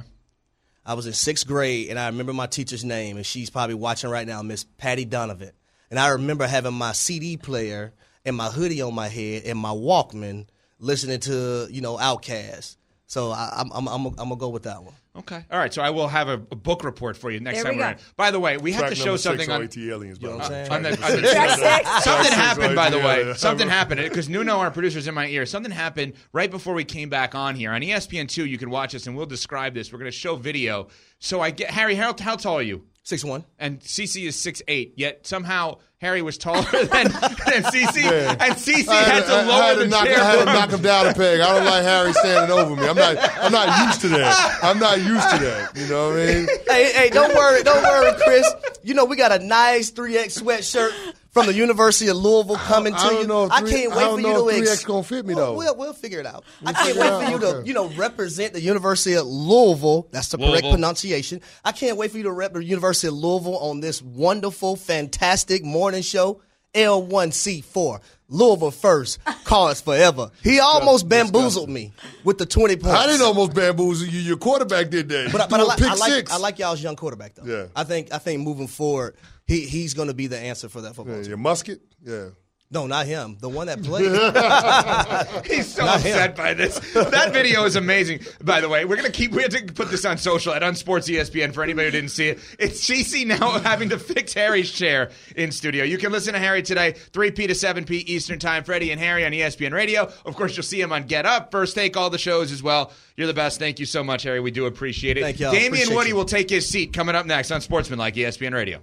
I 0.85 0.95
was 0.95 1.09
in 1.09 1.15
sixth 1.15 1.49
grade, 1.49 1.89
and 1.89 1.99
I 1.99 2.07
remember 2.07 2.33
my 2.33 2.47
teacher's 2.47 2.85
name, 2.85 3.17
and 3.17 3.27
she's 3.27 3.51
probably 3.51 3.75
watching 3.75 4.09
right 4.09 4.25
now, 4.25 4.41
Miss 4.43 4.63
Patty 4.63 5.05
Donovan. 5.05 5.51
And 5.91 5.99
I 5.99 6.11
remember 6.11 6.47
having 6.47 6.75
my 6.75 6.93
CD 6.93 7.37
player 7.37 7.93
and 8.25 8.37
my 8.37 8.47
hoodie 8.47 8.83
on 8.83 8.95
my 8.95 9.09
head 9.09 9.43
and 9.47 9.59
my 9.59 9.71
Walkman, 9.71 10.47
listening 10.79 11.19
to 11.23 11.67
you 11.73 11.81
know 11.81 11.97
Outkast. 11.97 12.77
So 13.09 13.33
I, 13.33 13.51
I'm 13.57 13.73
I'm 13.73 13.89
I'm, 13.89 14.07
I'm 14.07 14.15
gonna 14.15 14.37
go 14.37 14.51
with 14.51 14.63
that 14.63 14.81
one. 14.85 14.95
Okay. 15.18 15.44
All 15.50 15.59
right. 15.59 15.72
So 15.72 15.83
I 15.83 15.90
will 15.90 16.09
have 16.09 16.29
a, 16.29 16.35
a 16.35 16.57
book 16.57 16.85
report 16.85 17.16
for 17.16 17.31
you 17.31 17.40
next 17.40 17.59
There 17.59 17.64
time 17.64 17.76
we 17.76 17.83
are 17.83 17.92
in. 17.92 17.98
By 18.16 18.31
the 18.31 18.40
way, 18.40 18.57
we 18.59 18.72
have 18.72 18.81
Track 18.81 18.90
to 18.90 18.96
show 18.96 19.16
something 19.16 19.50
on. 19.50 19.62
OAT 19.62 19.76
aliens, 19.79 20.18
by 20.18 20.29
the 20.29 20.33
know 20.33 20.38
what 20.38 20.52
I'm 20.52 20.72
on 20.72 20.83
the, 20.83 20.88
on 20.90 21.22
the- 21.22 22.00
something 22.02 22.33
happened, 22.33 22.76
by 22.76 22.90
the 22.90 22.98
way. 22.98 23.35
Something 23.35 23.68
happened 23.68 24.00
because 24.02 24.29
Nuno, 24.29 24.59
our 24.59 24.70
producer's 24.70 25.09
in 25.09 25.14
my 25.14 25.26
ear. 25.26 25.46
Something 25.46 25.72
happened 25.72 26.14
right 26.33 26.50
before 26.50 26.74
we 26.74 26.85
came 26.85 27.09
back 27.09 27.35
on 27.35 27.55
here 27.55 27.72
on 27.72 27.81
ESPN 27.81 28.29
two. 28.29 28.44
You 28.46 28.59
can 28.59 28.70
watch 28.70 28.94
us, 28.94 29.07
and 29.07 29.16
we'll 29.16 29.26
describe 29.26 29.74
this. 29.74 29.92
We're 29.92 29.98
going 29.98 30.11
to 30.11 30.16
show 30.16 30.37
video. 30.37 30.88
So 31.18 31.40
I 31.40 31.50
get 31.50 31.70
Harry. 31.70 31.94
How, 31.94 32.14
how 32.18 32.37
tall 32.37 32.57
are 32.59 32.62
you? 32.62 32.85
Six 33.02 33.24
one. 33.24 33.44
And 33.59 33.81
CC 33.81 34.26
is 34.26 34.37
six 34.38 34.62
eight. 34.68 34.94
Yet 34.96 35.26
somehow 35.26 35.79
Harry 36.07 36.23
was 36.23 36.38
taller 36.38 36.62
than, 36.71 36.87
than 36.88 37.62
CC, 37.64 38.05
and 38.07 38.53
CC 38.55 38.85
had, 38.87 39.07
had, 39.11 39.25
to 39.25 39.33
I- 39.33 39.40
I 39.40 39.45
lower 39.45 39.62
had 39.62 39.79
the 39.79 39.87
knock, 39.88 40.05
chair. 40.07 40.21
I 40.21 40.25
had 40.25 40.35
to 40.37 40.40
him. 40.40 40.47
knock 40.47 40.71
him 40.71 40.83
down 40.83 41.07
a 41.09 41.14
peg. 41.14 41.40
I 41.40 41.53
don't 41.57 41.64
like 41.64 41.83
Harry 41.83 42.12
standing 42.12 42.57
over 42.57 42.77
me. 42.77 42.87
I'm 42.87 42.95
not. 42.95 43.16
I'm 43.42 43.51
not 43.51 43.87
used 43.88 44.01
to 44.03 44.09
that. 44.11 44.59
I'm 44.62 44.79
not 44.79 44.99
used 44.99 45.29
to 45.31 45.38
that. 45.38 45.73
You 45.77 45.88
know 45.88 46.11
what 46.11 46.21
I 46.21 46.27
mean? 46.27 46.49
Hey 46.69 46.92
hey, 46.92 47.11
don't 47.11 47.35
worry, 47.35 47.64
don't 47.64 47.83
worry, 47.83 48.12
Chris. 48.23 48.55
You 48.85 48.95
know 48.95 49.05
we 49.05 49.16
got 49.16 49.33
a 49.33 49.45
nice 49.45 49.90
three 49.90 50.16
X 50.16 50.40
sweatshirt 50.40 50.92
from 51.37 51.46
the 51.46 51.55
University 51.55 52.11
of 52.11 52.16
Louisville 52.16 52.57
coming 52.57 52.92
to 52.94 52.99
I 52.99 53.09
don't 53.11 53.20
you. 53.22 53.27
know 53.27 53.44
if 53.44 53.51
I 53.53 53.61
can't 53.61 53.92
I 53.92 53.96
wait 53.96 54.03
don't 54.03 54.20
for 54.22 54.29
you 54.29 54.35
to 54.35 54.49
if 54.49 54.62
ex- 54.70 54.83
3X 54.85 54.87
gonna 54.87 55.03
fit 55.03 55.27
me, 55.27 55.35
We'll- 55.35 55.44
though. 55.46 55.59
We'll, 55.59 55.77
we'll 55.77 55.92
figure 55.92 56.20
it 56.20 56.27
out. 56.27 56.44
I 56.64 56.72
We'll 56.72 56.75
can't 56.75 56.96
wait 56.99 57.07
it 57.07 57.09
for 57.11 57.22
out, 57.25 57.31
you 57.33 57.38
to 57.38 57.46
okay. 57.59 57.68
you 57.68 57.75
know 57.75 57.88
represent 57.90 58.53
the 58.55 58.61
University 58.61 59.14
of 59.16 59.27
Louisville. 59.27 60.09
That's 60.11 60.29
the 60.29 60.38
correct 60.38 60.64
pronunciation. 60.64 61.40
I 61.64 61.72
can't 61.72 61.96
wait 61.96 62.11
for 62.11 62.16
you 62.16 62.22
to 62.25 62.33
rep 62.33 62.55
the 62.55 62.64
University 62.64 63.09
of 63.09 63.14
Louisville 63.14 63.59
on 63.59 63.81
this 63.81 64.01
wonderful, 64.03 64.77
fantastic 64.77 65.62
morning 65.64 66.03
show. 66.03 66.40
L1C4. 66.75 68.01
Louisville 68.29 68.70
first, 68.72 69.18
cause 69.44 69.81
forever. 69.81 70.31
He 70.42 70.59
almost 70.59 71.09
bamboozled 71.09 71.68
me 71.70 71.92
with 72.25 72.38
the 72.38 72.44
20 72.46 72.75
points. 72.77 72.99
I 72.99 73.07
didn't 73.07 73.22
almost 73.22 73.55
bamboozle 73.55 74.09
you. 74.09 74.18
Your 74.20 74.37
quarterback 74.37 74.90
did 74.90 75.09
that. 75.11 75.31
But, 75.33 75.42
You 75.42 75.49
but 75.49 75.61
I, 75.61 75.62
like, 75.62 75.79
pick 75.79 75.87
I 75.87 75.94
like 75.94 76.12
six. 76.12 76.33
I 76.33 76.37
like 76.38 76.59
y'all's 76.59 76.83
young 76.83 76.96
quarterback 76.96 77.35
though. 77.37 77.44
Yeah. 77.44 77.66
I 77.77 77.85
think 77.85 78.12
I 78.12 78.18
think 78.18 78.42
moving 78.42 78.66
forward, 78.66 79.16
he 79.47 79.61
he's 79.67 79.95
going 79.95 80.09
to 80.09 80.15
be 80.15 80.27
the 80.27 80.39
answer 80.39 80.69
for 80.69 80.81
that 80.83 80.95
football 80.95 81.17
Yeah, 81.17 81.23
team. 81.23 81.29
your 81.31 81.39
musket. 81.39 81.81
Yeah. 82.05 82.29
No, 82.69 82.89
not 82.89 83.07
him. 83.07 83.37
The 83.41 83.49
one 83.49 83.69
that 83.69 83.81
played. 83.85 84.07
He's 85.47 85.73
so 85.73 85.85
Not 85.85 86.01
him. 86.01 86.15
upset 86.15 86.35
by 86.35 86.53
this. 86.53 86.81
That 86.95 87.33
video 87.33 87.63
is 87.65 87.77
amazing. 87.77 88.23
By 88.43 88.61
the 88.61 88.69
way, 88.69 88.85
we're 88.85 88.97
gonna 88.97 89.11
keep. 89.11 89.31
We 89.31 89.43
have 89.43 89.53
to 89.53 89.73
put 89.73 89.89
this 89.89 90.05
on 90.05 90.19
social 90.19 90.53
at 90.53 90.63
Unsports 90.63 91.09
ESPN 91.09 91.55
for 91.55 91.63
anybody 91.63 91.87
who 91.87 91.91
didn't 91.93 92.11
see 92.11 92.27
it. 92.27 92.41
It's 92.59 92.85
CC 92.85 93.25
now 93.25 93.51
having 93.61 93.91
to 93.91 94.01
fix 94.01 94.35
Harry's 94.35 94.73
chair 94.73 95.13
in 95.37 95.53
studio. 95.53 95.85
You 95.85 95.97
can 95.97 96.11
listen 96.11 96.33
to 96.33 96.41
Harry 96.41 96.61
today, 96.61 96.91
3 97.13 97.31
p 97.31 97.47
to 97.47 97.55
7 97.55 97.85
p 97.85 97.99
Eastern 97.99 98.41
Time. 98.41 98.65
Freddie 98.65 98.91
and 98.91 99.01
Harry 99.01 99.25
on 99.25 99.31
ESPN 99.31 99.73
Radio. 99.73 100.11
Of 100.25 100.35
course, 100.35 100.57
you'll 100.57 100.65
see 100.65 100.81
him 100.81 100.91
on 100.93 101.05
Get 101.05 101.25
Up, 101.25 101.53
First 101.53 101.77
Take, 101.77 101.97
all 101.97 102.11
the 102.11 102.19
shows 102.19 102.51
as 102.51 102.65
well. 102.65 102.91
You're 103.17 103.29
the 103.29 103.35
best. 103.35 103.61
Thank 103.61 103.79
you 103.79 103.87
so 103.87 104.03
much, 104.03 104.25
Harry. 104.25 104.41
We 104.41 104.51
do 104.51 104.67
appreciate 104.67 105.17
it. 105.19 105.23
Thank 105.23 105.39
y'all. 105.39 105.53
Damien 105.53 105.95
Woody 105.95 106.09
you. 106.09 106.17
will 106.17 106.25
take 106.25 106.51
his 106.51 106.69
seat 106.69 106.93
coming 106.93 107.15
up 107.15 107.27
next 107.27 107.53
on 107.53 107.61
Sportsmanlike 107.61 108.17
ESPN 108.17 108.53
Radio. 108.55 108.83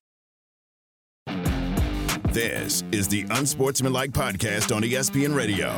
This 2.31 2.81
is 2.93 3.09
the 3.09 3.25
Unsportsmanlike 3.29 4.11
Podcast 4.11 4.73
on 4.73 4.83
ESPN 4.83 5.35
Radio. 5.35 5.69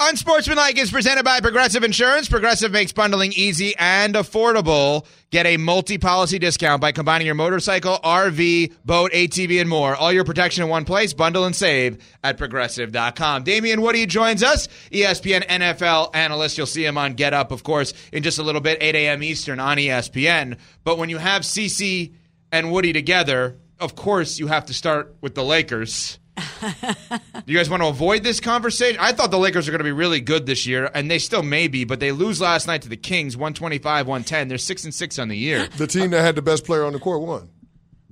Unsportsmanlike 0.00 0.78
is 0.78 0.90
presented 0.90 1.22
by 1.22 1.40
Progressive 1.40 1.84
Insurance. 1.84 2.30
Progressive 2.30 2.72
makes 2.72 2.92
bundling 2.92 3.32
easy 3.36 3.74
and 3.78 4.14
affordable. 4.14 5.04
Get 5.30 5.44
a 5.44 5.58
multi-policy 5.58 6.38
discount 6.38 6.80
by 6.80 6.92
combining 6.92 7.26
your 7.26 7.34
motorcycle, 7.34 7.98
RV, 8.02 8.72
boat, 8.86 9.12
ATV, 9.12 9.60
and 9.60 9.68
more. 9.68 9.94
All 9.94 10.10
your 10.10 10.24
protection 10.24 10.64
in 10.64 10.70
one 10.70 10.86
place. 10.86 11.12
Bundle 11.12 11.44
and 11.44 11.54
save 11.54 12.02
at 12.24 12.38
progressive.com. 12.38 13.44
Damien 13.44 13.82
Woody 13.82 14.06
joins 14.06 14.42
us, 14.42 14.68
ESPN 14.90 15.46
NFL 15.46 16.14
analyst. 16.14 16.56
You'll 16.56 16.66
see 16.66 16.86
him 16.86 16.96
on 16.96 17.12
Get 17.12 17.34
Up, 17.34 17.52
of 17.52 17.64
course, 17.64 17.92
in 18.14 18.22
just 18.22 18.38
a 18.38 18.42
little 18.42 18.62
bit, 18.62 18.78
8 18.80 18.94
a.m. 18.94 19.22
Eastern 19.22 19.60
on 19.60 19.76
ESPN. 19.76 20.56
But 20.84 20.96
when 20.96 21.10
you 21.10 21.18
have 21.18 21.42
CC 21.42 22.14
and 22.50 22.72
Woody 22.72 22.94
together, 22.94 23.58
of 23.80 23.94
course, 23.94 24.38
you 24.38 24.46
have 24.46 24.66
to 24.66 24.74
start 24.74 25.16
with 25.20 25.34
the 25.34 25.44
Lakers. 25.44 26.18
Do 26.36 26.42
you 27.46 27.56
guys 27.56 27.70
want 27.70 27.82
to 27.82 27.88
avoid 27.88 28.22
this 28.22 28.40
conversation? 28.40 28.98
I 29.00 29.12
thought 29.12 29.30
the 29.30 29.38
Lakers 29.38 29.68
are 29.68 29.70
going 29.70 29.78
to 29.78 29.84
be 29.84 29.92
really 29.92 30.20
good 30.20 30.46
this 30.46 30.66
year, 30.66 30.90
and 30.92 31.10
they 31.10 31.18
still 31.18 31.42
may 31.42 31.68
be, 31.68 31.84
but 31.84 32.00
they 32.00 32.12
lose 32.12 32.40
last 32.40 32.66
night 32.66 32.82
to 32.82 32.88
the 32.88 32.96
Kings, 32.96 33.36
125 33.36 34.06
110. 34.06 34.48
They're 34.48 34.58
6 34.58 34.84
and 34.84 34.94
6 34.94 35.18
on 35.18 35.28
the 35.28 35.36
year. 35.36 35.68
The 35.76 35.86
team 35.86 36.10
that 36.10 36.22
had 36.22 36.34
the 36.34 36.42
best 36.42 36.64
player 36.64 36.84
on 36.84 36.92
the 36.92 36.98
court 36.98 37.22
won. 37.22 37.50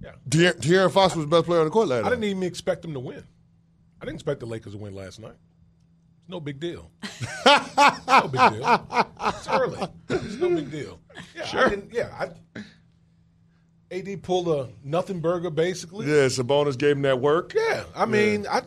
Yeah. 0.02 0.12
De'Aaron 0.28 0.60
De'Aaron 0.60 0.92
Fox 0.92 1.14
was 1.14 1.24
the 1.24 1.30
best 1.30 1.46
player 1.46 1.60
on 1.60 1.66
the 1.66 1.70
court 1.70 1.88
last 1.88 2.04
I 2.04 2.10
didn't 2.10 2.24
even 2.24 2.42
expect 2.42 2.82
them 2.82 2.92
to 2.94 3.00
win. 3.00 3.24
I 4.00 4.04
didn't 4.04 4.16
expect 4.16 4.40
the 4.40 4.46
Lakers 4.46 4.72
to 4.72 4.78
win 4.78 4.94
last 4.94 5.20
night. 5.20 5.36
It's 6.20 6.28
no 6.28 6.40
big 6.40 6.60
deal. 6.60 6.90
no 7.46 8.28
big 8.28 8.40
deal. 8.52 9.08
It's 9.20 9.48
early. 9.48 9.88
It's 10.08 10.36
no 10.36 10.50
big 10.50 10.70
deal. 10.70 11.00
Yeah, 11.34 11.50
I 11.52 11.68
didn't, 11.70 11.92
yeah. 11.92 12.08
I, 12.18 12.60
AD 13.94 14.22
pulled 14.22 14.48
a 14.48 14.68
nothing 14.82 15.20
burger 15.20 15.50
basically. 15.50 16.06
Yeah, 16.06 16.26
Sabonis 16.26 16.78
gave 16.78 16.96
him 16.96 17.02
that 17.02 17.20
work. 17.20 17.52
Yeah, 17.54 17.84
I 17.94 18.06
mean, 18.06 18.46
I. 18.46 18.62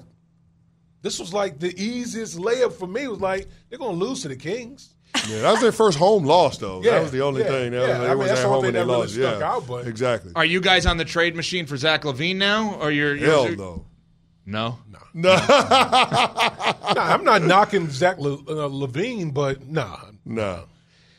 This 1.02 1.20
was 1.20 1.34
like 1.34 1.60
the 1.60 1.74
easiest 1.82 2.38
layup 2.38 2.74
for 2.74 2.88
me. 2.88 3.08
Was 3.08 3.22
like 3.22 3.48
they're 3.70 3.80
going 3.80 3.98
to 3.98 4.06
lose 4.06 4.24
to 4.24 4.28
the 4.28 4.36
Kings. 4.36 4.94
Yeah, 5.30 5.42
that 5.42 5.52
was 5.52 5.62
their 5.62 5.72
first 5.72 5.98
home 5.98 6.26
loss, 6.26 6.58
though. 6.58 6.82
Yeah, 6.84 6.92
that 6.92 7.02
was 7.04 7.12
the 7.12 7.22
only 7.22 7.42
yeah, 7.42 7.48
thing. 7.50 7.72
That 7.72 7.88
yeah. 7.88 8.00
was, 8.00 8.08
I 8.08 8.10
mean, 8.10 8.18
was 8.18 8.28
that's 8.28 8.40
at 8.40 8.44
the 8.44 8.48
only 8.50 8.56
home 8.56 8.62
thing 8.62 8.68
and 8.68 8.76
they 8.76 8.80
that 8.80 8.86
really 8.86 9.00
lost. 9.00 9.13
stuck 9.13 9.40
yeah, 9.40 9.52
out, 9.52 9.68
but- 9.68 9.88
exactly. 9.88 10.32
Are 10.36 10.46
you 10.46 10.62
guys 10.62 10.86
on 10.86 10.98
the 10.98 11.06
trade 11.06 11.36
machine 11.36 11.66
for 11.66 11.78
Zach 11.78 12.04
LaVine 12.04 12.36
now? 12.36 12.76
Or 12.76 12.92
you're, 12.92 13.16
you're 13.16 13.30
Hell 13.30 13.56
no. 13.56 13.86
No? 14.46 14.80
No. 15.13 15.30
Nah, 16.96 17.04
I'm 17.13 17.26
not 17.26 17.42
knocking 17.42 17.90
Zach 17.90 18.18
Le, 18.18 18.36
uh, 18.36 18.70
LaVine, 18.70 19.34
but 19.34 19.68
nah, 19.68 19.98
No. 20.24 20.63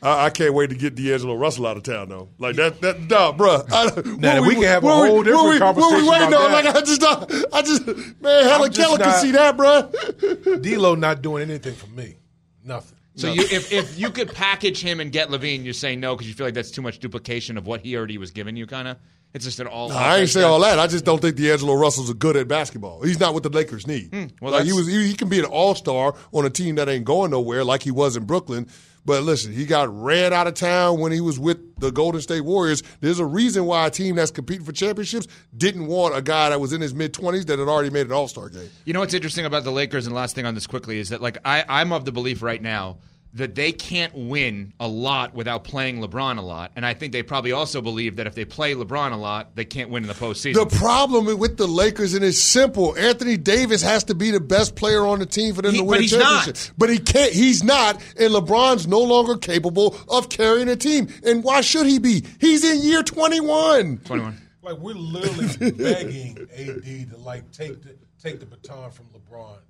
I, 0.01 0.25
I 0.25 0.29
can't 0.29 0.53
wait 0.53 0.69
to 0.69 0.75
get 0.75 0.95
D'Angelo 0.95 1.35
Russell 1.35 1.67
out 1.67 1.77
of 1.77 1.83
town, 1.83 2.09
though. 2.09 2.29
Like 2.37 2.55
that, 2.55 2.79
that, 2.81 3.01
nah, 3.01 3.33
bruh. 3.33 3.65
I, 3.71 3.85
Now, 4.17 4.39
what 4.39 4.47
we 4.47 4.53
can 4.55 4.63
have 4.63 4.83
a 4.83 4.87
whole 4.87 5.17
what 5.17 5.25
different 5.25 5.45
what 5.45 5.59
conversation 5.59 5.93
What 5.95 6.01
we 6.03 6.09
waiting 6.09 6.27
about 6.29 6.41
on? 6.45 6.51
that. 6.51 6.65
Like 6.65 6.75
I 6.75 6.81
just, 6.81 7.01
don't- 7.01 7.53
I 7.53 7.61
just, 7.61 7.87
man, 8.21 8.43
Helen 8.45 8.67
I'm 8.69 8.73
Keller 8.73 8.97
can 8.97 9.13
see 9.21 9.31
that, 9.31 9.57
bruh. 9.57 10.61
D'Lo 10.61 10.95
not 10.95 11.21
doing 11.21 11.49
anything 11.49 11.73
for 11.75 11.87
me. 11.87 12.15
Nothing. 12.63 12.97
So 13.15 13.33
you, 13.33 13.41
if, 13.41 13.73
if 13.73 13.99
you 13.99 14.11
could 14.11 14.33
package 14.33 14.81
him 14.81 15.01
and 15.01 15.11
get 15.11 15.27
LaVine, 15.29 15.65
you're 15.65 15.73
saying 15.73 15.99
no 15.99 16.15
because 16.15 16.27
you 16.29 16.33
feel 16.33 16.47
like 16.47 16.53
that's 16.53 16.71
too 16.71 16.81
much 16.81 16.99
duplication 16.99 17.57
of 17.57 17.67
what 17.67 17.81
he 17.81 17.97
already 17.97 18.17
was 18.17 18.31
giving 18.31 18.55
you, 18.55 18.65
kind 18.65 18.87
of? 18.87 18.97
It's 19.33 19.43
just 19.45 19.59
an 19.59 19.67
all. 19.67 19.91
I 19.91 20.19
ain't 20.19 20.29
say 20.29 20.41
all 20.41 20.59
that. 20.61 20.79
I 20.79 20.87
just 20.87 21.05
don't 21.05 21.21
think 21.21 21.35
D'Angelo 21.35 21.75
Russell's 21.75 22.09
a 22.09 22.13
good 22.15 22.35
at 22.37 22.47
basketball. 22.47 23.03
He's 23.03 23.19
not 23.19 23.33
what 23.33 23.43
the 23.43 23.49
Lakers 23.49 23.85
need. 23.85 24.09
Hmm, 24.11 24.25
well, 24.41 24.53
like 24.53 24.63
he 24.65 24.71
was, 24.73 24.87
he, 24.87 25.07
he 25.07 25.13
can 25.13 25.27
be 25.29 25.37
an 25.37 25.45
all 25.45 25.75
star 25.75 26.15
on 26.31 26.45
a 26.45 26.49
team 26.49 26.75
that 26.75 26.87
ain't 26.89 27.05
going 27.05 27.29
nowhere, 27.31 27.63
like 27.63 27.83
he 27.83 27.91
was 27.91 28.15
in 28.15 28.23
Brooklyn. 28.23 28.67
But 29.05 29.23
listen, 29.23 29.53
he 29.53 29.65
got 29.65 29.89
ran 29.95 30.33
out 30.33 30.47
of 30.47 30.53
town 30.53 30.99
when 30.99 31.11
he 31.11 31.21
was 31.21 31.39
with 31.39 31.79
the 31.79 31.91
Golden 31.91 32.21
State 32.21 32.41
Warriors. 32.41 32.83
There's 32.99 33.19
a 33.19 33.25
reason 33.25 33.65
why 33.65 33.87
a 33.87 33.89
team 33.89 34.15
that's 34.15 34.31
competing 34.31 34.65
for 34.65 34.71
championships 34.71 35.27
didn't 35.57 35.87
want 35.87 36.15
a 36.15 36.21
guy 36.21 36.49
that 36.49 36.59
was 36.59 36.73
in 36.73 36.81
his 36.81 36.93
mid 36.93 37.13
twenties 37.13 37.45
that 37.45 37.59
had 37.59 37.67
already 37.67 37.89
made 37.89 38.05
an 38.07 38.11
All 38.11 38.27
Star 38.27 38.49
game. 38.49 38.69
You 38.85 38.93
know 38.93 38.99
what's 38.99 39.13
interesting 39.13 39.45
about 39.45 39.63
the 39.63 39.71
Lakers, 39.71 40.05
and 40.05 40.15
last 40.15 40.35
thing 40.35 40.45
on 40.45 40.53
this 40.55 40.67
quickly 40.67 40.99
is 40.99 41.09
that 41.09 41.21
like 41.21 41.37
I, 41.45 41.63
I'm 41.67 41.91
of 41.91 42.05
the 42.05 42.11
belief 42.11 42.41
right 42.41 42.61
now 42.61 42.97
that 43.35 43.53
they 43.53 43.71
can't 43.71 44.13
win 44.15 44.73
a 44.79 44.87
lot 44.87 45.35
without 45.35 45.63
playing 45.63 45.99
LeBron 46.01 46.39
a 46.39 46.41
lot, 46.41 46.71
and 46.75 46.83
I 46.85 46.95
think 46.95 47.13
they 47.13 47.21
probably 47.21 47.51
also 47.51 47.79
believe 47.81 48.15
that 48.15 48.25
if 48.25 48.33
they 48.33 48.43
play 48.43 48.73
LeBron 48.73 49.11
a 49.11 49.15
lot, 49.15 49.55
they 49.55 49.65
can't 49.65 49.91
win 49.91 50.03
in 50.03 50.07
the 50.07 50.15
postseason. 50.15 50.55
The 50.55 50.75
problem 50.77 51.37
with 51.37 51.57
the 51.57 51.67
Lakers, 51.67 52.15
and 52.15 52.25
it's 52.25 52.41
simple. 52.41 52.97
Anthony 52.97 53.37
Davis 53.37 53.83
has 53.83 54.03
to 54.05 54.15
be 54.15 54.31
the 54.31 54.39
best 54.39 54.75
player 54.75 55.05
on 55.05 55.19
the 55.19 55.27
team 55.27 55.53
for 55.53 55.61
them 55.61 55.73
He- 55.73 55.77
to 55.77 55.83
but 55.83 55.89
win 55.89 55.99
a 55.99 56.01
he's 56.01 56.11
championship. 56.11 56.55
not. 56.55 56.71
But 56.77 56.89
he 56.89 56.97
can't. 56.97 57.31
He's 57.31 57.63
not, 57.63 57.95
and 58.17 58.33
LeBron's 58.33 58.87
no 58.87 58.99
longer 59.01 59.37
capable 59.37 59.95
of 60.07 60.29
carrying 60.29 60.67
a 60.67 60.75
team. 60.75 61.07
And 61.23 61.43
why 61.43 61.61
should 61.61 61.85
he 61.85 61.99
be? 61.99 62.25
He's 62.41 62.63
in 62.63 62.81
year 62.81 63.03
twenty-one. 63.03 63.99
Twenty-one. 64.05 64.41
Like 64.63 64.77
we're 64.79 64.93
literally 64.95 65.71
begging 65.77 66.37
AD 66.55 67.11
to 67.11 67.17
like 67.17 67.51
take 67.51 67.81
the 67.83 67.95
take 68.21 68.39
the 68.39 68.45
baton 68.45 68.91
from 68.91 69.05
LeBron, 69.05 69.18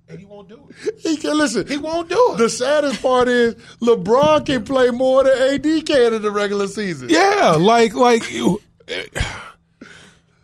and 0.08 0.18
he 0.18 0.24
won't 0.24 0.48
do 0.48 0.68
it. 0.68 0.94
He 1.00 1.16
can 1.16 1.36
listen. 1.38 1.66
He 1.66 1.76
won't 1.76 2.08
do 2.08 2.32
it. 2.32 2.38
The 2.38 2.48
saddest 2.50 3.00
part 3.00 3.28
is 3.28 3.54
LeBron 3.80 4.44
can 4.44 4.64
play 4.64 4.90
more 4.90 5.24
than 5.24 5.32
AD 5.36 5.86
can 5.86 6.14
in 6.14 6.22
the 6.22 6.30
regular 6.30 6.66
season. 6.66 7.08
Yeah, 7.08 7.56
like 7.58 7.94
like 7.94 8.30
you. 8.30 8.60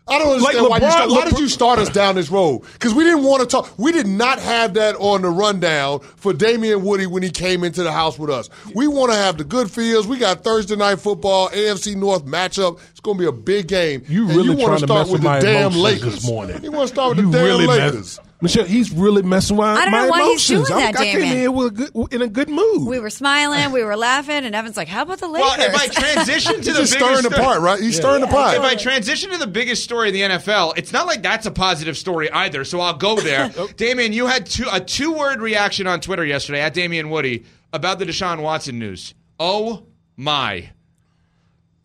I 0.09 0.21
don't 0.21 0.35
understand 0.35 0.69
why, 0.69 0.79
you 0.79 0.89
start, 0.89 1.11
why 1.11 1.25
did 1.25 1.39
you 1.41 1.49
start 1.49 1.81
us 1.81 1.89
down 1.89 2.15
this 2.15 2.31
road? 2.31 2.63
Because 2.75 2.95
we 2.95 3.03
didn't 3.03 3.25
want 3.25 3.41
to 3.41 3.47
talk. 3.49 3.77
We 3.77 3.91
did 3.91 4.07
not 4.07 4.39
have 4.39 4.75
that 4.75 4.95
on 5.01 5.23
the 5.23 5.31
rundown 5.31 5.99
for 5.99 6.33
Damien 6.33 6.85
Woody 6.85 7.07
when 7.07 7.25
he 7.25 7.31
came 7.31 7.65
into 7.65 7.83
the 7.83 7.91
house 7.91 8.17
with 8.17 8.31
us. 8.31 8.49
We 8.73 8.87
want 8.87 9.11
to 9.11 9.19
have 9.19 9.37
the 9.37 9.43
good 9.43 9.69
feels. 9.69 10.07
We 10.07 10.19
got 10.19 10.45
Thursday 10.45 10.77
night 10.77 11.01
football, 11.01 11.49
AFC 11.49 11.97
North 11.97 12.25
matchup. 12.25 12.79
It's 12.91 13.01
going 13.01 13.17
to 13.17 13.21
be 13.21 13.27
a 13.27 13.33
big 13.33 13.67
game. 13.67 14.05
You 14.07 14.27
really 14.27 14.57
you 14.57 14.65
wanna 14.65 14.79
start 14.79 15.09
with 15.09 15.23
the 15.23 15.29
my 15.29 15.41
damn 15.41 15.73
emotions 15.73 15.83
Lakers 15.83 16.15
this 16.15 16.27
morning. 16.27 16.63
You 16.63 16.71
want 16.71 16.89
to 16.89 16.95
start 16.95 17.17
with 17.17 17.25
You 17.25 17.33
the 17.33 17.39
damn 17.39 17.45
really 17.45 17.67
Lakers? 17.67 18.21
Michelle, 18.43 18.67
he's 18.67 18.93
really 18.93 19.23
messing 19.23 19.57
with 19.57 19.67
I 19.67 19.83
don't 19.85 19.93
my 19.93 20.03
know 20.05 20.09
why 20.11 20.19
he's 20.25 20.51
emotions. 20.51 20.69
doing 20.69 20.83
I'm- 20.83 20.93
that, 20.93 21.01
I 21.01 21.05
came 21.05 21.21
Damon. 21.21 21.39
in 21.39 21.53
with 21.55 21.67
a 21.67 21.71
good, 21.71 22.13
in 22.13 22.23
a 22.23 22.29
good 22.29 22.49
mood. 22.51 22.87
We 22.87 22.99
were 23.01 23.09
smiling, 23.09 23.73
we 23.73 23.83
were 23.83 23.97
laughing, 23.97 24.45
and 24.45 24.55
Evan's 24.55 24.77
like, 24.77 24.89
"How 24.89 25.03
about 25.03 25.21
the 25.21 25.29
Lakers?" 25.29 25.57
Well, 25.59 25.71
if 25.71 25.75
I 25.75 25.87
transition 25.89 26.53
to 26.57 26.57
He's 26.59 26.67
the 26.67 26.73
just 26.73 26.93
biggest 26.93 26.93
stirring 26.93 27.23
the 27.23 27.31
story- 27.31 27.43
pot, 27.43 27.61
right? 27.63 27.81
He's 27.81 27.97
stirring 27.97 28.21
the 28.21 28.27
pot. 28.27 28.55
If 28.57 28.61
I 28.63 28.75
transition 28.75 29.31
to 29.31 29.39
the 29.39 29.47
biggest 29.47 29.85
story 29.85 30.09
of 30.09 30.15
the 30.15 30.21
NFL, 30.21 30.75
it's 30.77 30.93
not 30.93 31.07
like 31.07 31.23
that's 31.23 31.47
a 31.47 31.51
positive 31.51 31.97
story 31.97 32.31
either. 32.31 32.65
So 32.65 32.81
I'll 32.81 32.93
go 32.97 33.17
there. 33.19 33.49
Damien, 33.77 34.13
you 34.13 34.27
had 34.27 34.45
two, 34.45 34.67
a 34.71 34.81
two-word 34.81 35.41
reaction 35.41 35.87
on 35.87 36.01
Twitter 36.03 36.25
yesterday 36.25 36.61
at 36.61 36.75
Damien 36.75 37.09
Woody 37.09 37.45
about 37.73 37.99
the 37.99 38.05
Deshaun 38.05 38.43
Watson 38.43 38.79
news. 38.79 39.15
Oh 39.41 39.85
my! 40.17 40.71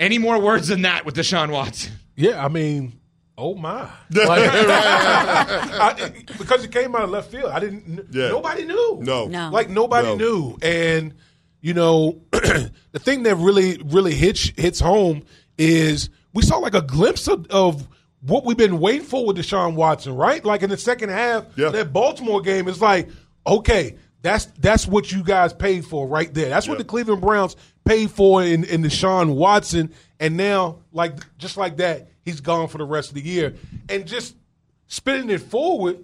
Any 0.02 0.18
more 0.18 0.40
words 0.40 0.68
than 0.68 0.82
that 0.82 1.06
with 1.06 1.16
Deshaun 1.16 1.52
Watson? 1.52 1.94
Yeah, 2.16 2.44
I 2.44 2.50
mean, 2.50 3.00
oh 3.42 3.56
my, 3.56 3.82
Like, 4.12 4.50
I- 4.54 6.14
because 6.38 6.64
it 6.64 6.72
came 6.72 6.96
out 6.96 7.04
of 7.04 7.10
left 7.10 7.32
field. 7.32 7.52
I 7.52 7.60
didn't. 7.60 8.08
Yeah. 8.12 8.30
Nobody 8.30 8.66
knew. 8.66 9.00
No. 9.02 9.26
No. 9.28 9.50
like 9.52 9.70
nobody 9.70 10.08
No. 10.10 10.16
knew, 10.16 10.58
and 10.62 11.14
you 11.62 11.74
know, 11.74 12.22
the 12.32 12.72
thing 13.00 13.24
that 13.24 13.36
really 13.36 13.82
really 13.86 14.14
hits 14.14 14.52
hits 14.58 14.80
home 14.80 15.24
is 15.58 16.10
we 16.34 16.44
saw 16.44 16.58
like 16.58 16.76
a 16.76 16.82
glimpse 16.82 17.28
of, 17.28 17.46
of 17.48 17.88
what 18.22 18.46
we've 18.46 18.58
been 18.58 18.80
waiting 18.80 19.06
for 19.06 19.26
with 19.26 19.38
Deshaun 19.38 19.76
Watson, 19.76 20.16
right? 20.16 20.44
Like 20.46 20.64
in 20.64 20.70
the 20.70 20.78
second 20.78 21.10
half, 21.10 21.46
Yeah. 21.58 21.70
that 21.70 21.92
Baltimore 21.92 22.42
game 22.42 22.68
is 22.68 22.82
like, 22.82 23.10
okay, 23.46 23.96
that's 24.22 24.46
that's 24.60 24.88
what 24.88 25.12
you 25.12 25.24
guys 25.24 25.54
paid 25.54 25.86
for 25.86 26.08
right 26.08 26.32
there. 26.34 26.50
That's 26.50 26.68
what 26.68 26.78
the 26.78 26.84
Cleveland 26.84 27.22
Browns 27.22 27.56
paid 27.86 28.12
for 28.12 28.44
in, 28.44 28.64
in 28.66 28.84
Deshaun 28.84 29.34
Watson, 29.36 29.92
and 30.20 30.38
now 30.38 30.78
like 30.92 31.18
just 31.40 31.58
like 31.58 31.78
that, 31.78 32.10
he's 32.24 32.42
gone 32.42 32.68
for 32.68 32.78
the 32.78 32.86
rest 32.86 33.10
of 33.10 33.16
the 33.16 33.22
year. 33.22 33.56
And 33.90 34.06
just 34.06 34.36
spinning 34.88 35.30
it 35.30 35.42
forward, 35.42 36.04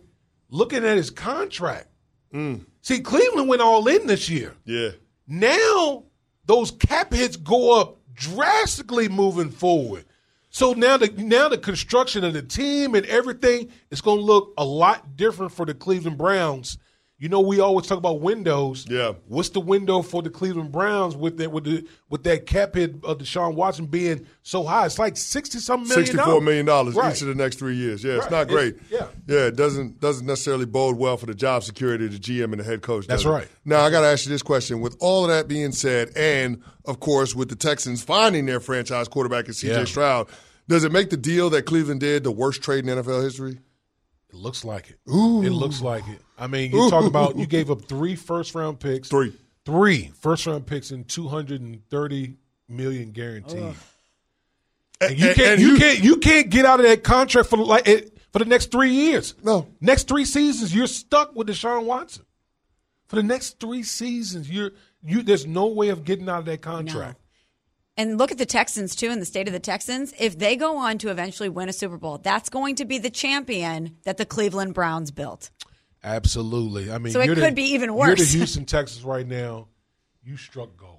looking 0.50 0.86
at 0.86 0.98
his 0.98 1.10
contract. 1.10 1.88
Mm. 2.34 2.66
See, 2.82 3.02
Cleveland 3.02 3.50
went 3.50 3.62
all 3.62 3.88
in 3.88 4.08
this 4.08 4.30
year. 4.30 4.56
Yeah. 4.66 4.92
Now 5.28 6.04
those 6.46 6.72
cap 6.72 7.14
hits 7.14 7.36
go 7.36 7.80
up 7.80 7.98
drastically 8.14 9.10
moving 9.10 9.52
forward. 9.52 10.06
So 10.50 10.74
now 10.74 10.98
the 10.98 11.10
now 11.10 11.50
the 11.50 11.58
construction 11.58 12.24
of 12.24 12.34
the 12.34 12.42
team 12.42 12.96
and 12.96 13.06
everything 13.06 13.70
is 13.92 14.02
going 14.02 14.20
to 14.20 14.24
look 14.24 14.54
a 14.58 14.66
lot 14.66 15.16
different 15.16 15.52
for 15.52 15.66
the 15.66 15.74
Cleveland 15.74 16.18
Browns. 16.18 16.78
You 17.20 17.30
know, 17.30 17.40
we 17.42 17.60
always 17.60 17.88
talk 17.88 17.98
about 17.98 18.22
windows. 18.22 18.86
Yeah. 18.88 19.14
What's 19.28 19.50
the 19.50 19.60
window 19.60 20.04
for 20.04 20.22
the 20.22 20.30
Cleveland 20.30 20.72
Browns 20.72 21.16
with 21.16 21.38
that 21.38 21.52
with 21.52 21.64
the 21.64 21.88
with 22.10 22.24
that 22.26 22.46
cap 22.46 22.76
hit 22.76 23.04
of 23.04 23.18
Deshaun 23.18 23.56
Watson 23.56 23.88
being 23.88 24.28
so 24.44 24.64
high? 24.64 24.86
It's 24.86 25.00
like 25.00 25.18
sixty 25.18 25.58
something 25.58 25.90
million. 25.90 26.06
Sixty-four 26.06 26.42
million 26.42 26.68
dollars 26.68 26.94
Right. 26.94 27.16
each 27.16 27.22
of 27.24 27.28
the 27.30 27.34
next 27.34 27.58
three 27.58 27.76
years. 27.76 28.04
Yeah, 28.04 28.18
it's 28.18 28.30
not 28.30 28.48
great. 28.48 28.76
It's- 28.92 29.10
yeah, 29.28 29.46
it 29.48 29.56
doesn't 29.56 30.00
doesn't 30.00 30.28
necessarily 30.28 30.66
bode 30.66 30.98
well 30.98 31.18
for 31.18 31.26
the 31.26 31.34
job 31.34 31.64
security 31.64 32.06
of 32.06 32.12
the 32.12 32.20
GM 32.20 32.52
and 32.52 32.60
the 32.60 32.64
head 32.64 32.84
coach. 32.84 33.08
That's 33.08 33.24
does 33.24 33.32
it? 33.32 33.34
right. 33.34 33.48
Now 33.66 33.82
I 33.82 33.90
got 33.90 34.02
to 34.02 34.08
ask 34.08 34.26
you 34.26 34.30
this 34.32 34.44
question: 34.44 34.80
With 34.80 34.96
all 35.00 35.24
of 35.24 35.30
that 35.32 35.48
being 35.48 35.72
said, 35.72 36.12
and 36.16 36.62
of 36.86 37.00
course 37.00 37.34
with 37.34 37.50
the 37.50 37.56
Texans 37.56 38.04
finding 38.04 38.46
their 38.46 38.60
franchise 38.60 39.08
quarterback 39.08 39.48
in 39.48 39.54
C.J. 39.54 39.74
Yeah. 39.74 39.84
Stroud, 39.86 40.28
does 40.68 40.84
it 40.84 40.92
make 40.92 41.10
the 41.10 41.18
deal 41.18 41.50
that 41.50 41.64
Cleveland 41.64 42.00
did 42.02 42.24
the 42.24 42.32
worst 42.32 42.62
trade 42.62 42.88
in 42.88 42.96
NFL 42.96 43.24
history? 43.24 43.58
It 44.38 44.44
looks 44.44 44.64
like 44.64 44.90
it. 44.92 45.00
Ooh. 45.12 45.42
It 45.42 45.50
looks 45.50 45.82
like 45.82 46.08
it. 46.08 46.22
I 46.38 46.46
mean, 46.48 46.72
you 46.72 46.90
talk 46.92 47.06
about 47.06 47.38
you 47.38 47.48
gave 47.48 47.72
up 47.72 47.86
three 47.86 48.16
first 48.16 48.54
round 48.54 48.80
picks. 48.80 49.10
Three. 49.10 49.34
Three 49.66 50.12
first 50.22 50.46
round 50.46 50.66
picks 50.68 50.92
and 50.92 51.08
two 51.08 51.28
hundred 51.28 51.62
and 51.62 51.82
thirty 51.90 52.36
million 52.70 53.12
guaranteed. 53.12 53.60
Uh, 53.64 53.74
and 55.02 55.18
you 55.20 55.28
And- 55.28 55.36
can't 55.36 55.48
and 55.54 55.62
you, 55.62 55.68
you- 55.74 55.78
can't 55.80 56.04
you 56.04 56.18
can't 56.18 56.50
get 56.50 56.66
out 56.66 56.80
of 56.80 56.86
that 56.86 57.04
contract 57.04 57.50
for 57.50 57.58
like 57.58 57.88
it, 57.88 58.16
for 58.32 58.40
the 58.40 58.46
next 58.46 58.72
three 58.72 58.92
years. 58.92 59.34
No. 59.44 59.68
Next 59.82 60.08
three 60.08 60.26
seasons, 60.26 60.74
you're 60.76 60.88
stuck 60.88 61.36
with 61.36 61.48
Deshaun 61.48 61.86
Watson. 61.86 62.24
For 63.08 63.16
the 63.16 63.24
next 63.24 63.60
three 63.60 63.84
seasons, 63.84 64.50
you're 64.50 64.72
you 65.04 65.24
there's 65.24 65.48
no 65.48 65.68
way 65.68 65.90
of 65.90 66.04
getting 66.06 66.30
out 66.30 66.40
of 66.40 66.46
that 66.46 66.62
contract. 66.62 67.20
And 67.98 68.18
look 68.20 68.32
at 68.32 68.38
the 68.38 68.46
Texans 68.46 68.96
too, 68.96 69.10
in 69.10 69.20
the 69.20 69.26
state 69.26 69.48
of 69.48 69.54
the 69.54 69.60
Texans. 69.60 70.14
If 70.20 70.38
they 70.38 70.56
go 70.56 70.78
on 70.78 71.00
to 71.00 71.10
eventually 71.10 71.50
win 71.50 71.68
a 71.68 71.74
Super 71.74 71.98
Bowl, 71.98 72.20
that's 72.20 72.50
going 72.50 72.76
to 72.76 72.86
be 72.86 73.00
the 73.00 73.10
champion 73.10 73.98
that 74.04 74.18
the 74.18 74.26
Cleveland 74.26 74.76
Browns 74.76 75.10
built. 75.12 75.50
Absolutely. 76.04 76.92
I 76.92 76.98
mean, 77.00 77.12
So 77.12 77.20
it 77.22 77.26
you're 77.26 77.36
the- 77.36 77.42
could 77.42 77.56
be 77.56 77.74
even 77.74 77.90
You're 77.90 78.06
the 78.16 78.22
worse. 78.22 78.32
Houston 78.34 78.66
Texans 78.66 79.04
right 79.04 79.28
now. 79.28 79.68
You 80.24 80.38
struck 80.38 80.76
gold. 80.78 80.94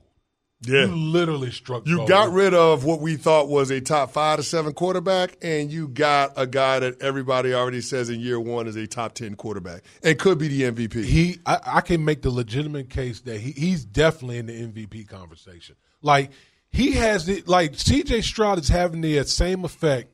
Yeah. 0.62 0.86
You 0.86 0.96
literally 0.96 1.52
struck 1.52 1.84
gold. 1.84 1.88
You 1.88 1.96
gold. 1.98 2.08
got 2.08 2.32
rid 2.32 2.52
of 2.52 2.84
what 2.84 3.00
we 3.00 3.14
thought 3.16 3.48
was 3.48 3.70
a 3.70 3.80
top 3.80 4.10
five 4.10 4.38
to 4.38 4.42
seven 4.42 4.72
quarterback, 4.72 5.36
and 5.40 5.70
you 5.70 5.86
got 5.86 6.32
a 6.36 6.48
guy 6.48 6.80
that 6.80 7.00
everybody 7.00 7.54
already 7.54 7.80
says 7.80 8.10
in 8.10 8.18
year 8.20 8.40
one 8.40 8.66
is 8.66 8.74
a 8.74 8.86
top 8.88 9.14
ten 9.14 9.36
quarterback 9.36 9.82
and 10.02 10.18
could 10.18 10.36
be 10.38 10.48
the 10.48 10.62
MVP. 10.62 11.04
he 11.04 11.38
I, 11.46 11.60
I 11.64 11.80
can 11.80 12.04
make 12.04 12.22
the 12.22 12.30
legitimate 12.30 12.90
case 12.90 13.20
that 13.20 13.38
he, 13.38 13.52
he's 13.52 13.84
definitely 13.84 14.38
in 14.38 14.46
the 14.46 14.66
MVP 14.66 15.08
conversation. 15.08 15.76
Like 16.02 16.32
he 16.70 16.92
has 16.92 17.26
the 17.26 17.42
like 17.46 17.72
CJ 17.72 18.22
Stroud 18.22 18.58
is 18.58 18.68
having 18.68 19.00
the 19.00 19.22
same 19.24 19.64
effect 19.64 20.12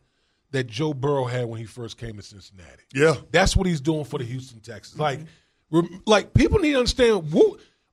that 0.50 0.68
Joe 0.68 0.94
Burrow 0.94 1.24
had 1.24 1.46
when 1.46 1.58
he 1.58 1.66
first 1.66 1.98
came 1.98 2.16
to 2.16 2.22
Cincinnati. 2.22 2.84
Yeah. 2.94 3.14
That's 3.32 3.56
what 3.56 3.66
he's 3.66 3.80
doing 3.80 4.04
for 4.04 4.18
the 4.18 4.24
Houston 4.24 4.60
Texans. 4.60 5.00
Like 5.00 5.20
mm-hmm. 5.20 5.76
rem- 5.76 6.02
like 6.06 6.32
people 6.32 6.60
need 6.60 6.72
to 6.72 6.78
understand 6.78 7.34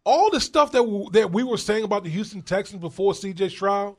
all 0.04 0.30
the 0.30 0.40
stuff 0.40 0.72
that 0.74 0.80
w- 0.84 1.10
that 1.12 1.32
we 1.32 1.44
were 1.44 1.58
saying 1.58 1.84
about 1.84 2.04
the 2.04 2.10
Houston 2.10 2.42
Texans 2.42 2.80
before 2.80 3.14
CJ 3.14 3.50
Stroud 3.50 3.96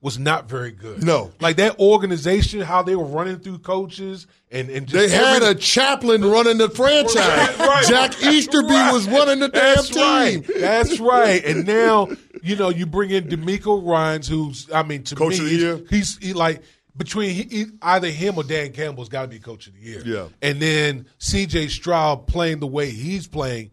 was 0.00 0.16
not 0.18 0.48
very 0.48 0.70
good. 0.70 1.02
No. 1.02 1.32
Like 1.40 1.56
that 1.56 1.80
organization, 1.80 2.60
how 2.60 2.82
they 2.84 2.94
were 2.94 3.04
running 3.04 3.40
through 3.40 3.58
coaches 3.58 4.28
and, 4.50 4.70
and 4.70 4.86
just 4.86 5.08
They 5.10 5.14
had 5.14 5.42
every- 5.42 5.48
a 5.48 5.54
chaplain 5.56 6.24
running 6.24 6.58
the 6.58 6.70
franchise. 6.70 7.58
Right. 7.58 7.84
Jack 7.88 8.22
Easterby 8.22 8.68
Right. 8.68 8.92
was 8.92 9.08
running 9.08 9.40
the 9.40 9.48
damn 9.48 9.74
That's 9.76 9.88
team. 9.88 10.00
right. 10.00 10.42
That's 10.60 11.00
right. 11.00 11.44
And 11.44 11.66
now, 11.66 12.08
you 12.42 12.54
know, 12.56 12.68
you 12.68 12.86
bring 12.86 13.10
in 13.10 13.24
DeMeco 13.28 13.84
Ryans, 13.84 14.28
who's, 14.28 14.70
I 14.72 14.84
mean, 14.84 15.02
to 15.04 15.16
Coach 15.16 15.32
me, 15.32 15.38
of 15.38 15.44
the 15.44 15.50
he's, 15.50 15.60
year? 15.62 15.80
he's 15.90 16.18
he, 16.18 16.32
like 16.32 16.62
between 16.96 17.30
he, 17.34 17.42
he- 17.42 17.66
either 17.82 18.08
him 18.08 18.36
or 18.38 18.44
Dan 18.44 18.72
Campbell's 18.72 19.08
got 19.08 19.22
to 19.22 19.28
be 19.28 19.38
coach 19.40 19.66
of 19.66 19.74
the 19.74 19.80
year. 19.80 20.02
Yeah. 20.04 20.28
And 20.40 20.60
then 20.60 21.06
C.J. 21.18 21.68
Stroud 21.68 22.26
playing 22.28 22.60
the 22.60 22.66
way 22.68 22.90
he's 22.90 23.26
playing. 23.26 23.72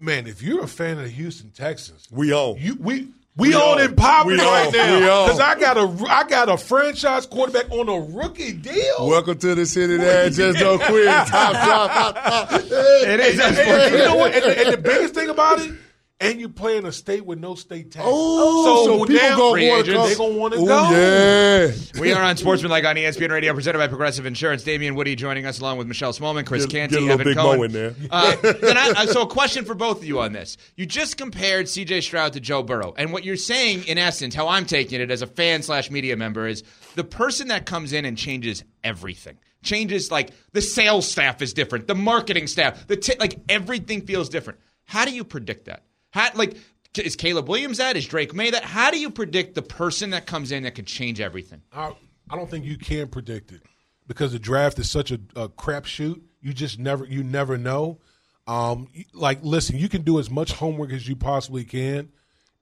Man, 0.00 0.26
if 0.26 0.42
you're 0.42 0.62
a 0.62 0.68
fan 0.68 0.98
of 0.98 1.04
the 1.04 1.10
Houston 1.10 1.50
Texans, 1.50 2.06
We 2.10 2.32
own. 2.32 2.56
you 2.58 2.76
we. 2.80 3.08
We, 3.36 3.48
We 3.48 3.54
own 3.56 3.80
and 3.80 3.96
popping 3.96 4.32
We 4.32 4.38
right 4.38 4.72
now 4.72 5.26
because 5.26 5.40
I 5.40 5.58
got 5.58 5.76
a 5.76 6.06
I 6.08 6.22
got 6.28 6.48
a 6.48 6.56
franchise 6.56 7.26
quarterback 7.26 7.68
on 7.72 7.88
a 7.88 7.98
rookie 8.16 8.52
deal. 8.52 9.08
Welcome 9.08 9.38
to 9.38 9.56
the 9.56 9.66
city 9.66 9.96
that 9.96 10.32
just 10.32 10.60
don't 10.60 10.80
quit. 10.80 11.06
Top, 11.26 11.28
top, 11.28 11.90
top, 11.90 12.14
top. 12.14 12.52
It 12.52 13.18
is. 13.20 13.40
And, 13.40 13.56
and 13.58 13.92
you 13.92 13.98
know 14.04 14.14
what? 14.16 14.34
And, 14.34 14.44
and 14.44 14.72
the 14.72 14.78
biggest 14.78 15.14
thing 15.14 15.30
about 15.30 15.58
it, 15.60 15.72
and 16.20 16.40
you 16.40 16.48
play 16.48 16.76
in 16.76 16.86
a 16.86 16.92
state 16.92 17.26
with 17.26 17.38
no 17.40 17.54
state 17.54 17.90
tax. 17.90 18.04
Oh, 18.08 18.84
so 18.86 19.04
people 19.04 19.14
now 19.16 19.36
gonna 19.36 19.52
Free 19.52 19.68
wanna 19.68 19.80
agents. 19.82 19.98
come- 19.98 20.08
they 20.08 20.14
gonna 20.14 20.34
want 20.38 20.54
to 20.54 20.58
go. 20.64 20.90
Yeah. 20.90 22.00
We 22.00 22.12
are 22.12 22.22
on 22.22 22.36
Sportsman 22.36 22.70
Like 22.70 22.84
on 22.84 22.96
ESPN 22.96 23.30
Radio, 23.30 23.52
presented 23.52 23.78
by 23.78 23.88
Progressive 23.88 24.24
Insurance. 24.24 24.62
Damien 24.62 24.94
Woody 24.94 25.16
joining 25.16 25.44
us 25.44 25.60
along 25.60 25.78
with 25.78 25.86
Michelle 25.88 26.12
Smallmon, 26.12 26.46
Chris 26.46 26.66
Get- 26.66 26.90
Canty, 26.90 26.94
get 26.94 27.02
a 27.02 27.06
little 27.06 27.20
Evan 27.20 27.26
big 27.26 27.36
Cohen. 27.36 27.58
mo 27.58 27.62
in 27.64 27.72
there. 27.72 27.94
Uh, 28.10 28.36
then 28.42 28.78
I, 28.78 28.90
uh, 28.96 29.06
so, 29.06 29.22
a 29.22 29.26
question 29.26 29.64
for 29.64 29.74
both 29.74 29.98
of 29.98 30.04
you 30.04 30.20
on 30.20 30.32
this: 30.32 30.56
You 30.76 30.86
just 30.86 31.16
compared 31.16 31.68
C.J. 31.68 32.00
Stroud 32.02 32.32
to 32.34 32.40
Joe 32.40 32.62
Burrow, 32.62 32.94
and 32.96 33.12
what 33.12 33.24
you're 33.24 33.36
saying, 33.36 33.84
in 33.84 33.98
essence, 33.98 34.34
how 34.34 34.48
I'm 34.48 34.66
taking 34.66 35.00
it 35.00 35.10
as 35.10 35.20
a 35.22 35.26
fan 35.26 35.62
slash 35.62 35.90
media 35.90 36.16
member, 36.16 36.46
is 36.46 36.62
the 36.94 37.04
person 37.04 37.48
that 37.48 37.66
comes 37.66 37.92
in 37.92 38.04
and 38.04 38.16
changes 38.16 38.62
everything. 38.84 39.36
Changes 39.64 40.10
like 40.10 40.30
the 40.52 40.60
sales 40.62 41.08
staff 41.10 41.40
is 41.42 41.54
different, 41.54 41.86
the 41.88 41.94
marketing 41.94 42.46
staff, 42.46 42.86
the 42.86 42.96
t- 42.96 43.14
like 43.18 43.38
everything 43.48 44.02
feels 44.06 44.28
different. 44.28 44.58
How 44.84 45.04
do 45.06 45.10
you 45.14 45.24
predict 45.24 45.64
that? 45.66 45.82
How 46.14 46.30
like 46.34 46.56
is 46.96 47.16
Caleb 47.16 47.48
Williams 47.48 47.78
that? 47.78 47.96
Is 47.96 48.06
Drake 48.06 48.32
Maye 48.34 48.50
that? 48.50 48.62
How 48.62 48.92
do 48.92 49.00
you 49.00 49.10
predict 49.10 49.56
the 49.56 49.62
person 49.62 50.10
that 50.10 50.26
comes 50.26 50.52
in 50.52 50.62
that 50.62 50.76
could 50.76 50.86
change 50.86 51.20
everything? 51.20 51.60
I, 51.72 51.92
I 52.30 52.36
don't 52.36 52.48
think 52.48 52.64
you 52.64 52.78
can 52.78 53.08
predict 53.08 53.50
it 53.50 53.62
because 54.06 54.30
the 54.30 54.38
draft 54.38 54.78
is 54.78 54.88
such 54.88 55.10
a, 55.10 55.18
a 55.34 55.48
crapshoot. 55.48 56.22
You 56.40 56.52
just 56.52 56.78
never 56.78 57.04
you 57.04 57.24
never 57.24 57.58
know. 57.58 57.98
Um, 58.46 58.86
like 59.12 59.40
listen, 59.42 59.76
you 59.76 59.88
can 59.88 60.02
do 60.02 60.20
as 60.20 60.30
much 60.30 60.52
homework 60.52 60.92
as 60.92 61.08
you 61.08 61.16
possibly 61.16 61.64
can, 61.64 62.12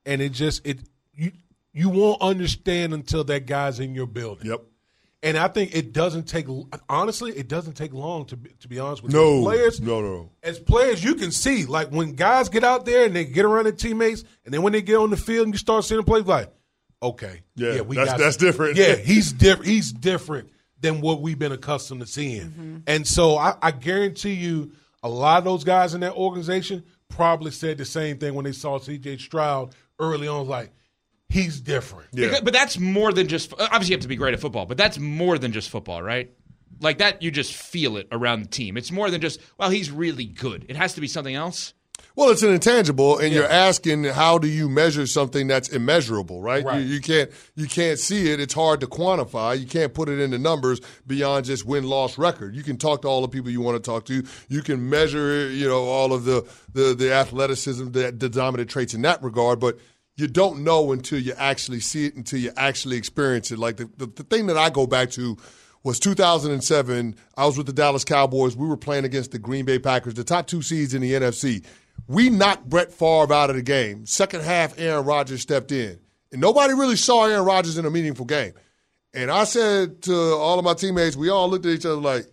and 0.03 0.19
it 0.19 0.29
just 0.29 0.65
it 0.65 0.79
you 1.13 1.31
you 1.71 1.89
won't 1.89 2.23
understand 2.23 2.95
until 2.95 3.23
that 3.25 3.45
guy's 3.45 3.79
in 3.79 3.93
your 3.93 4.07
building. 4.07 4.47
Yep. 4.47 4.61
And 5.23 5.37
I 5.37 5.47
think 5.47 5.73
it 5.73 5.93
doesn't 5.93 6.27
take 6.27 6.47
honestly, 6.89 7.31
it 7.31 7.47
doesn't 7.47 7.73
take 7.73 7.93
long 7.93 8.25
to 8.25 8.35
be, 8.37 8.49
to 8.59 8.67
be 8.67 8.77
honest 8.77 9.01
with 9.01 9.13
No. 9.13 9.37
you. 9.37 9.41
Players, 9.43 9.81
No, 9.81 10.01
no. 10.01 10.13
No. 10.13 10.29
As 10.43 10.59
players, 10.59 11.03
you 11.03 11.15
can 11.15 11.31
see 11.31 11.65
like 11.65 11.89
when 11.91 12.13
guys 12.13 12.49
get 12.49 12.63
out 12.65 12.85
there 12.85 13.05
and 13.05 13.15
they 13.15 13.23
get 13.25 13.45
around 13.45 13.63
their 13.63 13.71
teammates, 13.71 14.23
and 14.45 14.53
then 14.53 14.61
when 14.61 14.73
they 14.73 14.81
get 14.81 14.97
on 14.97 15.09
the 15.09 15.17
field 15.17 15.45
and 15.47 15.53
you 15.53 15.57
start 15.57 15.85
seeing 15.85 15.97
them 15.97 16.05
play, 16.05 16.19
like, 16.21 16.53
okay, 17.01 17.41
Yeah, 17.55 17.81
we 17.81 17.95
that's- 17.95 18.13
got 18.13 18.19
that's 18.19 18.37
different. 18.37 18.75
Yeah, 18.77 18.95
he's 19.03 19.31
different. 19.31 19.67
He's 19.71 19.91
different 19.93 20.49
than 20.81 20.99
what 20.99 21.21
we've 21.21 21.39
been 21.39 21.53
accustomed 21.53 22.01
to 22.01 22.07
seeing. 22.07 22.41
Mm-hmm. 22.49 22.77
And 22.87 23.07
so 23.07 23.37
I, 23.37 23.55
I 23.61 23.71
guarantee 23.71 24.33
you, 24.33 24.73
a 25.01 25.07
lot 25.09 25.37
of 25.37 25.45
those 25.45 25.63
guys 25.63 25.93
in 25.93 26.01
that 26.01 26.13
organization 26.13 26.83
probably 27.07 27.51
said 27.51 27.77
the 27.77 27.85
same 27.85 28.17
thing 28.17 28.33
when 28.33 28.43
they 28.43 28.51
saw 28.51 28.77
C.J. 28.79 29.17
Stroud 29.17 29.73
early 29.99 30.27
on. 30.27 30.47
Like, 30.47 30.71
he's 31.29 31.59
different. 31.59 32.09
Yeah. 32.13 32.27
Because- 32.27 32.41
But 32.41 32.53
that's 32.53 32.77
more 32.79 33.11
than 33.11 33.27
just 33.27 33.53
obviously 33.59 33.89
you 33.89 33.95
have 33.95 34.01
to 34.01 34.07
be 34.07 34.15
great 34.15 34.33
at 34.33 34.39
football, 34.39 34.65
but 34.65 34.77
that's 34.77 34.99
more 34.99 35.37
than 35.37 35.51
just 35.51 35.69
football, 35.69 36.01
right? 36.01 36.31
Like 36.81 36.97
that 36.99 37.21
you 37.21 37.31
just 37.31 37.53
feel 37.53 37.97
it 37.97 38.07
around 38.11 38.41
the 38.43 38.47
team. 38.49 38.77
It's 38.77 38.91
more 38.91 39.09
than 39.09 39.21
just 39.21 39.39
well, 39.57 39.69
he's 39.69 39.89
really 39.91 40.25
good. 40.25 40.65
It 40.69 40.75
has 40.75 40.93
to 40.95 41.01
be 41.01 41.07
something 41.07 41.35
else. 41.35 41.73
Well, 42.15 42.29
it's 42.29 42.43
an 42.43 42.51
intangible, 42.51 43.17
and 43.17 43.33
you're 43.33 43.47
asking 43.47 44.03
how 44.03 44.37
do 44.37 44.47
you 44.47 44.69
measure 44.69 45.07
something 45.07 45.47
that's 45.47 45.69
immeasurable, 45.69 46.41
right? 46.41 46.63
Right. 46.63 46.79
You, 46.81 46.85
you 46.95 47.01
can't 47.01 47.31
you 47.55 47.67
can't 47.67 47.97
see 47.97 48.29
it. 48.31 48.39
It's 48.39 48.53
hard 48.53 48.81
to 48.81 48.87
quantify. 48.87 49.59
You 49.59 49.65
can't 49.65 49.93
put 49.95 50.09
it 50.09 50.19
into 50.19 50.37
numbers 50.37 50.79
beyond 51.07 51.45
just 51.45 51.65
win 51.65 51.85
loss 51.85 52.17
record. 52.19 52.55
You 52.55 52.61
can 52.61 52.77
talk 52.77 53.01
to 53.03 53.07
all 53.07 53.21
the 53.21 53.27
people 53.29 53.49
you 53.49 53.61
want 53.61 53.81
to 53.83 53.91
talk 53.91 54.05
to. 54.05 54.23
You 54.47 54.61
can 54.61 54.89
measure, 54.89 55.49
you 55.49 55.67
know, 55.67 55.85
all 55.85 56.13
of 56.13 56.25
the 56.25 56.45
the, 56.73 56.93
the 56.93 57.11
athleticism, 57.13 57.91
the, 57.91 58.11
the 58.11 58.29
dominant 58.29 58.69
traits 58.69 58.93
in 58.93 59.01
that 59.03 59.23
regard, 59.23 59.59
but 59.59 59.79
you 60.15 60.27
don't 60.27 60.63
know 60.63 60.91
until 60.91 61.19
you 61.19 61.33
actually 61.37 61.79
see 61.79 62.05
it, 62.05 62.15
until 62.15 62.39
you 62.39 62.51
actually 62.55 62.97
experience 62.97 63.51
it. 63.51 63.57
Like 63.59 63.77
the, 63.77 63.89
the, 63.97 64.05
the 64.05 64.23
thing 64.23 64.47
that 64.47 64.57
I 64.57 64.69
go 64.69 64.85
back 64.85 65.09
to 65.11 65.37
was 65.83 65.99
2007. 65.99 67.15
I 67.35 67.45
was 67.45 67.57
with 67.57 67.65
the 67.65 67.73
Dallas 67.73 68.03
Cowboys. 68.03 68.55
We 68.55 68.67
were 68.67 68.77
playing 68.77 69.05
against 69.05 69.31
the 69.31 69.39
Green 69.39 69.65
Bay 69.65 69.79
Packers, 69.79 70.13
the 70.13 70.23
top 70.23 70.47
two 70.47 70.61
seeds 70.61 70.93
in 70.93 71.01
the 71.01 71.13
NFC. 71.13 71.65
we 72.07 72.29
knocked 72.29 72.69
Brett 72.69 72.91
Favre 72.91 73.33
out 73.33 73.49
of 73.49 73.55
the 73.55 73.61
game. 73.61 74.05
Second 74.05 74.43
half, 74.43 74.77
Aaron 74.79 75.05
Rodgers 75.05 75.41
stepped 75.41 75.71
in. 75.71 75.99
And 76.31 76.41
nobody 76.41 76.73
really 76.73 76.95
saw 76.95 77.25
Aaron 77.25 77.45
Rodgers 77.45 77.77
in 77.77 77.85
a 77.85 77.91
meaningful 77.91 78.25
game. 78.25 78.53
And 79.13 79.29
I 79.29 79.43
said 79.43 80.01
to 80.03 80.15
all 80.15 80.57
of 80.57 80.65
my 80.65 80.73
teammates, 80.73 81.15
we 81.15 81.29
all 81.29 81.49
looked 81.49 81.65
at 81.65 81.73
each 81.73 81.85
other 81.85 82.01
like, 82.01 82.25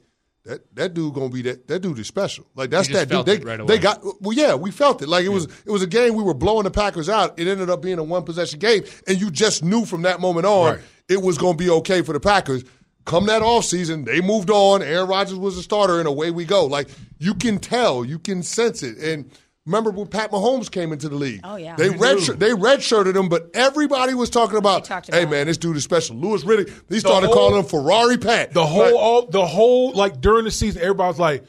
that 0.45 0.74
that 0.74 0.95
dude 0.95 1.14
gonna 1.14 1.28
be 1.28 1.43
that 1.43 1.68
that 1.68 1.80
dude 1.80 1.99
is 1.99 2.07
special. 2.07 2.47
Like 2.55 2.70
that's 2.70 2.88
that 2.88 3.09
dude. 3.09 3.26
They, 3.26 3.38
right 3.38 3.66
they 3.66 3.78
got 3.78 4.01
well, 4.20 4.32
yeah, 4.32 4.55
we 4.55 4.70
felt 4.70 5.03
it. 5.03 5.09
Like 5.09 5.24
it 5.24 5.28
was 5.30 5.45
it 5.66 5.70
was 5.70 5.82
a 5.82 5.86
game 5.86 6.14
we 6.14 6.22
were 6.22 6.34
blowing 6.34 6.64
the 6.64 6.70
Packers 6.70 7.09
out. 7.09 7.38
It 7.38 7.47
ended 7.47 7.68
up 7.70 7.82
being 7.82 7.99
a 7.99 8.03
one 8.03 8.24
possession 8.24 8.59
game, 8.59 8.84
and 9.07 9.20
you 9.20 9.30
just 9.30 9.62
knew 9.62 9.84
from 9.84 10.03
that 10.03 10.20
moment 10.20 10.47
on 10.47 10.74
Right. 10.76 10.80
it 11.09 11.20
was 11.22 11.36
gonna 11.38 11.57
be 11.57 11.68
okay 11.70 12.03
for 12.03 12.12
the 12.12 12.20
Packers. 12.20 12.64
Come 13.07 13.26
that 13.26 13.43
offseason, 13.43 14.05
they 14.05 14.20
moved 14.20 14.51
on. 14.51 14.82
Aaron 14.82 15.09
Rodgers 15.09 15.38
was 15.38 15.57
a 15.57 15.62
starter, 15.62 15.99
and 15.99 16.07
away 16.09 16.30
we 16.30 16.45
go. 16.45 16.66
Like 16.66 16.88
you 17.18 17.34
can 17.34 17.59
tell, 17.59 18.05
you 18.05 18.18
can 18.18 18.43
sense 18.43 18.82
it. 18.82 18.99
And 18.99 19.30
remember 19.66 19.90
when 19.90 20.06
Pat 20.06 20.30
Mahomes 20.30 20.70
came 20.70 20.92
into 20.92 21.08
the 21.08 21.16
league? 21.16 21.40
Oh, 21.44 21.56
yeah. 21.56 21.76
they 21.76 21.90
We 21.90 21.96
they 21.98 22.50
redshirted 22.50 23.16
him, 23.16 23.28
but 23.28 23.50
everybody 23.54 24.14
was 24.14 24.30
talking 24.30 24.56
about, 24.58 24.84
talked 24.84 25.12
hey 25.12 25.22
about 25.22 25.30
man, 25.30 25.46
this 25.46 25.56
dude 25.58 25.76
is 25.76 25.84
special. 25.84 26.16
Louis 26.16 26.42
Riddick, 26.44 26.72
he 26.88 27.00
started 27.00 27.26
whole- 27.26 27.34
calling 27.36 27.58
him 27.61 27.64
Ferrari 27.66 28.18
Pat. 28.18 28.52
The 28.52 28.66
whole, 28.66 28.82
Like, 28.84 28.94
all, 28.94 29.26
the 29.26 29.46
whole, 29.46 29.92
like 29.92 30.20
during 30.20 30.44
the 30.44 30.50
season, 30.50 30.82
everybody 30.82 31.08
was 31.08 31.18
like, 31.18 31.44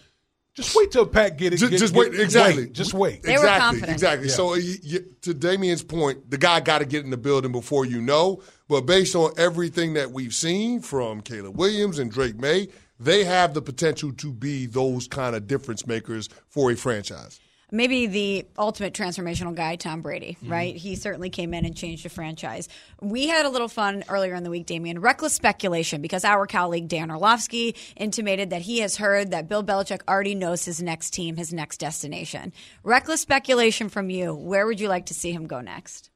"Just 0.53 0.75
wait 0.75 0.91
till 0.91 1.05
Pat 1.05 1.37
get 1.37 1.53
it." 1.53 1.57
Just, 1.57 1.71
get- 1.71 1.79
just 1.79 1.93
get- 1.93 2.11
wait. 2.11 2.19
Exactly. 2.19 2.63
wait, 2.63 2.73
just 2.73 2.93
wait. 2.93 3.23
They 3.23 3.31
were 3.33 3.37
exactly. 3.39 3.59
confident. 3.61 3.91
Exactly. 3.91 4.27
Yeah. 4.27 4.33
So 4.33 4.45
y 4.51 4.75
y 4.83 4.99
to 5.21 5.33
Damien's 5.33 5.83
point, 5.83 6.29
the 6.29 6.37
guy 6.37 6.59
got 6.59 6.79
to 6.79 6.85
get 6.85 7.03
in 7.03 7.09
the 7.11 7.17
building 7.17 7.51
before 7.51 7.85
you 7.85 8.01
know. 8.01 8.41
But 8.67 8.81
based 8.85 9.15
on 9.15 9.33
everything 9.37 9.93
that 9.95 10.11
we've 10.11 10.33
seen 10.33 10.79
from 10.81 11.21
Caleb 11.21 11.57
Williams 11.57 11.99
and 11.99 12.09
Drake 12.09 12.39
Maye, 12.39 12.69
they 12.99 13.23
have 13.25 13.53
the 13.53 13.61
potential 13.61 14.13
to 14.13 14.31
be 14.31 14.65
those 14.65 15.07
kind 15.09 15.35
of 15.35 15.45
difference 15.47 15.85
makers 15.87 16.29
for 16.47 16.71
a 16.71 16.75
franchise. 16.75 17.39
Maybe 17.71 18.05
the 18.05 18.45
ultimate 18.57 18.93
transformational 18.93 19.55
guy, 19.55 19.75
Tom 19.77 20.01
Brady, 20.01 20.37
Mm-hmm. 20.41 20.51
right? 20.51 20.75
He 20.75 20.95
certainly 20.95 21.29
came 21.29 21.53
in 21.53 21.65
and 21.65 21.75
changed 21.75 22.05
the 22.05 22.09
franchise. 22.09 22.67
We 23.01 23.27
had 23.27 23.45
a 23.45 23.49
little 23.49 23.67
fun 23.69 24.03
earlier 24.09 24.35
in 24.35 24.43
the 24.43 24.49
week, 24.49 24.65
Damien. 24.65 24.99
Reckless 24.99 25.33
speculation 25.33 26.01
because 26.01 26.23
our 26.25 26.45
colleague 26.47 26.87
Dan 26.87 27.09
Orlovsky 27.09 27.75
intimated 27.95 28.49
that 28.49 28.61
he 28.61 28.79
has 28.79 28.97
heard 28.97 29.31
that 29.31 29.47
Bill 29.47 29.63
Belichick 29.63 30.01
already 30.07 30.35
knows 30.35 30.65
his 30.65 30.81
next 30.81 31.11
team, 31.11 31.37
his 31.37 31.53
next 31.53 31.77
destination. 31.77 32.51
Reckless 32.83 33.21
speculation 33.21 33.89
from 33.89 34.09
you. 34.09 34.35
Where 34.35 34.65
would 34.67 34.79
you 34.79 34.89
like 34.89 35.07
to 35.07 35.13
see 35.13 35.31
him 35.31 35.47
go 35.47 35.61
next? 35.61 36.09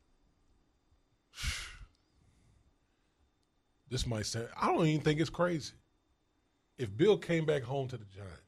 This 3.89 4.05
might 4.07 4.25
sound. 4.25 4.47
I 4.59 4.67
don't 4.67 4.85
even 4.87 5.01
think 5.01 5.19
it's 5.19 5.29
crazy. 5.29 5.73
If 6.77 6.95
Bill 6.97 7.17
came 7.17 7.45
back 7.45 7.63
home 7.63 7.87
to 7.89 7.97
the 7.97 8.05
Giants, 8.05 8.41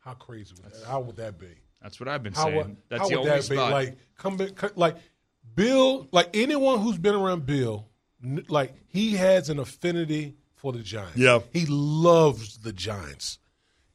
how 0.00 0.14
crazy 0.14 0.54
would 0.62 0.72
that? 0.72 0.86
How 0.86 1.00
would 1.00 1.16
that 1.16 1.38
be? 1.38 1.54
That's 1.82 2.00
what 2.00 2.08
I've 2.08 2.22
been 2.22 2.32
How 2.32 2.44
saying. 2.44 2.56
would, 2.56 2.76
That's 2.88 3.02
how 3.02 3.08
the 3.08 3.14
would 3.16 3.28
only 3.28 3.40
that 3.40 3.48
be? 3.48 3.56
spot. 3.56 3.72
Like 3.72 3.98
come 4.16 4.36
back, 4.36 4.76
like 4.76 4.96
Bill, 5.54 6.08
like 6.12 6.30
anyone 6.34 6.80
who's 6.80 6.98
been 6.98 7.14
around 7.14 7.46
Bill, 7.46 7.88
like 8.48 8.74
he 8.88 9.14
has 9.16 9.50
an 9.50 9.58
affinity 9.58 10.36
for 10.54 10.72
the 10.72 10.80
Giants. 10.80 11.16
Yeah. 11.16 11.40
he 11.52 11.66
loves 11.68 12.58
the 12.58 12.72
Giants, 12.72 13.38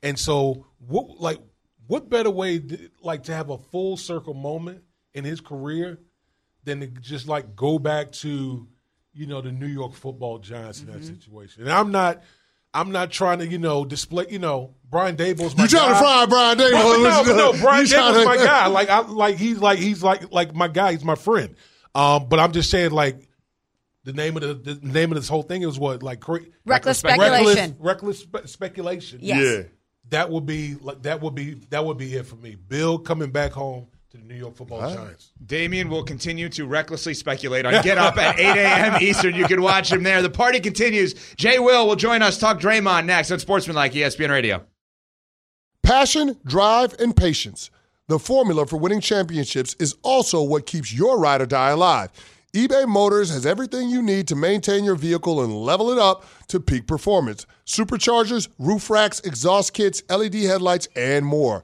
and 0.02 0.18
so 0.18 0.68
what? 0.80 1.20
Like, 1.20 1.40
what 1.88 2.10
better 2.10 2.30
way, 2.30 2.60
th- 2.60 2.92
like, 3.02 3.24
to 3.24 3.34
have 3.34 3.50
a 3.50 3.58
full 3.58 3.98
circle 3.98 4.34
moment 4.34 4.84
in 5.14 5.26
his 5.26 5.42
career 5.42 6.00
than 6.64 6.80
to 6.80 6.88
just 6.88 7.28
like 7.28 7.56
go 7.56 7.80
back 7.80 8.12
to, 8.12 8.68
you 9.14 9.26
know, 9.26 9.42
the 9.42 9.52
New 9.52 9.68
York 9.68 9.94
Football 9.94 10.40
Giants 10.40 10.80
in 10.82 10.88
that 10.88 11.02
mm-hmm. 11.02 11.16
situation? 11.16 11.64
And 11.64 11.72
I'm 11.72 11.92
not. 11.92 12.22
I'm 12.74 12.92
not 12.92 13.12
trying 13.12 13.40
to, 13.40 13.48
you 13.48 13.58
know, 13.58 13.84
display. 13.86 14.26
You 14.30 14.40
know, 14.40 14.76
Brian 14.90 15.18
Daboll's 15.18 15.56
my 15.58 15.64
You 15.64 15.70
trying 15.70 15.88
to 15.90 15.94
guy. 15.94 16.00
fry 16.00 16.26
Brian 16.28 16.58
Daboll? 16.58 17.04
No, 17.04 17.24
no, 17.24 17.52
no, 17.52 17.62
Brian 17.62 17.82
You 17.86 17.92
trying 17.92 18.14
Daboll's 18.14 18.20
to- 18.24 18.26
my 18.26 18.38
guy. 18.46 18.68
Like, 18.68 18.90
I 18.90 19.00
like 19.02 19.36
he's 19.38 19.58
like 19.60 19.80
he's 19.80 20.02
like 20.04 20.32
like 20.32 20.56
my 20.56 20.68
guy. 20.68 20.94
He's 20.94 21.04
my 21.04 21.16
friend. 21.16 21.56
Um, 21.94 22.28
but 22.30 22.40
I'm 22.40 22.54
just 22.54 22.70
saying, 22.70 22.92
like, 22.92 23.28
the 24.06 24.14
name 24.14 24.38
of 24.38 24.42
the, 24.44 24.54
the 24.54 24.80
name 24.88 25.12
of 25.12 25.16
this 25.18 25.28
whole 25.28 25.44
thing 25.44 25.64
is 25.64 25.78
what 25.78 26.02
like 26.02 26.22
cra- 26.22 26.40
Reckless 26.66 27.04
reckless, 27.04 27.30
speculation. 27.40 27.76
reckless 27.80 28.20
spe- 28.20 28.48
speculation. 28.48 29.20
Yes. 29.22 29.38
Yeah. 29.44 29.64
that 30.10 30.30
would 30.30 30.46
be 30.46 30.76
like 30.76 31.02
that 31.04 31.22
would 31.22 31.36
be 31.36 31.56
that 31.70 31.86
would 31.86 31.98
be 31.98 32.16
it 32.16 32.26
for 32.26 32.38
me. 32.38 32.56
Bill 32.56 32.98
coming 32.98 33.32
back 33.32 33.52
home 33.52 33.88
to 34.12 34.18
the 34.18 34.26
New 34.26 34.36
York 34.36 34.58
Football 34.58 34.94
Giants. 34.94 35.32
Damien 35.46 35.90
will 35.90 36.04
continue 36.04 36.50
to 36.50 36.66
recklessly 36.66 37.14
speculate 37.14 37.66
on 37.66 37.82
Get 37.82 37.98
Up 37.98 38.18
at 38.18 38.38
8 38.38 38.46
a.m. 38.46 39.02
Eastern. 39.02 39.34
You 39.34 39.46
can 39.46 39.62
watch 39.62 39.90
him 39.90 40.04
there. 40.04 40.22
The 40.22 40.30
party 40.30 40.60
continues. 40.60 41.14
Jay 41.38 41.60
Will 41.60 41.88
will 41.88 41.96
join 41.96 42.22
us. 42.22 42.38
Talk 42.38 42.60
Draymond 42.60 43.06
next 43.06 43.32
on 43.32 43.40
Sportsmanlike 43.40 43.94
ESPN 43.94 44.30
Radio. 44.30 44.66
Passion, 45.82 46.36
drive, 46.46 46.94
and 47.00 47.16
patience. 47.16 47.72
The 48.10 48.20
formula 48.20 48.66
for 48.66 48.76
winning 48.76 49.00
championships 49.00 49.78
is 49.80 49.96
also 50.04 50.44
what 50.44 50.66
keeps 50.66 50.94
your 50.94 51.18
ride 51.18 51.40
or 51.40 51.46
die 51.46 51.70
alive. 51.70 52.12
eBay 52.54 52.86
Motors 52.86 53.30
has 53.32 53.46
everything 53.46 53.90
you 53.90 54.02
need 54.02 54.28
to 54.28 54.36
maintain 54.36 54.84
your 54.84 54.96
vehicle 54.96 55.42
and 55.42 55.56
level 55.56 55.90
it 55.90 55.98
up 55.98 56.26
to 56.50 56.60
peak 56.60 56.86
performance. 56.86 57.46
Superchargers, 57.66 58.50
roof 58.60 58.90
racks, 58.90 59.22
exhaust 59.22 59.74
kits, 59.74 60.04
LED 60.10 60.36
headlights, 60.36 60.90
and 60.98 61.26
more. 61.26 61.64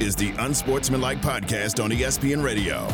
is 0.00 0.16
the 0.16 0.30
Unsportsmanlike 0.38 1.20
Podcast 1.20 1.82
on 1.82 1.90
ESPN 1.90 2.42
Radio. 2.42 2.88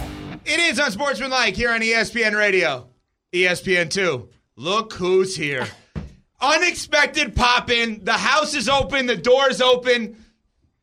It 0.45 0.59
is 0.59 0.79
Unsportsmanlike 0.79 1.55
here 1.55 1.71
on 1.71 1.81
ESPN 1.81 2.37
Radio. 2.37 2.89
ESPN 3.33 3.89
2. 3.91 4.29
Look 4.57 4.93
who's 4.95 5.37
here. 5.37 5.67
Unexpected 6.41 7.37
pop 7.37 7.71
in. 7.71 8.05
The 8.05 8.13
house 8.13 8.55
is 8.55 8.69
open. 8.69 9.07
The 9.07 9.17
door's 9.17 9.61
open. 9.61 10.17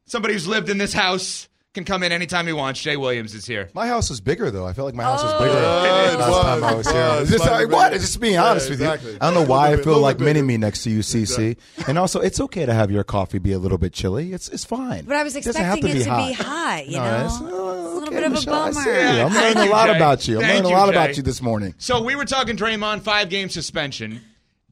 Somebody 0.06 0.34
who's 0.36 0.48
lived 0.48 0.70
in 0.70 0.78
this 0.78 0.94
house 0.94 1.50
can 1.74 1.86
come 1.86 2.04
in 2.04 2.12
anytime 2.12 2.46
he 2.46 2.54
wants. 2.54 2.80
Jay 2.82 2.96
Williams 2.98 3.34
is 3.34 3.46
here. 3.46 3.70
My 3.74 3.88
house 3.88 4.10
was 4.10 4.22
bigger 4.22 4.52
though. 4.52 4.66
I 4.68 4.74
felt 4.74 4.86
like 4.86 4.94
my 4.96 5.04
house 5.04 5.24
was 5.24 5.34
Oh. 5.34 5.40
bigger 5.40 5.58
It 5.58 6.20
last 6.20 6.30
was, 6.30 6.42
time 6.44 6.64
I 6.64 6.74
was 6.76 6.88
it 6.88 6.94
here. 6.94 7.02
was. 7.22 7.30
Just 7.32 7.46
like, 7.46 7.70
what? 7.70 7.94
It's 7.94 8.04
just 8.04 8.20
being 8.22 8.34
Yeah, 8.36 8.46
honest 8.46 8.70
exactly. 8.70 9.14
with 9.14 9.14
you. 9.16 9.20
I 9.22 9.32
don't 9.32 9.44
know 9.44 9.50
why 9.50 9.70
I 9.70 9.78
feel 9.78 9.86
little 9.86 10.02
like 10.02 10.18
bit 10.20 10.26
mini 10.26 10.42
me 10.44 10.58
next 10.58 10.84
to 10.84 10.92
you, 10.92 11.00
CC. 11.00 11.58
and 11.88 11.98
also, 11.98 12.20
it's 12.22 12.40
okay 12.40 12.66
to 12.68 12.74
have 12.74 12.92
your 12.92 13.04
coffee 13.04 13.40
be 13.40 13.54
a 13.54 13.60
little 13.60 13.80
bit 13.80 13.92
chilly. 13.92 14.34
It's 14.34 14.50
it's 14.50 14.64
fine. 14.66 15.06
But 15.06 15.16
I 15.16 15.24
was 15.24 15.36
It 15.36 15.44
doesn't 15.46 15.62
have 15.64 15.78
expecting 15.80 16.02
it 16.02 16.04
to 16.06 16.10
hot. 16.12 16.28
be 16.28 16.34
hot, 16.34 16.88
you 16.88 16.98
No, 16.98 17.04
know? 17.04 17.16
it's- 17.16 17.32
It's 17.34 17.42
a 17.42 17.44
little 17.46 18.02
okay, 18.04 18.10
bit 18.16 18.24
of 18.24 18.32
a 18.32 18.36
Michelle, 18.36 18.54
I 18.54 18.72
bummer. 18.72 18.84
see 18.84 18.90
you. 18.90 18.96
I'm 18.96 19.32
Thank 19.32 19.34
learning 19.56 19.58
a 19.58 19.66
you, 19.66 19.72
lot 19.72 19.88
Jay. 19.90 19.96
about 19.96 20.28
you. 20.28 20.36
I'm 20.36 20.42
Thank 20.42 20.54
learning 20.66 20.72
you, 20.72 20.78
a 20.78 20.80
lot 20.80 20.86
Jay. 20.86 20.92
about 20.96 21.18
you 21.18 21.24
this 21.24 21.42
morning. 21.42 21.74
So 21.80 22.02
we 22.04 22.16
were 22.16 22.26
talking 22.26 22.56
Draymond 22.56 23.02
five 23.02 23.30
game 23.30 23.50
suspension, 23.50 24.22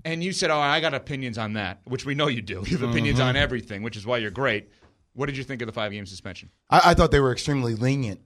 and 0.05 0.23
you 0.23 0.33
said, 0.33 0.51
"Oh, 0.51 0.59
I 0.59 0.79
got 0.81 0.93
opinions 0.93 1.37
on 1.39 1.53
that," 1.53 1.79
which 1.85 2.05
we 2.05 2.13
know 2.13 2.27
you 2.27 2.41
do. 2.43 2.63
You 2.67 2.77
have 2.77 2.89
opinions 2.89 3.17
Mm-hmm. 3.19 3.27
on 3.29 3.35
everything, 3.37 3.81
which 3.81 3.97
is 3.97 4.05
why 4.05 4.17
you're 4.19 4.29
great. 4.31 4.69
What 5.13 5.25
did 5.25 5.37
you 5.37 5.43
think 5.43 5.61
of 5.61 5.67
the 5.67 5.73
five 5.73 5.91
game 5.91 6.05
suspension? 6.05 6.49
I, 6.69 6.81
I 6.85 6.93
thought 6.93 7.11
they 7.11 7.19
were 7.19 7.31
extremely 7.31 7.75
lenient. 7.75 8.21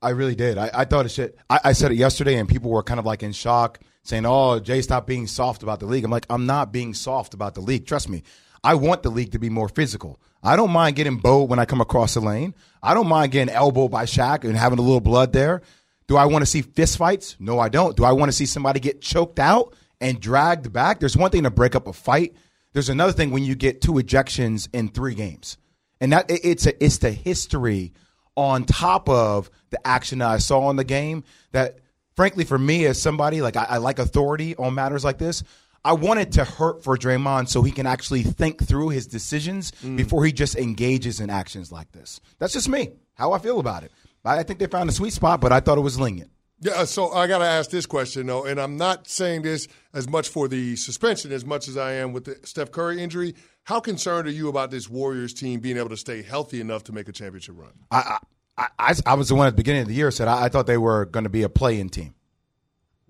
I 0.00 0.10
really 0.10 0.34
did. 0.34 0.58
I, 0.58 0.70
I 0.74 0.84
thought 0.84 1.06
it 1.06 1.10
shit. 1.10 1.38
I, 1.48 1.60
I 1.64 1.72
said 1.72 1.92
it 1.92 1.96
yesterday, 1.96 2.36
and 2.36 2.48
people 2.48 2.70
were 2.70 2.82
kind 2.82 2.98
of 2.98 3.06
like 3.06 3.22
in 3.22 3.32
shock, 3.32 3.78
saying, 4.02 4.26
"Oh, 4.26 4.58
Jay, 4.58 4.82
stop 4.82 5.06
being 5.06 5.26
soft 5.26 5.62
about 5.62 5.80
the 5.80 5.86
league." 5.86 6.04
I'm 6.04 6.10
like, 6.10 6.26
I'm 6.28 6.46
not 6.46 6.72
being 6.72 6.92
soft 6.92 7.34
about 7.34 7.54
the 7.54 7.60
league. 7.60 7.86
Trust 7.86 8.08
me. 8.08 8.22
I 8.64 8.74
want 8.74 9.02
the 9.02 9.10
league 9.10 9.32
to 9.32 9.38
be 9.38 9.50
more 9.50 9.68
physical. 9.68 10.20
I 10.42 10.56
don't 10.56 10.70
mind 10.70 10.96
getting 10.96 11.18
bowed 11.18 11.48
when 11.48 11.58
I 11.58 11.64
come 11.64 11.80
across 11.80 12.14
the 12.14 12.20
lane. 12.20 12.54
I 12.82 12.94
don't 12.94 13.08
mind 13.08 13.32
getting 13.32 13.54
elbowed 13.54 13.90
by 13.90 14.04
Shaq 14.04 14.44
and 14.44 14.56
having 14.56 14.78
a 14.78 14.82
little 14.82 15.00
blood 15.00 15.32
there. 15.32 15.62
Do 16.08 16.16
I 16.16 16.26
want 16.26 16.42
to 16.42 16.46
see 16.46 16.62
fist 16.62 16.98
fights? 16.98 17.36
No, 17.38 17.58
I 17.58 17.68
don't. 17.68 17.96
Do 17.96 18.04
I 18.04 18.12
want 18.12 18.28
to 18.28 18.36
see 18.36 18.46
somebody 18.46 18.80
get 18.80 19.00
choked 19.00 19.38
out 19.38 19.74
and 20.00 20.20
dragged 20.20 20.72
back? 20.72 21.00
There's 21.00 21.16
one 21.16 21.30
thing 21.30 21.44
to 21.44 21.50
break 21.50 21.74
up 21.74 21.86
a 21.86 21.92
fight. 21.92 22.34
There's 22.72 22.88
another 22.88 23.12
thing 23.12 23.30
when 23.30 23.44
you 23.44 23.54
get 23.54 23.80
two 23.80 23.92
ejections 23.92 24.68
in 24.72 24.88
three 24.88 25.14
games, 25.14 25.58
and 26.02 26.12
that 26.12 26.26
it's 26.28 26.66
a, 26.66 26.84
it's 26.84 26.98
the 26.98 27.10
history 27.12 27.92
on 28.36 28.64
top 28.64 29.08
of 29.08 29.50
the 29.70 29.78
action 29.86 30.18
that 30.18 30.28
I 30.28 30.38
saw 30.38 30.68
in 30.70 30.76
the 30.76 30.84
game. 30.84 31.24
That 31.52 31.78
frankly, 32.16 32.44
for 32.44 32.58
me 32.58 32.84
as 32.86 33.00
somebody 33.00 33.40
like 33.40 33.56
I, 33.56 33.64
I 33.64 33.76
like 33.78 33.98
authority 33.98 34.54
on 34.56 34.74
matters 34.74 35.04
like 35.04 35.16
this. 35.18 35.42
I 35.84 35.94
wanted 35.94 36.32
to 36.32 36.44
hurt 36.44 36.84
for 36.84 36.96
Draymond 36.96 37.48
so 37.48 37.62
he 37.62 37.72
can 37.72 37.86
actually 37.86 38.22
think 38.22 38.62
through 38.62 38.90
his 38.90 39.06
decisions 39.06 39.72
Mm. 39.82 39.96
before 39.96 40.24
he 40.24 40.32
just 40.32 40.54
engages 40.56 41.20
in 41.20 41.30
actions 41.30 41.72
like 41.72 41.90
this. 41.92 42.20
That's 42.38 42.52
just 42.52 42.68
me, 42.68 42.90
how 43.14 43.32
I 43.32 43.38
feel 43.38 43.58
about 43.60 43.82
it. 43.84 43.92
I 44.24 44.38
I 44.40 44.42
think 44.42 44.58
they 44.58 44.66
found 44.66 44.90
a 44.90 44.92
sweet 44.92 45.12
spot, 45.12 45.40
but 45.40 45.52
I 45.52 45.60
thought 45.60 45.78
it 45.78 45.82
was 45.82 45.98
lenient. 45.98 46.30
Yeah, 46.62 46.74
uh, 46.74 46.84
so 46.84 47.10
I 47.12 47.26
got 47.26 47.38
to 47.38 47.44
ask 47.44 47.70
this 47.70 47.86
question 47.86 48.28
though, 48.28 48.44
and 48.44 48.60
I'm 48.60 48.76
not 48.76 49.08
saying 49.08 49.42
this 49.42 49.66
as 49.92 50.08
much 50.08 50.28
for 50.28 50.46
the 50.46 50.76
suspension 50.76 51.32
as 51.32 51.44
much 51.44 51.66
as 51.66 51.76
I 51.76 51.94
am 51.94 52.12
with 52.12 52.24
the 52.24 52.36
Steph 52.44 52.70
Curry 52.70 53.02
injury. 53.02 53.34
How 53.64 53.80
concerned 53.80 54.28
are 54.28 54.32
you 54.32 54.48
about 54.48 54.70
this 54.70 54.88
Warriors 54.88 55.34
team 55.34 55.58
being 55.58 55.76
able 55.76 55.88
to 55.88 55.96
stay 55.96 56.22
healthy 56.22 56.60
enough 56.60 56.84
to 56.84 56.92
make 56.92 57.08
a 57.08 57.12
championship 57.12 57.56
run? 57.58 57.72
I, 57.90 58.18
I, 58.56 58.66
I, 58.78 58.94
I 59.06 59.14
was 59.14 59.28
the 59.28 59.34
one 59.34 59.48
at 59.48 59.50
the 59.50 59.56
beginning 59.56 59.82
of 59.82 59.88
the 59.88 59.94
year 59.94 60.12
said 60.12 60.28
I, 60.28 60.44
I 60.44 60.48
thought 60.48 60.68
they 60.68 60.78
were 60.78 61.06
going 61.06 61.24
to 61.24 61.30
be 61.30 61.42
a 61.42 61.48
play-in 61.48 61.88
team. 61.88 62.14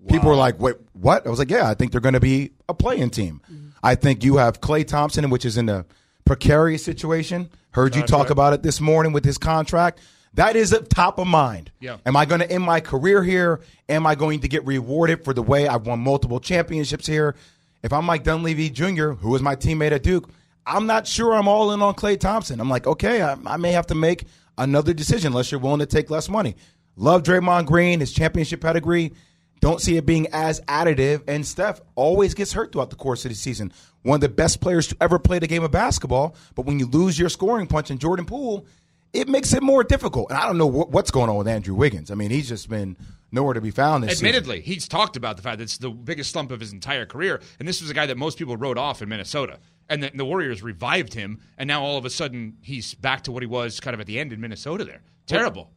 People 0.09 0.29
were 0.29 0.35
like, 0.35 0.59
"Wait, 0.59 0.75
what?" 0.91 1.25
I 1.25 1.29
was 1.29 1.39
like, 1.39 1.49
"Yeah, 1.49 1.69
I 1.69 1.75
think 1.75 1.93
they're 1.93 2.01
going 2.01 2.13
to 2.13 2.19
be 2.19 2.51
a 2.67 2.73
play-in 2.73 3.09
team." 3.09 3.41
Mm-hmm. 3.49 3.69
I 3.83 3.95
think 3.95 4.23
you 4.25 4.35
have 4.35 4.59
Klay 4.59 4.85
Thompson, 4.85 5.29
which 5.29 5.45
is 5.45 5.57
in 5.57 5.69
a 5.69 5.85
precarious 6.25 6.83
situation. 6.83 7.49
Heard 7.71 7.95
you 7.95 8.03
talk 8.03 8.29
about 8.29 8.51
it 8.51 8.63
this 8.63 8.81
morning 8.81 9.13
with 9.13 9.23
his 9.23 9.37
contract. 9.37 10.01
That 10.35 10.55
is 10.55 10.73
at 10.73 10.89
top 10.89 11.19
of 11.19 11.27
mind. 11.27 11.71
Yeah. 11.79 11.97
Am 12.05 12.15
I 12.15 12.25
going 12.25 12.41
to 12.41 12.51
end 12.51 12.63
my 12.63 12.79
career 12.79 13.23
here? 13.23 13.61
Am 13.87 14.07
I 14.07 14.15
going 14.15 14.39
to 14.39 14.47
get 14.47 14.65
rewarded 14.65 15.23
for 15.23 15.33
the 15.33 15.43
way 15.43 15.67
I've 15.67 15.85
won 15.85 15.99
multiple 15.99 16.39
championships 16.39 17.05
here? 17.05 17.35
If 17.83 17.93
I'm 17.93 18.05
Mike 18.05 18.23
Dunleavy 18.23 18.69
Jr., 18.69 19.09
who 19.09 19.29
was 19.29 19.41
my 19.41 19.55
teammate 19.55 19.91
at 19.91 20.03
Duke, 20.03 20.29
I'm 20.65 20.87
not 20.87 21.05
sure 21.05 21.33
I'm 21.33 21.47
all 21.47 21.71
in 21.71 21.81
on 21.81 21.93
Klay 21.93 22.19
Thompson. 22.19 22.59
I'm 22.59 22.69
like, 22.69 22.87
okay, 22.87 23.21
I, 23.21 23.37
I 23.45 23.57
may 23.57 23.73
have 23.73 23.87
to 23.87 23.95
make 23.95 24.25
another 24.57 24.93
decision 24.93 25.33
unless 25.33 25.51
you're 25.51 25.59
willing 25.59 25.79
to 25.79 25.85
take 25.85 26.09
less 26.09 26.29
money. 26.29 26.55
Love 26.95 27.23
Draymond 27.23 27.65
Green, 27.65 27.99
his 27.99 28.13
championship 28.13 28.61
pedigree. 28.61 29.13
Don't 29.59 29.81
see 29.81 29.97
it 29.97 30.05
being 30.05 30.27
as 30.33 30.61
additive. 30.61 31.23
And 31.27 31.45
Steph 31.45 31.81
always 31.95 32.33
gets 32.33 32.53
hurt 32.53 32.71
throughout 32.71 32.89
the 32.89 32.95
course 32.95 33.25
of 33.25 33.29
the 33.29 33.35
season. 33.35 33.71
One 34.01 34.15
of 34.15 34.21
the 34.21 34.29
best 34.29 34.61
players 34.61 34.87
to 34.87 34.97
ever 34.99 35.19
play 35.19 35.39
the 35.39 35.47
game 35.47 35.63
of 35.63 35.71
basketball. 35.71 36.35
But 36.55 36.65
when 36.65 36.79
you 36.79 36.85
lose 36.85 37.17
your 37.17 37.29
scoring 37.29 37.67
punch 37.67 37.89
in 37.89 37.97
Jordan 37.97 38.25
Poole, 38.25 38.65
it 39.13 39.29
makes 39.29 39.53
it 39.53 39.61
more 39.61 39.83
difficult. 39.83 40.31
And 40.31 40.39
I 40.39 40.45
don't 40.45 40.57
know 40.57 40.67
what, 40.67 40.89
what's 40.89 41.11
going 41.11 41.29
on 41.29 41.37
with 41.37 41.47
Andrew 41.47 41.75
Wiggins. 41.75 42.09
I 42.11 42.15
mean, 42.15 42.31
he's 42.31 42.49
just 42.49 42.67
been 42.67 42.97
nowhere 43.31 43.53
to 43.53 43.61
be 43.61 43.71
found 43.71 44.03
this 44.03 44.11
season. 44.11 44.27
Admittedly, 44.27 44.61
he's 44.61 44.87
talked 44.87 45.15
about 45.15 45.37
the 45.37 45.43
fact 45.43 45.59
that 45.59 45.63
it's 45.63 45.77
the 45.77 45.91
biggest 45.91 46.31
slump 46.31 46.51
of 46.51 46.59
his 46.59 46.73
entire 46.73 47.05
career, 47.05 47.39
and 47.59 47.67
this 47.67 47.79
was 47.81 47.89
a 47.89 47.93
guy 47.93 48.07
that 48.07 48.17
most 48.17 48.37
people 48.37 48.57
wrote 48.57 48.77
off 48.77 49.01
in 49.01 49.09
Minnesota. 49.09 49.59
And 49.89 50.01
the, 50.01 50.11
the 50.13 50.25
Warriors 50.25 50.63
revived 50.63 51.13
him, 51.13 51.41
and 51.57 51.67
now 51.67 51.83
all 51.83 51.97
of 51.97 52.05
a 52.05 52.09
sudden 52.09 52.57
he's 52.61 52.93
back 52.95 53.23
to 53.23 53.31
what 53.31 53.43
he 53.43 53.47
was 53.47 53.79
kind 53.79 53.93
of 53.93 53.99
at 53.99 54.07
the 54.07 54.19
end 54.19 54.33
in 54.33 54.41
Minnesota. 54.41 54.83
There, 54.83 55.01
terrible. 55.27 55.69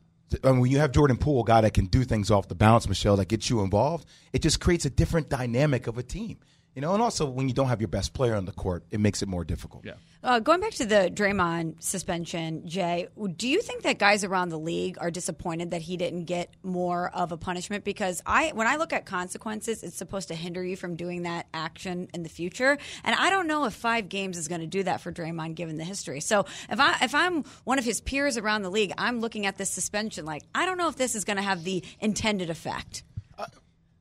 And 0.43 0.61
when 0.61 0.71
you 0.71 0.79
have 0.79 0.91
Jordan 0.91 1.19
Poole, 1.19 1.43
a 1.43 1.45
guy 1.45 1.61
that 1.61 1.75
can 1.75 1.87
do 1.87 2.03
things 2.03 2.31
off 2.31 2.49
the 2.49 2.55
bounce, 2.55 2.89
Michelle, 2.89 3.17
that 3.17 3.29
gets 3.29 3.49
you 3.49 3.61
involved, 3.61 4.09
it 4.33 4.43
just 4.43 4.61
creates 4.61 4.85
a 4.85 4.91
different 4.91 5.29
dynamic 5.29 5.87
of 5.87 5.99
a 5.99 6.03
team. 6.03 6.39
You 6.77 6.83
know, 6.83 6.93
and 6.93 7.03
also 7.03 7.25
when 7.25 7.49
you 7.49 7.55
don't 7.55 7.69
have 7.69 7.81
your 7.81 7.89
best 7.89 8.13
player 8.13 8.35
on 8.35 8.45
the 8.45 8.53
court, 8.53 8.85
it 8.91 9.01
makes 9.01 9.23
it 9.23 9.29
more 9.29 9.45
difficult. 9.45 9.87
Yeah. 9.87 9.95
Uh, 10.23 10.41
going 10.41 10.61
back 10.61 10.73
to 10.73 10.85
the 10.85 11.11
Draymond 11.11 11.83
suspension, 11.83 12.69
Jay, 12.69 13.09
do 13.37 13.49
you 13.49 13.63
think 13.63 13.83
that 13.85 13.99
guys 13.99 14.25
around 14.25 14.51
the 14.51 14.59
league 14.59 14.99
are 15.01 15.11
disappointed 15.11 15.71
that 15.71 15.81
he 15.81 15.97
didn't 15.97 16.25
get 16.25 16.53
more 16.63 17.11
of 17.15 17.33
a 17.33 17.39
punishment? 17.39 17.83
Because 17.83 18.21
I, 18.27 18.51
when 18.53 18.67
I 18.67 18.77
look 18.77 18.93
at 18.93 19.07
consequences, 19.07 19.83
it's 19.83 19.97
supposed 19.97 20.29
to 20.29 20.35
hinder 20.35 20.63
you 20.63 20.77
from 20.77 20.97
doing 20.97 21.23
that 21.23 21.47
action 21.55 22.09
in 22.13 22.25
the 22.25 22.29
future, 22.29 22.77
and 23.05 23.17
I 23.17 23.31
don't 23.31 23.47
know 23.47 23.65
if 23.65 23.73
five 23.73 24.11
games 24.11 24.37
is 24.37 24.47
going 24.47 24.61
to 24.61 24.67
do 24.67 24.83
that 24.83 25.01
for 25.01 25.11
Draymond 25.11 25.55
given 25.55 25.79
the 25.79 25.85
history. 25.85 26.21
So 26.21 26.45
if 26.69 26.79
I 26.79 26.99
if 27.01 27.15
I'm 27.15 27.45
one 27.65 27.79
of 27.79 27.87
his 27.87 28.03
peers 28.03 28.37
around 28.37 28.63
the 28.63 28.71
league, 28.71 28.93
I'm 28.99 29.21
looking 29.21 29.47
at 29.47 29.57
this 29.57 29.71
suspension 29.71 30.27
like 30.27 30.43
I 30.55 30.67
don't 30.67 30.77
know 30.77 30.89
if 30.89 30.97
this 30.97 31.15
is 31.15 31.25
going 31.25 31.39
to 31.39 31.43
have 31.43 31.65
the 31.65 31.83
intended 32.01 32.51
effect. 32.51 33.03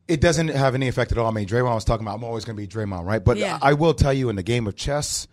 It 0.07 0.21
doesn't 0.21 0.49
have 0.49 0.75
any 0.75 0.87
effect 0.87 1.11
at 1.11 1.17
all. 1.17 1.27
I 1.27 1.31
mean, 1.31 1.47
Draymond 1.47 1.73
was 1.73 1.83
talking 1.85 2.05
about 2.05 2.15
I'm 2.17 2.23
always 2.23 2.45
going 2.45 2.55
to 2.55 2.61
be 2.61 2.67
Draymond, 2.67 3.05
right? 3.05 3.23
But 3.23 3.37
Yeah. 3.37 3.57
I 3.61 3.73
will 3.73 3.93
tell 3.93 4.13
you, 4.13 4.29
in 4.29 4.35
the 4.35 4.43
game 4.43 4.67
of 4.67 4.75
chess, 4.75 5.27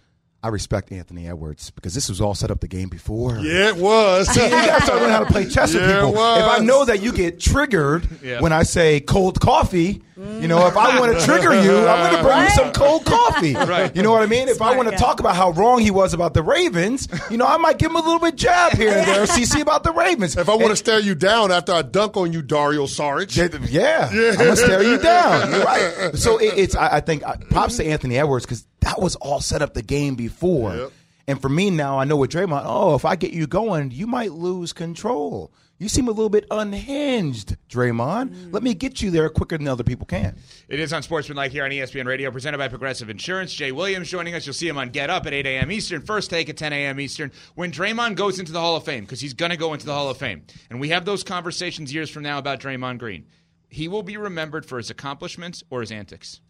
I 0.44 0.48
respect 0.48 0.90
Anthony 0.90 1.28
Edwards 1.28 1.70
because 1.70 1.94
this 1.94 2.08
was 2.08 2.20
all 2.20 2.34
set 2.34 2.50
up 2.50 2.60
the 2.60 2.66
game 2.68 2.88
before. 2.88 3.38
Yeah, 3.38 3.68
it 3.68 3.76
was. 3.76 4.28
See, 4.28 4.42
you 4.42 4.50
got 4.50 4.78
to 4.80 4.84
start 4.84 5.00
learning 5.00 5.14
how 5.14 5.20
to 5.24 5.26
play 5.32 5.46
chess 5.48 5.72
with 5.72 5.82
Yeah, 5.88 5.90
it 5.90 5.94
people. 6.00 6.14
was. 6.14 6.38
If 6.40 6.46
I 6.48 6.58
know 6.58 6.84
that 6.84 7.00
you 7.00 7.12
get 7.12 7.38
triggered 7.38 8.08
Yeah. 8.22 8.40
when 8.40 8.52
I 8.52 8.64
say 8.64 8.98
cold 9.00 9.40
coffee, 9.40 10.02
you 10.16 10.46
know, 10.48 10.66
if 10.66 10.76
I 10.76 10.98
want 11.00 11.18
to 11.18 11.24
trigger 11.24 11.52
you, 11.62 11.86
I'm 11.86 12.10
going 12.10 12.16
to 12.16 12.22
bring 12.28 12.42
you 12.42 12.50
some 12.50 12.72
cold 12.72 13.04
coffee. 13.04 13.54
Right. 13.72 13.94
You 13.96 14.02
know 14.02 14.10
what 14.12 14.22
I 14.22 14.26
mean? 14.26 14.48
If 14.48 14.60
I 14.60 14.76
want 14.76 14.90
to 14.90 14.96
talk 14.96 15.20
about 15.20 15.34
how 15.36 15.50
wrong 15.50 15.80
he 15.80 15.90
was 15.90 16.12
about 16.14 16.34
the 16.34 16.42
Ravens, 16.42 17.08
you 17.30 17.36
know, 17.36 17.46
I 17.46 17.56
might 17.56 17.78
give 17.78 17.90
him 17.90 17.96
a 17.96 18.00
little 18.00 18.18
bit 18.18 18.34
jab 18.36 18.72
here 18.74 18.90
and 18.92 19.06
there, 19.06 19.24
CC 19.26 19.60
about 19.60 19.84
the 19.84 19.92
Ravens. 19.92 20.36
If 20.36 20.48
I 20.48 20.54
want 20.56 20.70
to 20.70 20.76
stare 20.76 20.98
you 21.00 21.14
down 21.14 21.50
after 21.52 21.72
I 21.72 21.82
dunk 21.82 22.16
on 22.16 22.32
you, 22.32 22.42
Dario 22.42 22.86
Saric. 22.86 23.34
Yeah, 23.70 24.12
yeah. 24.12 24.30
I'm 24.32 24.36
gonna 24.38 24.56
stare 24.56 24.82
you 24.82 24.98
down. 24.98 25.50
You're 25.52 25.64
right. 25.64 26.10
So 26.16 26.38
it, 26.38 26.54
it's. 26.56 26.74
I, 26.76 26.96
I 26.96 27.00
think 27.00 27.22
uh, 27.24 27.36
props 27.50 27.76
to 27.78 27.86
Anthony 27.86 28.18
Edwards 28.18 28.44
because 28.44 28.66
that 28.82 29.00
was 29.00 29.16
all 29.16 29.40
set 29.40 29.62
up 29.62 29.74
the 29.74 29.82
game 29.82 30.14
before. 30.14 30.90
And 31.26 31.40
for 31.40 31.48
me 31.48 31.70
now, 31.70 31.98
I 31.98 32.04
know 32.04 32.16
with 32.16 32.32
Draymond. 32.32 32.64
Oh, 32.66 32.94
if 32.94 33.04
I 33.04 33.16
get 33.16 33.32
you 33.32 33.46
going, 33.46 33.90
you 33.92 34.06
might 34.06 34.32
lose 34.32 34.72
control. 34.72 35.52
You 35.78 35.88
seem 35.88 36.06
a 36.06 36.12
little 36.12 36.28
bit 36.28 36.46
unhinged, 36.50 37.56
Draymond. 37.68 38.52
Let 38.52 38.62
me 38.62 38.74
get 38.74 39.02
you 39.02 39.10
there 39.10 39.28
quicker 39.28 39.58
than 39.58 39.66
other 39.66 39.82
people 39.82 40.06
can. 40.06 40.36
It 40.68 40.78
is 40.78 40.92
on 40.92 41.02
Sportsmanlike 41.02 41.50
here 41.50 41.64
on 41.64 41.70
ESPN 41.70 42.06
Radio, 42.06 42.30
presented 42.30 42.58
by 42.58 42.68
Progressive 42.68 43.10
Insurance. 43.10 43.52
Jay 43.52 43.72
Williams 43.72 44.08
joining 44.08 44.34
us. 44.34 44.46
You'll 44.46 44.54
see 44.54 44.68
him 44.68 44.78
on 44.78 44.90
Get 44.90 45.10
Up 45.10 45.26
at 45.26 45.32
8 45.32 45.46
a.m. 45.46 45.72
Eastern, 45.72 46.02
first 46.02 46.30
take 46.30 46.48
at 46.48 46.56
10 46.56 46.72
a.m. 46.72 47.00
Eastern. 47.00 47.32
When 47.56 47.72
Draymond 47.72 48.14
goes 48.14 48.38
into 48.38 48.52
the 48.52 48.60
Hall 48.60 48.76
of 48.76 48.84
Fame, 48.84 49.04
because 49.04 49.20
he's 49.20 49.34
going 49.34 49.50
to 49.50 49.56
go 49.56 49.72
into 49.72 49.86
the 49.86 49.94
Hall 49.94 50.08
of 50.08 50.16
Fame, 50.18 50.44
and 50.70 50.78
we 50.78 50.90
have 50.90 51.04
those 51.04 51.24
conversations 51.24 51.92
years 51.92 52.10
from 52.10 52.22
now 52.22 52.38
about 52.38 52.60
Draymond 52.60 52.98
Green, 52.98 53.26
he 53.68 53.88
will 53.88 54.04
be 54.04 54.16
remembered 54.16 54.66
for 54.66 54.78
his 54.78 54.90
accomplishments 54.90 55.64
or 55.70 55.80
his 55.80 55.90
antics. 55.90 56.40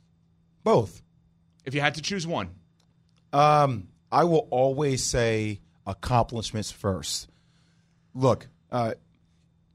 Both. 0.62 1.02
If 1.64 1.74
you 1.74 1.80
had 1.80 1.94
to 1.94 2.02
choose 2.02 2.26
one, 2.26 2.50
Um, 3.32 3.88
I 4.10 4.24
will 4.24 4.46
always 4.50 5.02
say 5.04 5.60
accomplishments 5.86 6.70
first. 6.70 7.28
Look, 8.14 8.46
uh, 8.70 8.94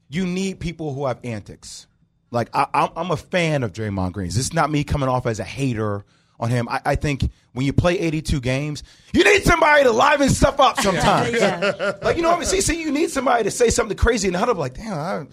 you 0.08 0.26
need 0.26 0.60
people 0.60 0.94
who 0.94 1.06
have 1.06 1.18
antics. 1.24 1.86
Like 2.30 2.50
I, 2.54 2.66
I'm, 2.74 2.90
I'm 2.96 3.10
a 3.10 3.16
fan 3.16 3.62
of 3.62 3.72
Draymond 3.72 4.12
Green. 4.12 4.28
This 4.28 4.36
is 4.36 4.52
not 4.52 4.70
me 4.70 4.84
coming 4.84 5.08
off 5.08 5.26
as 5.26 5.40
a 5.40 5.44
hater 5.44 6.04
on 6.38 6.50
him. 6.50 6.68
I, 6.68 6.80
I 6.84 6.94
think 6.94 7.30
when 7.52 7.66
you 7.66 7.72
play 7.72 7.98
82 7.98 8.40
games, 8.40 8.82
you 9.12 9.24
need 9.24 9.42
somebody 9.42 9.82
to 9.84 9.90
liven 9.90 10.28
stuff 10.28 10.60
up 10.60 10.78
sometimes. 10.80 11.32
like 12.02 12.16
you 12.16 12.22
know 12.22 12.28
what 12.28 12.36
I 12.36 12.40
mean? 12.40 12.46
See, 12.48 12.60
see, 12.60 12.80
you 12.80 12.92
need 12.92 13.10
somebody 13.10 13.44
to 13.44 13.50
say 13.50 13.70
something 13.70 13.96
crazy 13.96 14.28
in 14.28 14.34
the 14.34 14.38
huddle. 14.38 14.54
Like, 14.54 14.74
damn, 14.74 15.28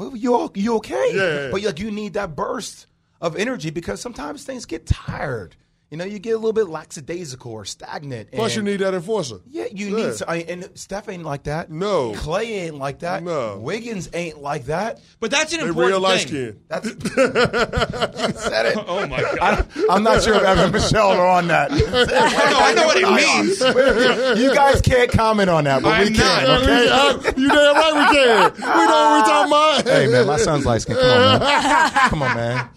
I, 0.00 0.04
you 0.14 0.34
all- 0.34 0.50
you 0.54 0.76
okay? 0.76 1.10
Yeah. 1.14 1.50
But 1.52 1.62
like, 1.62 1.78
you 1.78 1.90
need 1.90 2.14
that 2.14 2.34
burst 2.34 2.86
of 3.20 3.36
energy 3.36 3.70
because 3.70 4.00
sometimes 4.00 4.42
things 4.44 4.64
get 4.66 4.86
tired. 4.86 5.54
You 5.90 5.96
know, 5.96 6.04
you 6.04 6.18
get 6.18 6.32
a 6.32 6.36
little 6.36 6.52
bit 6.52 6.68
lackadaisical 6.68 7.50
or 7.50 7.64
stagnant. 7.64 8.30
Plus, 8.32 8.54
you 8.54 8.60
need 8.62 8.80
that 8.80 8.92
enforcer. 8.92 9.36
yeah, 9.46 9.64
you 9.72 9.96
Yeah. 9.96 10.06
need. 10.08 10.14
So, 10.16 10.26
I, 10.28 10.36
and 10.46 10.68
Steph 10.74 11.08
ain't 11.08 11.22
like 11.24 11.44
that. 11.44 11.70
No. 11.70 12.12
Klay 12.12 12.44
ain't 12.66 12.74
like 12.76 12.98
that. 12.98 13.22
No. 13.22 13.58
Wiggins 13.58 14.10
ain't 14.12 14.42
like 14.42 14.66
that. 14.66 15.00
but 15.18 15.30
that's 15.30 15.50
an 15.54 15.60
They 15.60 15.66
important 15.68 15.92
real 15.94 16.00
light 16.00 16.20
thing. 16.20 16.28
skin. 16.28 16.60
That's 16.68 16.86
you 16.88 18.38
said 18.38 18.66
it. 18.66 18.78
Oh 18.86 19.06
my 19.06 19.20
God! 19.22 19.38
I, 19.40 19.84
I'm 19.88 20.02
not 20.02 20.22
sure 20.22 20.34
if 20.34 20.42
Evan 20.42 20.72
Michelle 20.72 21.08
are 21.12 21.26
on 21.26 21.48
that. 21.48 21.70
I 21.72 22.74
know 22.74 22.86
what 22.86 22.96
it 23.00 24.34
means. 24.34 24.40
you 24.42 24.54
guys 24.54 24.82
can't 24.82 25.10
comment 25.10 25.48
on 25.48 25.64
that, 25.64 25.82
but 25.82 25.88
I'm 25.94 26.04
we 26.08 26.10
can. 26.18 26.18
not. 26.44 26.62
Okay. 26.62 26.88
Uh, 26.90 27.32
you 27.36 27.48
damn 27.48 27.74
right 27.74 27.94
we 27.94 28.16
can. 28.16 28.52
We 28.52 28.60
know 28.60 29.10
what 29.10 29.14
we 29.16 29.30
talking 29.30 29.52
about. 29.52 29.88
Hey 29.88 30.06
man, 30.08 30.26
my 30.26 30.36
son's 30.36 30.66
light 30.66 30.82
skin. 30.82 30.96
Come 30.96 31.06
on, 31.08 31.40
man. 31.40 31.90
Come 32.10 32.22
on, 32.22 32.36
man. 32.36 32.68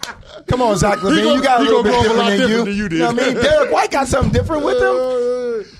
Come 0.52 0.62
on, 0.62 0.78
Zach 0.78 1.00
LaVine. 1.00 1.24
gon- 1.24 1.36
You 1.38 1.42
got 1.44 1.62
a 1.62 1.64
little 1.64 1.82
bit 1.84 1.92
gonna 1.94 2.00
a 2.00 2.04
different 2.04 2.20
lot 2.20 2.30
than 2.30 2.40
you. 2.40 2.48
different 2.48 2.66
than 2.66 2.76
you 2.76 2.90
did. 2.90 3.00
know 3.00 3.06
what 3.14 3.24
I 3.24 3.26
mean? 3.34 3.44
Derrick 3.44 3.72
White 3.72 3.92
got 3.92 4.08
something 4.08 4.32
different 4.34 4.64
with 4.66 4.78
him. 4.78 5.22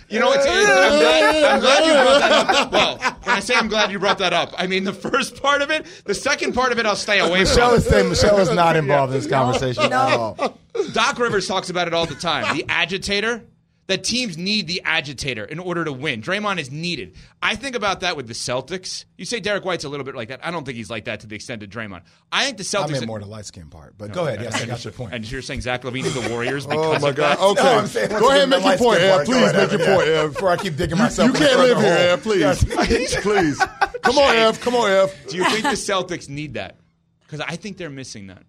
You 0.10 0.20
know, 0.20 0.32
it's, 0.34 0.46
it's, 0.46 0.70
I'm, 0.70 1.00
glad, 1.00 1.44
I'm 1.46 1.60
glad 1.62 1.86
you 1.86 1.94
brought 1.94 2.20
that 2.20 2.32
up. 2.58 2.72
Well, 2.72 2.98
when 3.24 3.36
I 3.38 3.40
say 3.40 3.56
I'm 3.56 3.68
glad 3.70 3.92
you 3.92 4.00
brought 4.00 4.18
that 4.18 4.34
up, 4.34 4.54
I 4.58 4.68
mean 4.68 4.84
the 4.84 4.92
first 4.94 5.42
part 5.42 5.62
of 5.62 5.72
it. 5.72 5.86
The 6.06 6.14
second 6.14 6.54
part 6.54 6.72
of 6.74 6.80
it, 6.80 6.86
I'll 6.86 6.98
stay 6.98 7.20
away 7.20 7.40
Michelle 7.40 7.70
from. 7.70 7.78
is 7.78 7.86
saying 7.86 8.10
Michelle 8.10 8.40
is 8.40 8.50
not 8.50 8.76
involved 8.76 9.14
in 9.14 9.20
this 9.22 9.30
conversation 9.30 9.84
at 9.84 9.94
all. 9.94 10.58
Doc 10.94 11.18
Rivers 11.18 11.48
talks 11.48 11.70
about 11.70 11.88
it 11.88 11.94
all 11.94 12.06
the 12.06 12.16
time. 12.16 12.56
The 12.58 12.66
agitator. 12.68 13.44
That 13.88 14.06
teams 14.06 14.38
need 14.38 14.68
the 14.68 14.82
agitator 14.86 15.44
in 15.44 15.60
order 15.60 15.84
to 15.84 15.92
win. 15.92 16.22
Draymond 16.22 16.60
is 16.60 16.72
needed. 16.72 17.16
I 17.42 17.56
think 17.58 17.76
about 17.76 18.02
that 18.02 18.16
with 18.16 18.26
the 18.28 18.34
Celtics. 18.34 19.04
You 19.18 19.26
say 19.26 19.42
Derrick 19.42 19.66
White's 19.66 19.84
a 19.84 19.90
little 19.90 20.06
bit 20.06 20.16
like 20.16 20.30
that. 20.30 20.46
I 20.46 20.52
don't 20.52 20.64
think 20.64 20.78
he's 20.78 20.90
like 20.90 21.06
that 21.06 21.22
to 21.22 21.28
the 21.28 21.36
extent 21.36 21.62
of 21.62 21.70
Draymond. 21.70 22.04
I 22.32 22.46
think 22.46 22.58
the 22.58 22.64
Celtics. 22.64 22.90
I 22.90 22.92
meant 22.92 23.08
more 23.08 23.20
the 23.20 23.26
light 23.26 23.46
skin 23.48 23.68
part, 23.70 23.96
but 23.98 24.14
go 24.14 24.26
ahead. 24.28 24.40
Yes, 24.42 24.62
I 24.62 24.66
got 24.66 24.82
your 24.86 24.94
point. 24.94 25.14
And 25.14 25.30
you're 25.30 25.42
saying 25.42 25.62
Zach 25.62 25.82
LaVine 25.82 26.06
is 26.06 26.14
the 26.14 26.30
Warriors 26.30 26.66
Oh 26.70 26.94
my 27.00 27.12
God! 27.12 27.16
that? 27.18 27.40
Okay, 27.40 27.64
No, 27.64 27.86
saying 27.86 28.10
go 28.12 28.30
ahead, 28.30 28.42
and 28.44 28.50
make 28.52 28.64
your 28.64 28.78
point, 28.78 29.00
skin 29.00 29.10
Ev. 29.10 29.16
part. 29.16 29.28
Go 29.28 29.34
Please 29.34 29.44
ahead, 29.44 29.56
make 29.56 29.72
your 29.72 29.82
Evan, 29.82 29.96
point, 29.96 30.08
yeah. 30.08 30.14
Ev. 30.24 30.34
Before 30.34 30.50
I 30.50 30.58
keep 30.58 30.76
digging 30.78 30.98
myself 30.98 31.28
You 31.28 31.34
can't 31.34 31.60
live 31.60 31.78
here, 31.78 31.96
hole. 31.98 32.14
Ev. 32.14 32.22
Please, 32.88 33.16
please. 33.18 33.58
Come 34.04 34.18
on, 34.20 34.36
Ev. 34.38 34.62
Come 34.62 34.76
on, 34.76 34.90
Ev. 34.90 35.14
Do 35.28 35.36
you 35.38 35.44
think 35.50 35.64
the 35.64 35.70
Celtics 35.72 36.30
need 36.30 36.54
that? 36.54 36.78
Because 37.24 37.42
I 37.42 37.56
think 37.58 37.76
they're 37.78 37.90
missing 37.90 38.28
that. 38.28 38.44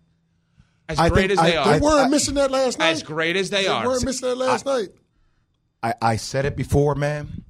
As 0.89 0.99
I 1.01 1.09
great 1.09 1.29
think- 1.31 1.41
as 1.41 1.47
they 1.47 1.57
I- 1.57 1.63
are, 1.65 1.73
They 1.73 1.81
weren't 1.85 2.11
missing 2.11 2.35
that 2.35 2.51
last 2.53 2.79
night. 2.79 2.91
as 2.91 3.03
great 3.03 3.35
as 3.37 3.51
they 3.51 3.67
are, 3.67 3.83
They 3.83 3.89
weren't 3.89 4.05
missing 4.05 4.29
that 4.29 4.37
last 4.37 4.67
night. 4.67 4.89
I, 5.83 5.95
I 6.01 6.17
said 6.17 6.45
it 6.45 6.57
before, 6.57 6.95
man. 6.95 7.45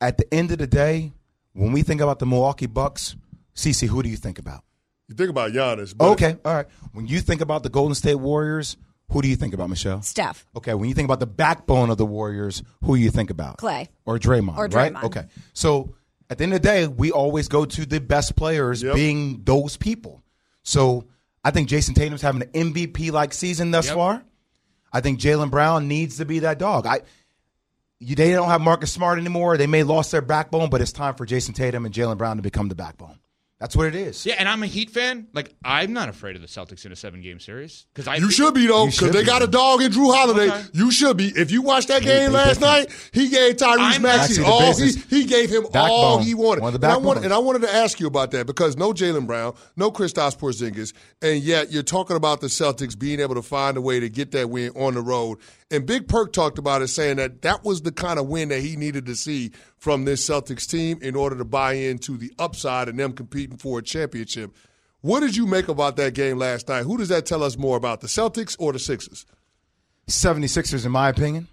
At 0.00 0.18
the 0.18 0.32
end 0.34 0.50
of 0.50 0.58
the 0.58 0.66
day, 0.66 1.12
when 1.52 1.72
we 1.72 1.82
think 1.82 2.00
about 2.00 2.18
the 2.18 2.26
Milwaukee 2.26 2.66
Bucks, 2.66 3.16
CC, 3.54 3.88
who 3.88 4.02
do 4.02 4.08
you 4.08 4.16
think 4.16 4.38
about? 4.38 4.64
You 5.08 5.14
think 5.14 5.30
about 5.30 5.52
Giannis. 5.52 5.96
But 5.96 6.10
Okay, 6.12 6.36
all 6.44 6.54
right. 6.54 6.66
When 6.92 7.06
you 7.06 7.20
think 7.20 7.40
about 7.40 7.62
the 7.62 7.68
Golden 7.68 7.94
State 7.94 8.14
Warriors, 8.16 8.76
who 9.10 9.20
do 9.22 9.28
you 9.28 9.36
think 9.36 9.52
about, 9.54 9.68
Michelle? 9.68 10.00
Steph. 10.02 10.46
Okay, 10.56 10.74
when 10.74 10.88
you 10.88 10.94
think 10.94 11.06
about 11.06 11.20
the 11.20 11.26
backbone 11.26 11.90
of 11.90 11.98
the 11.98 12.06
Warriors, 12.06 12.62
who 12.84 12.96
do 12.96 13.02
you 13.02 13.10
think 13.10 13.30
about? 13.30 13.58
Klay. 13.58 13.88
Or 14.06 14.18
Draymond, 14.18 14.56
Or 14.56 14.66
right? 14.68 14.92
Draymond. 14.92 15.04
Okay. 15.04 15.24
So 15.52 15.94
at 16.30 16.38
the 16.38 16.44
end 16.44 16.54
of 16.54 16.62
the 16.62 16.66
day, 16.68 16.86
we 16.86 17.10
always 17.12 17.48
go 17.48 17.64
to 17.64 17.84
the 17.86 18.00
best 18.00 18.36
players 18.36 18.82
Yep. 18.82 18.94
being 18.94 19.42
those 19.44 19.76
people. 19.76 20.22
So 20.62 21.06
I 21.44 21.50
think 21.50 21.68
Jayson 21.68 21.94
Tatum's 21.94 22.22
having 22.22 22.42
an 22.42 22.48
MVP 22.72 23.10
like 23.12 23.34
season 23.34 23.70
thus 23.70 23.86
Yep. 23.88 23.94
far. 23.96 24.24
I 24.92 25.00
think 25.00 25.20
Jaylen 25.20 25.50
Brown 25.50 25.88
needs 25.88 26.18
to 26.18 26.24
be 26.24 26.40
that 26.40 26.58
dog. 26.58 26.86
I 26.86 27.00
you, 27.98 28.16
they 28.16 28.32
don't 28.32 28.48
have 28.48 28.60
Marcus 28.60 28.90
Smart 28.92 29.18
anymore. 29.18 29.56
They 29.56 29.68
may 29.68 29.84
lost 29.84 30.10
their 30.10 30.22
backbone, 30.22 30.70
but 30.70 30.80
it's 30.80 30.92
time 30.92 31.14
for 31.14 31.24
Jayson 31.24 31.54
Tatum 31.54 31.86
and 31.86 31.94
Jaylen 31.94 32.18
Brown 32.18 32.36
to 32.36 32.42
become 32.42 32.68
the 32.68 32.74
backbone. 32.74 33.18
That's 33.62 33.76
what 33.76 33.86
it 33.86 33.94
is. 33.94 34.26
Yeah, 34.26 34.34
and 34.40 34.48
I'm 34.48 34.60
a 34.64 34.66
Heat 34.66 34.90
fan. 34.90 35.28
Like 35.32 35.54
I'm 35.64 35.92
not 35.92 36.08
afraid 36.08 36.34
of 36.34 36.42
the 36.42 36.48
Celtics 36.48 36.84
in 36.84 36.90
a 36.90 36.96
seven 36.96 37.20
game 37.22 37.38
series 37.38 37.86
because 37.94 38.08
I 38.08 38.16
You 38.16 38.28
should 38.28 38.54
be 38.54 38.66
though, 38.66 38.86
because 38.86 39.12
they 39.12 39.20
be. 39.20 39.24
got 39.24 39.40
a 39.40 39.46
dog 39.46 39.82
in 39.82 39.92
Jrue 39.92 40.12
Holiday. 40.12 40.48
Okay. 40.48 40.64
You 40.72 40.90
should 40.90 41.16
be. 41.16 41.28
If 41.28 41.52
you 41.52 41.62
watched 41.62 41.86
that 41.86 42.02
game 42.02 42.32
they 42.32 42.38
last 42.38 42.58
different. 42.58 42.88
night, 42.88 43.10
he 43.12 43.28
gave 43.28 43.54
Tyrese 43.58 43.76
I'm 43.78 44.02
Maxey 44.02 44.42
all 44.42 44.76
he, 44.76 44.90
he 45.08 45.26
gave 45.26 45.48
him 45.48 45.66
all 45.66 45.70
Backbone. 46.18 46.22
he 46.24 46.34
wanted. 46.34 46.62
One 46.62 46.74
of 46.74 46.80
the 46.80 46.86
and, 46.88 46.92
I 46.92 46.96
want, 46.96 47.24
and 47.24 47.32
I 47.32 47.38
wanted 47.38 47.62
to 47.62 47.72
ask 47.72 48.00
you 48.00 48.08
about 48.08 48.32
that 48.32 48.48
because 48.48 48.76
no 48.76 48.92
Jaylen 48.92 49.28
Brown, 49.28 49.54
no 49.76 49.92
Kristaps 49.92 50.36
Porzingis, 50.36 50.92
and 51.22 51.40
yet 51.40 51.70
you're 51.70 51.84
talking 51.84 52.16
about 52.16 52.40
the 52.40 52.48
Celtics 52.48 52.98
being 52.98 53.20
able 53.20 53.36
to 53.36 53.42
find 53.42 53.76
a 53.76 53.80
way 53.80 54.00
to 54.00 54.08
get 54.08 54.32
that 54.32 54.50
win 54.50 54.72
on 54.74 54.94
the 54.94 55.02
road. 55.02 55.38
And 55.72 55.86
Big 55.86 56.06
Perk 56.06 56.32
talked 56.32 56.58
about 56.58 56.82
it, 56.82 56.88
saying 56.88 57.16
that 57.16 57.42
that 57.42 57.64
was 57.64 57.82
the 57.82 57.90
kind 57.92 58.18
of 58.18 58.26
win 58.28 58.50
that 58.50 58.60
he 58.60 58.76
needed 58.76 59.06
to 59.06 59.16
see 59.16 59.52
from 59.78 60.04
this 60.04 60.24
Celtics 60.28 60.68
team 60.68 60.98
in 61.00 61.16
order 61.16 61.36
to 61.38 61.44
buy 61.44 61.72
into 61.72 62.16
the 62.18 62.30
upside 62.38 62.88
and 62.88 62.98
them 62.98 63.12
competing 63.14 63.56
for 63.56 63.78
a 63.78 63.82
championship. 63.82 64.54
What 65.00 65.20
did 65.20 65.34
you 65.34 65.46
make 65.46 65.68
about 65.68 65.96
that 65.96 66.14
game 66.14 66.38
last 66.38 66.68
night? 66.68 66.84
Who 66.84 66.98
does 66.98 67.08
that 67.08 67.26
tell 67.26 67.42
us 67.42 67.56
more 67.56 67.76
about, 67.76 68.02
the 68.02 68.06
Celtics 68.06 68.54
or 68.58 68.72
the 68.72 68.78
Sixers? 68.78 69.24
76ers, 70.08 70.84
in 70.84 70.92
my 70.92 71.08
opinion. 71.08 71.48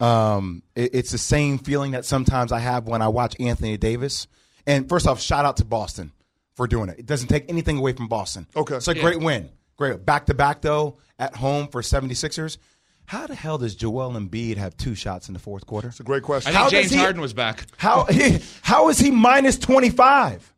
Um, 0.00 0.62
it- 0.74 0.94
it's 0.94 1.10
the 1.10 1.18
same 1.18 1.58
feeling 1.58 1.92
that 1.92 2.04
sometimes 2.04 2.52
I 2.52 2.58
have 2.58 2.86
when 2.86 3.00
I 3.00 3.08
watch 3.08 3.34
Anthony 3.40 3.76
Davis. 3.76 4.26
And 4.66 4.88
first 4.88 5.06
off, 5.06 5.20
shout 5.20 5.44
out 5.44 5.56
to 5.58 5.64
Boston 5.64 6.12
for 6.54 6.66
doing 6.66 6.88
it. 6.88 6.98
It 6.98 7.06
doesn't 7.06 7.28
take 7.28 7.46
anything 7.48 7.78
away 7.78 7.92
from 7.92 8.08
Boston. 8.08 8.46
Okay. 8.56 8.76
It's 8.76 8.88
a 8.88 8.94
great 8.94 9.20
win. 9.20 9.50
Great. 9.76 10.04
Back 10.04 10.26
to 10.26 10.34
back, 10.34 10.62
though, 10.62 10.98
at 11.18 11.36
home 11.36 11.68
for 11.68 11.82
76ers. 11.82 12.58
How 13.06 13.26
the 13.26 13.34
hell 13.34 13.58
does 13.58 13.74
Joel 13.74 14.12
Embiid 14.12 14.56
have 14.56 14.76
two 14.76 14.94
shots 14.94 15.28
in 15.28 15.34
the 15.34 15.40
fourth 15.40 15.66
quarter? 15.66 15.88
It's 15.88 16.00
a 16.00 16.04
great 16.04 16.22
question. 16.22 16.50
I 16.50 16.52
think 16.52 16.58
How 16.64 16.70
does 16.70 16.80
James 16.80 16.90
he- 16.92 16.96
Harden 16.98 17.20
was 17.20 17.32
back. 17.34 17.66
How 17.76 18.06
how 18.62 18.88
is 18.88 18.98
he 18.98 19.10
minus 19.10 19.58
25? 19.58 20.52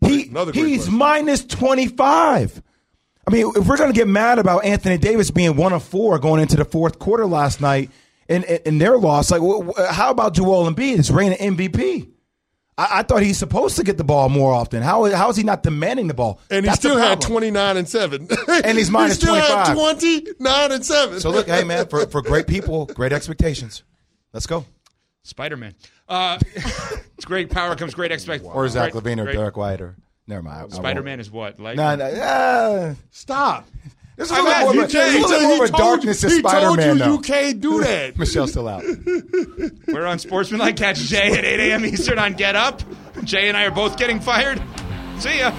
He, 0.00 0.24
great 0.24 0.54
he's 0.54 0.78
question. 0.82 0.94
minus 0.98 1.44
25. 1.46 2.62
I 3.26 3.32
mean, 3.32 3.50
if 3.56 3.66
we're 3.66 3.76
going 3.76 3.92
to 3.92 3.98
get 3.98 4.06
mad 4.06 4.38
about 4.38 4.64
Anthony 4.64 4.98
Davis 4.98 5.30
being 5.30 5.56
one 5.56 5.72
of 5.72 5.82
four 5.82 6.18
going 6.18 6.40
into 6.40 6.56
the 6.56 6.64
fourth 6.64 6.98
quarter 6.98 7.26
last 7.26 7.60
night 7.60 7.90
in, 8.28 8.44
in, 8.44 8.58
in 8.66 8.78
their 8.78 8.96
loss, 8.98 9.30
like, 9.30 9.40
wh- 9.40 9.66
wh- 9.76 9.90
how 9.92 10.10
about 10.10 10.34
Joel 10.34 10.70
Embiid? 10.70 10.98
It's 10.98 11.10
reigning 11.10 11.38
MVP. 11.38 12.08
I, 12.78 12.98
I 12.98 13.02
thought 13.02 13.22
he's 13.22 13.38
supposed 13.38 13.76
to 13.76 13.84
get 13.84 13.96
the 13.96 14.04
ball 14.04 14.28
more 14.28 14.52
often. 14.52 14.82
How, 14.82 15.04
how 15.14 15.30
is 15.30 15.36
he 15.36 15.42
not 15.42 15.62
demanding 15.62 16.08
the 16.08 16.14
ball? 16.14 16.40
And 16.50 16.64
he 16.64 16.68
That's 16.68 16.78
still 16.78 16.98
had 16.98 17.20
29 17.20 17.76
and 17.76 17.88
7. 17.88 18.28
And 18.48 18.78
he's 18.78 18.90
minus 18.90 19.16
he 19.16 19.22
still 19.22 19.34
25. 19.34 19.66
had 19.68 19.74
29 19.74 20.72
and 20.72 20.84
7. 20.84 21.20
So 21.20 21.30
look, 21.30 21.46
hey 21.46 21.64
man, 21.64 21.86
for, 21.88 22.06
for 22.06 22.22
great 22.22 22.46
people, 22.46 22.86
great 22.86 23.12
expectations. 23.12 23.82
Let's 24.32 24.46
go. 24.46 24.64
Spider 25.22 25.56
Man. 25.56 25.74
Uh, 26.08 26.38
it's 26.54 27.24
great 27.24 27.50
power 27.50 27.74
comes 27.74 27.94
great 27.94 28.12
expectations. 28.12 28.54
Or 28.54 28.68
Zach 28.68 28.92
LaVine 28.92 29.26
or 29.26 29.32
Derrick 29.32 29.56
White 29.56 29.80
or 29.80 29.96
never 30.26 30.42
mind. 30.42 30.56
I- 30.56 30.58
I 30.58 30.62
won't. 30.62 30.74
Spider 30.74 31.02
Man 31.02 31.18
is 31.20 31.30
what? 31.30 31.58
Like 31.58 31.76
No, 31.76 31.96
no, 31.96 32.08
yeah. 32.08 32.94
Stop. 33.10 33.66
This 34.16 34.30
is 34.30 34.32
I'm 34.32 34.46
a 34.46 34.48
little 34.48 34.54
at- 34.58 34.64
more, 34.64 34.74
you 34.74 34.82
of 34.84 34.88
a- 34.88 34.92
can't- 34.92 35.12
this 35.22 35.30
is 35.30 35.42
more 35.42 35.52
of 35.54 35.60
a 35.60 35.64
He 35.64 35.70
told 35.70 35.78
darkness 35.90 36.22
you- 36.22 36.28
to 36.30 36.34
he 36.36 36.42
told 36.42 36.52
Spider 36.52 36.76
Man. 36.76 36.88
you 36.96 36.98
though. 37.04 37.12
you 37.12 37.18
can't 37.20 37.60
do 37.60 37.80
that. 37.82 38.18
Michelle's 38.18 38.50
still 38.50 38.68
out. 38.68 38.82
we're 39.88 40.06
on 40.06 40.18
Sportsmanlike. 40.18 40.76
Catch 40.76 41.00
Jay 41.00 41.32
at 41.36 41.44
8 41.44 41.60
a.m. 41.70 41.84
Eastern 41.84 42.18
on 42.18 42.32
Get 42.32 42.56
Up. 42.56 42.82
Jay 43.24 43.48
and 43.48 43.56
I 43.56 43.64
are 43.66 43.70
both 43.70 43.98
getting 43.98 44.18
fired. 44.20 44.62
See 45.18 45.38
ya. 45.38 45.52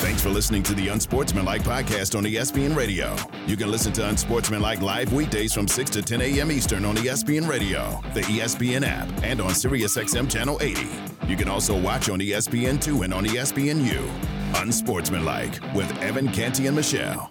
Thanks 0.00 0.22
for 0.22 0.30
listening 0.30 0.62
to 0.62 0.72
the 0.74 0.88
Unsportsmanlike 0.88 1.62
podcast 1.62 2.16
on 2.16 2.24
ESPN 2.24 2.74
Radio. 2.74 3.14
You 3.46 3.54
can 3.58 3.70
listen 3.70 3.92
to 3.94 4.08
Unsportsmanlike 4.08 4.80
live 4.80 5.12
weekdays 5.12 5.52
from 5.52 5.68
6 5.68 5.90
to 5.90 6.00
10 6.00 6.22
a.m. 6.22 6.50
Eastern 6.50 6.86
on 6.86 6.96
ESPN 6.96 7.46
Radio, 7.46 8.00
the 8.14 8.22
ESPN 8.22 8.82
app, 8.82 9.08
and 9.22 9.42
on 9.42 9.50
SiriusXM 9.50 10.30
Channel 10.30 10.56
80. 10.62 10.88
You 11.28 11.36
can 11.36 11.48
also 11.50 11.78
watch 11.78 12.08
on 12.08 12.22
E 12.22 12.30
ESPN2 12.30 13.04
and 13.04 13.12
on 13.12 13.26
ESPNU. 13.26 14.10
Unsportsmanlike 14.54 15.60
with 15.74 15.90
Evan 16.00 16.32
Canty 16.32 16.66
and 16.66 16.74
Michelle. 16.76 17.30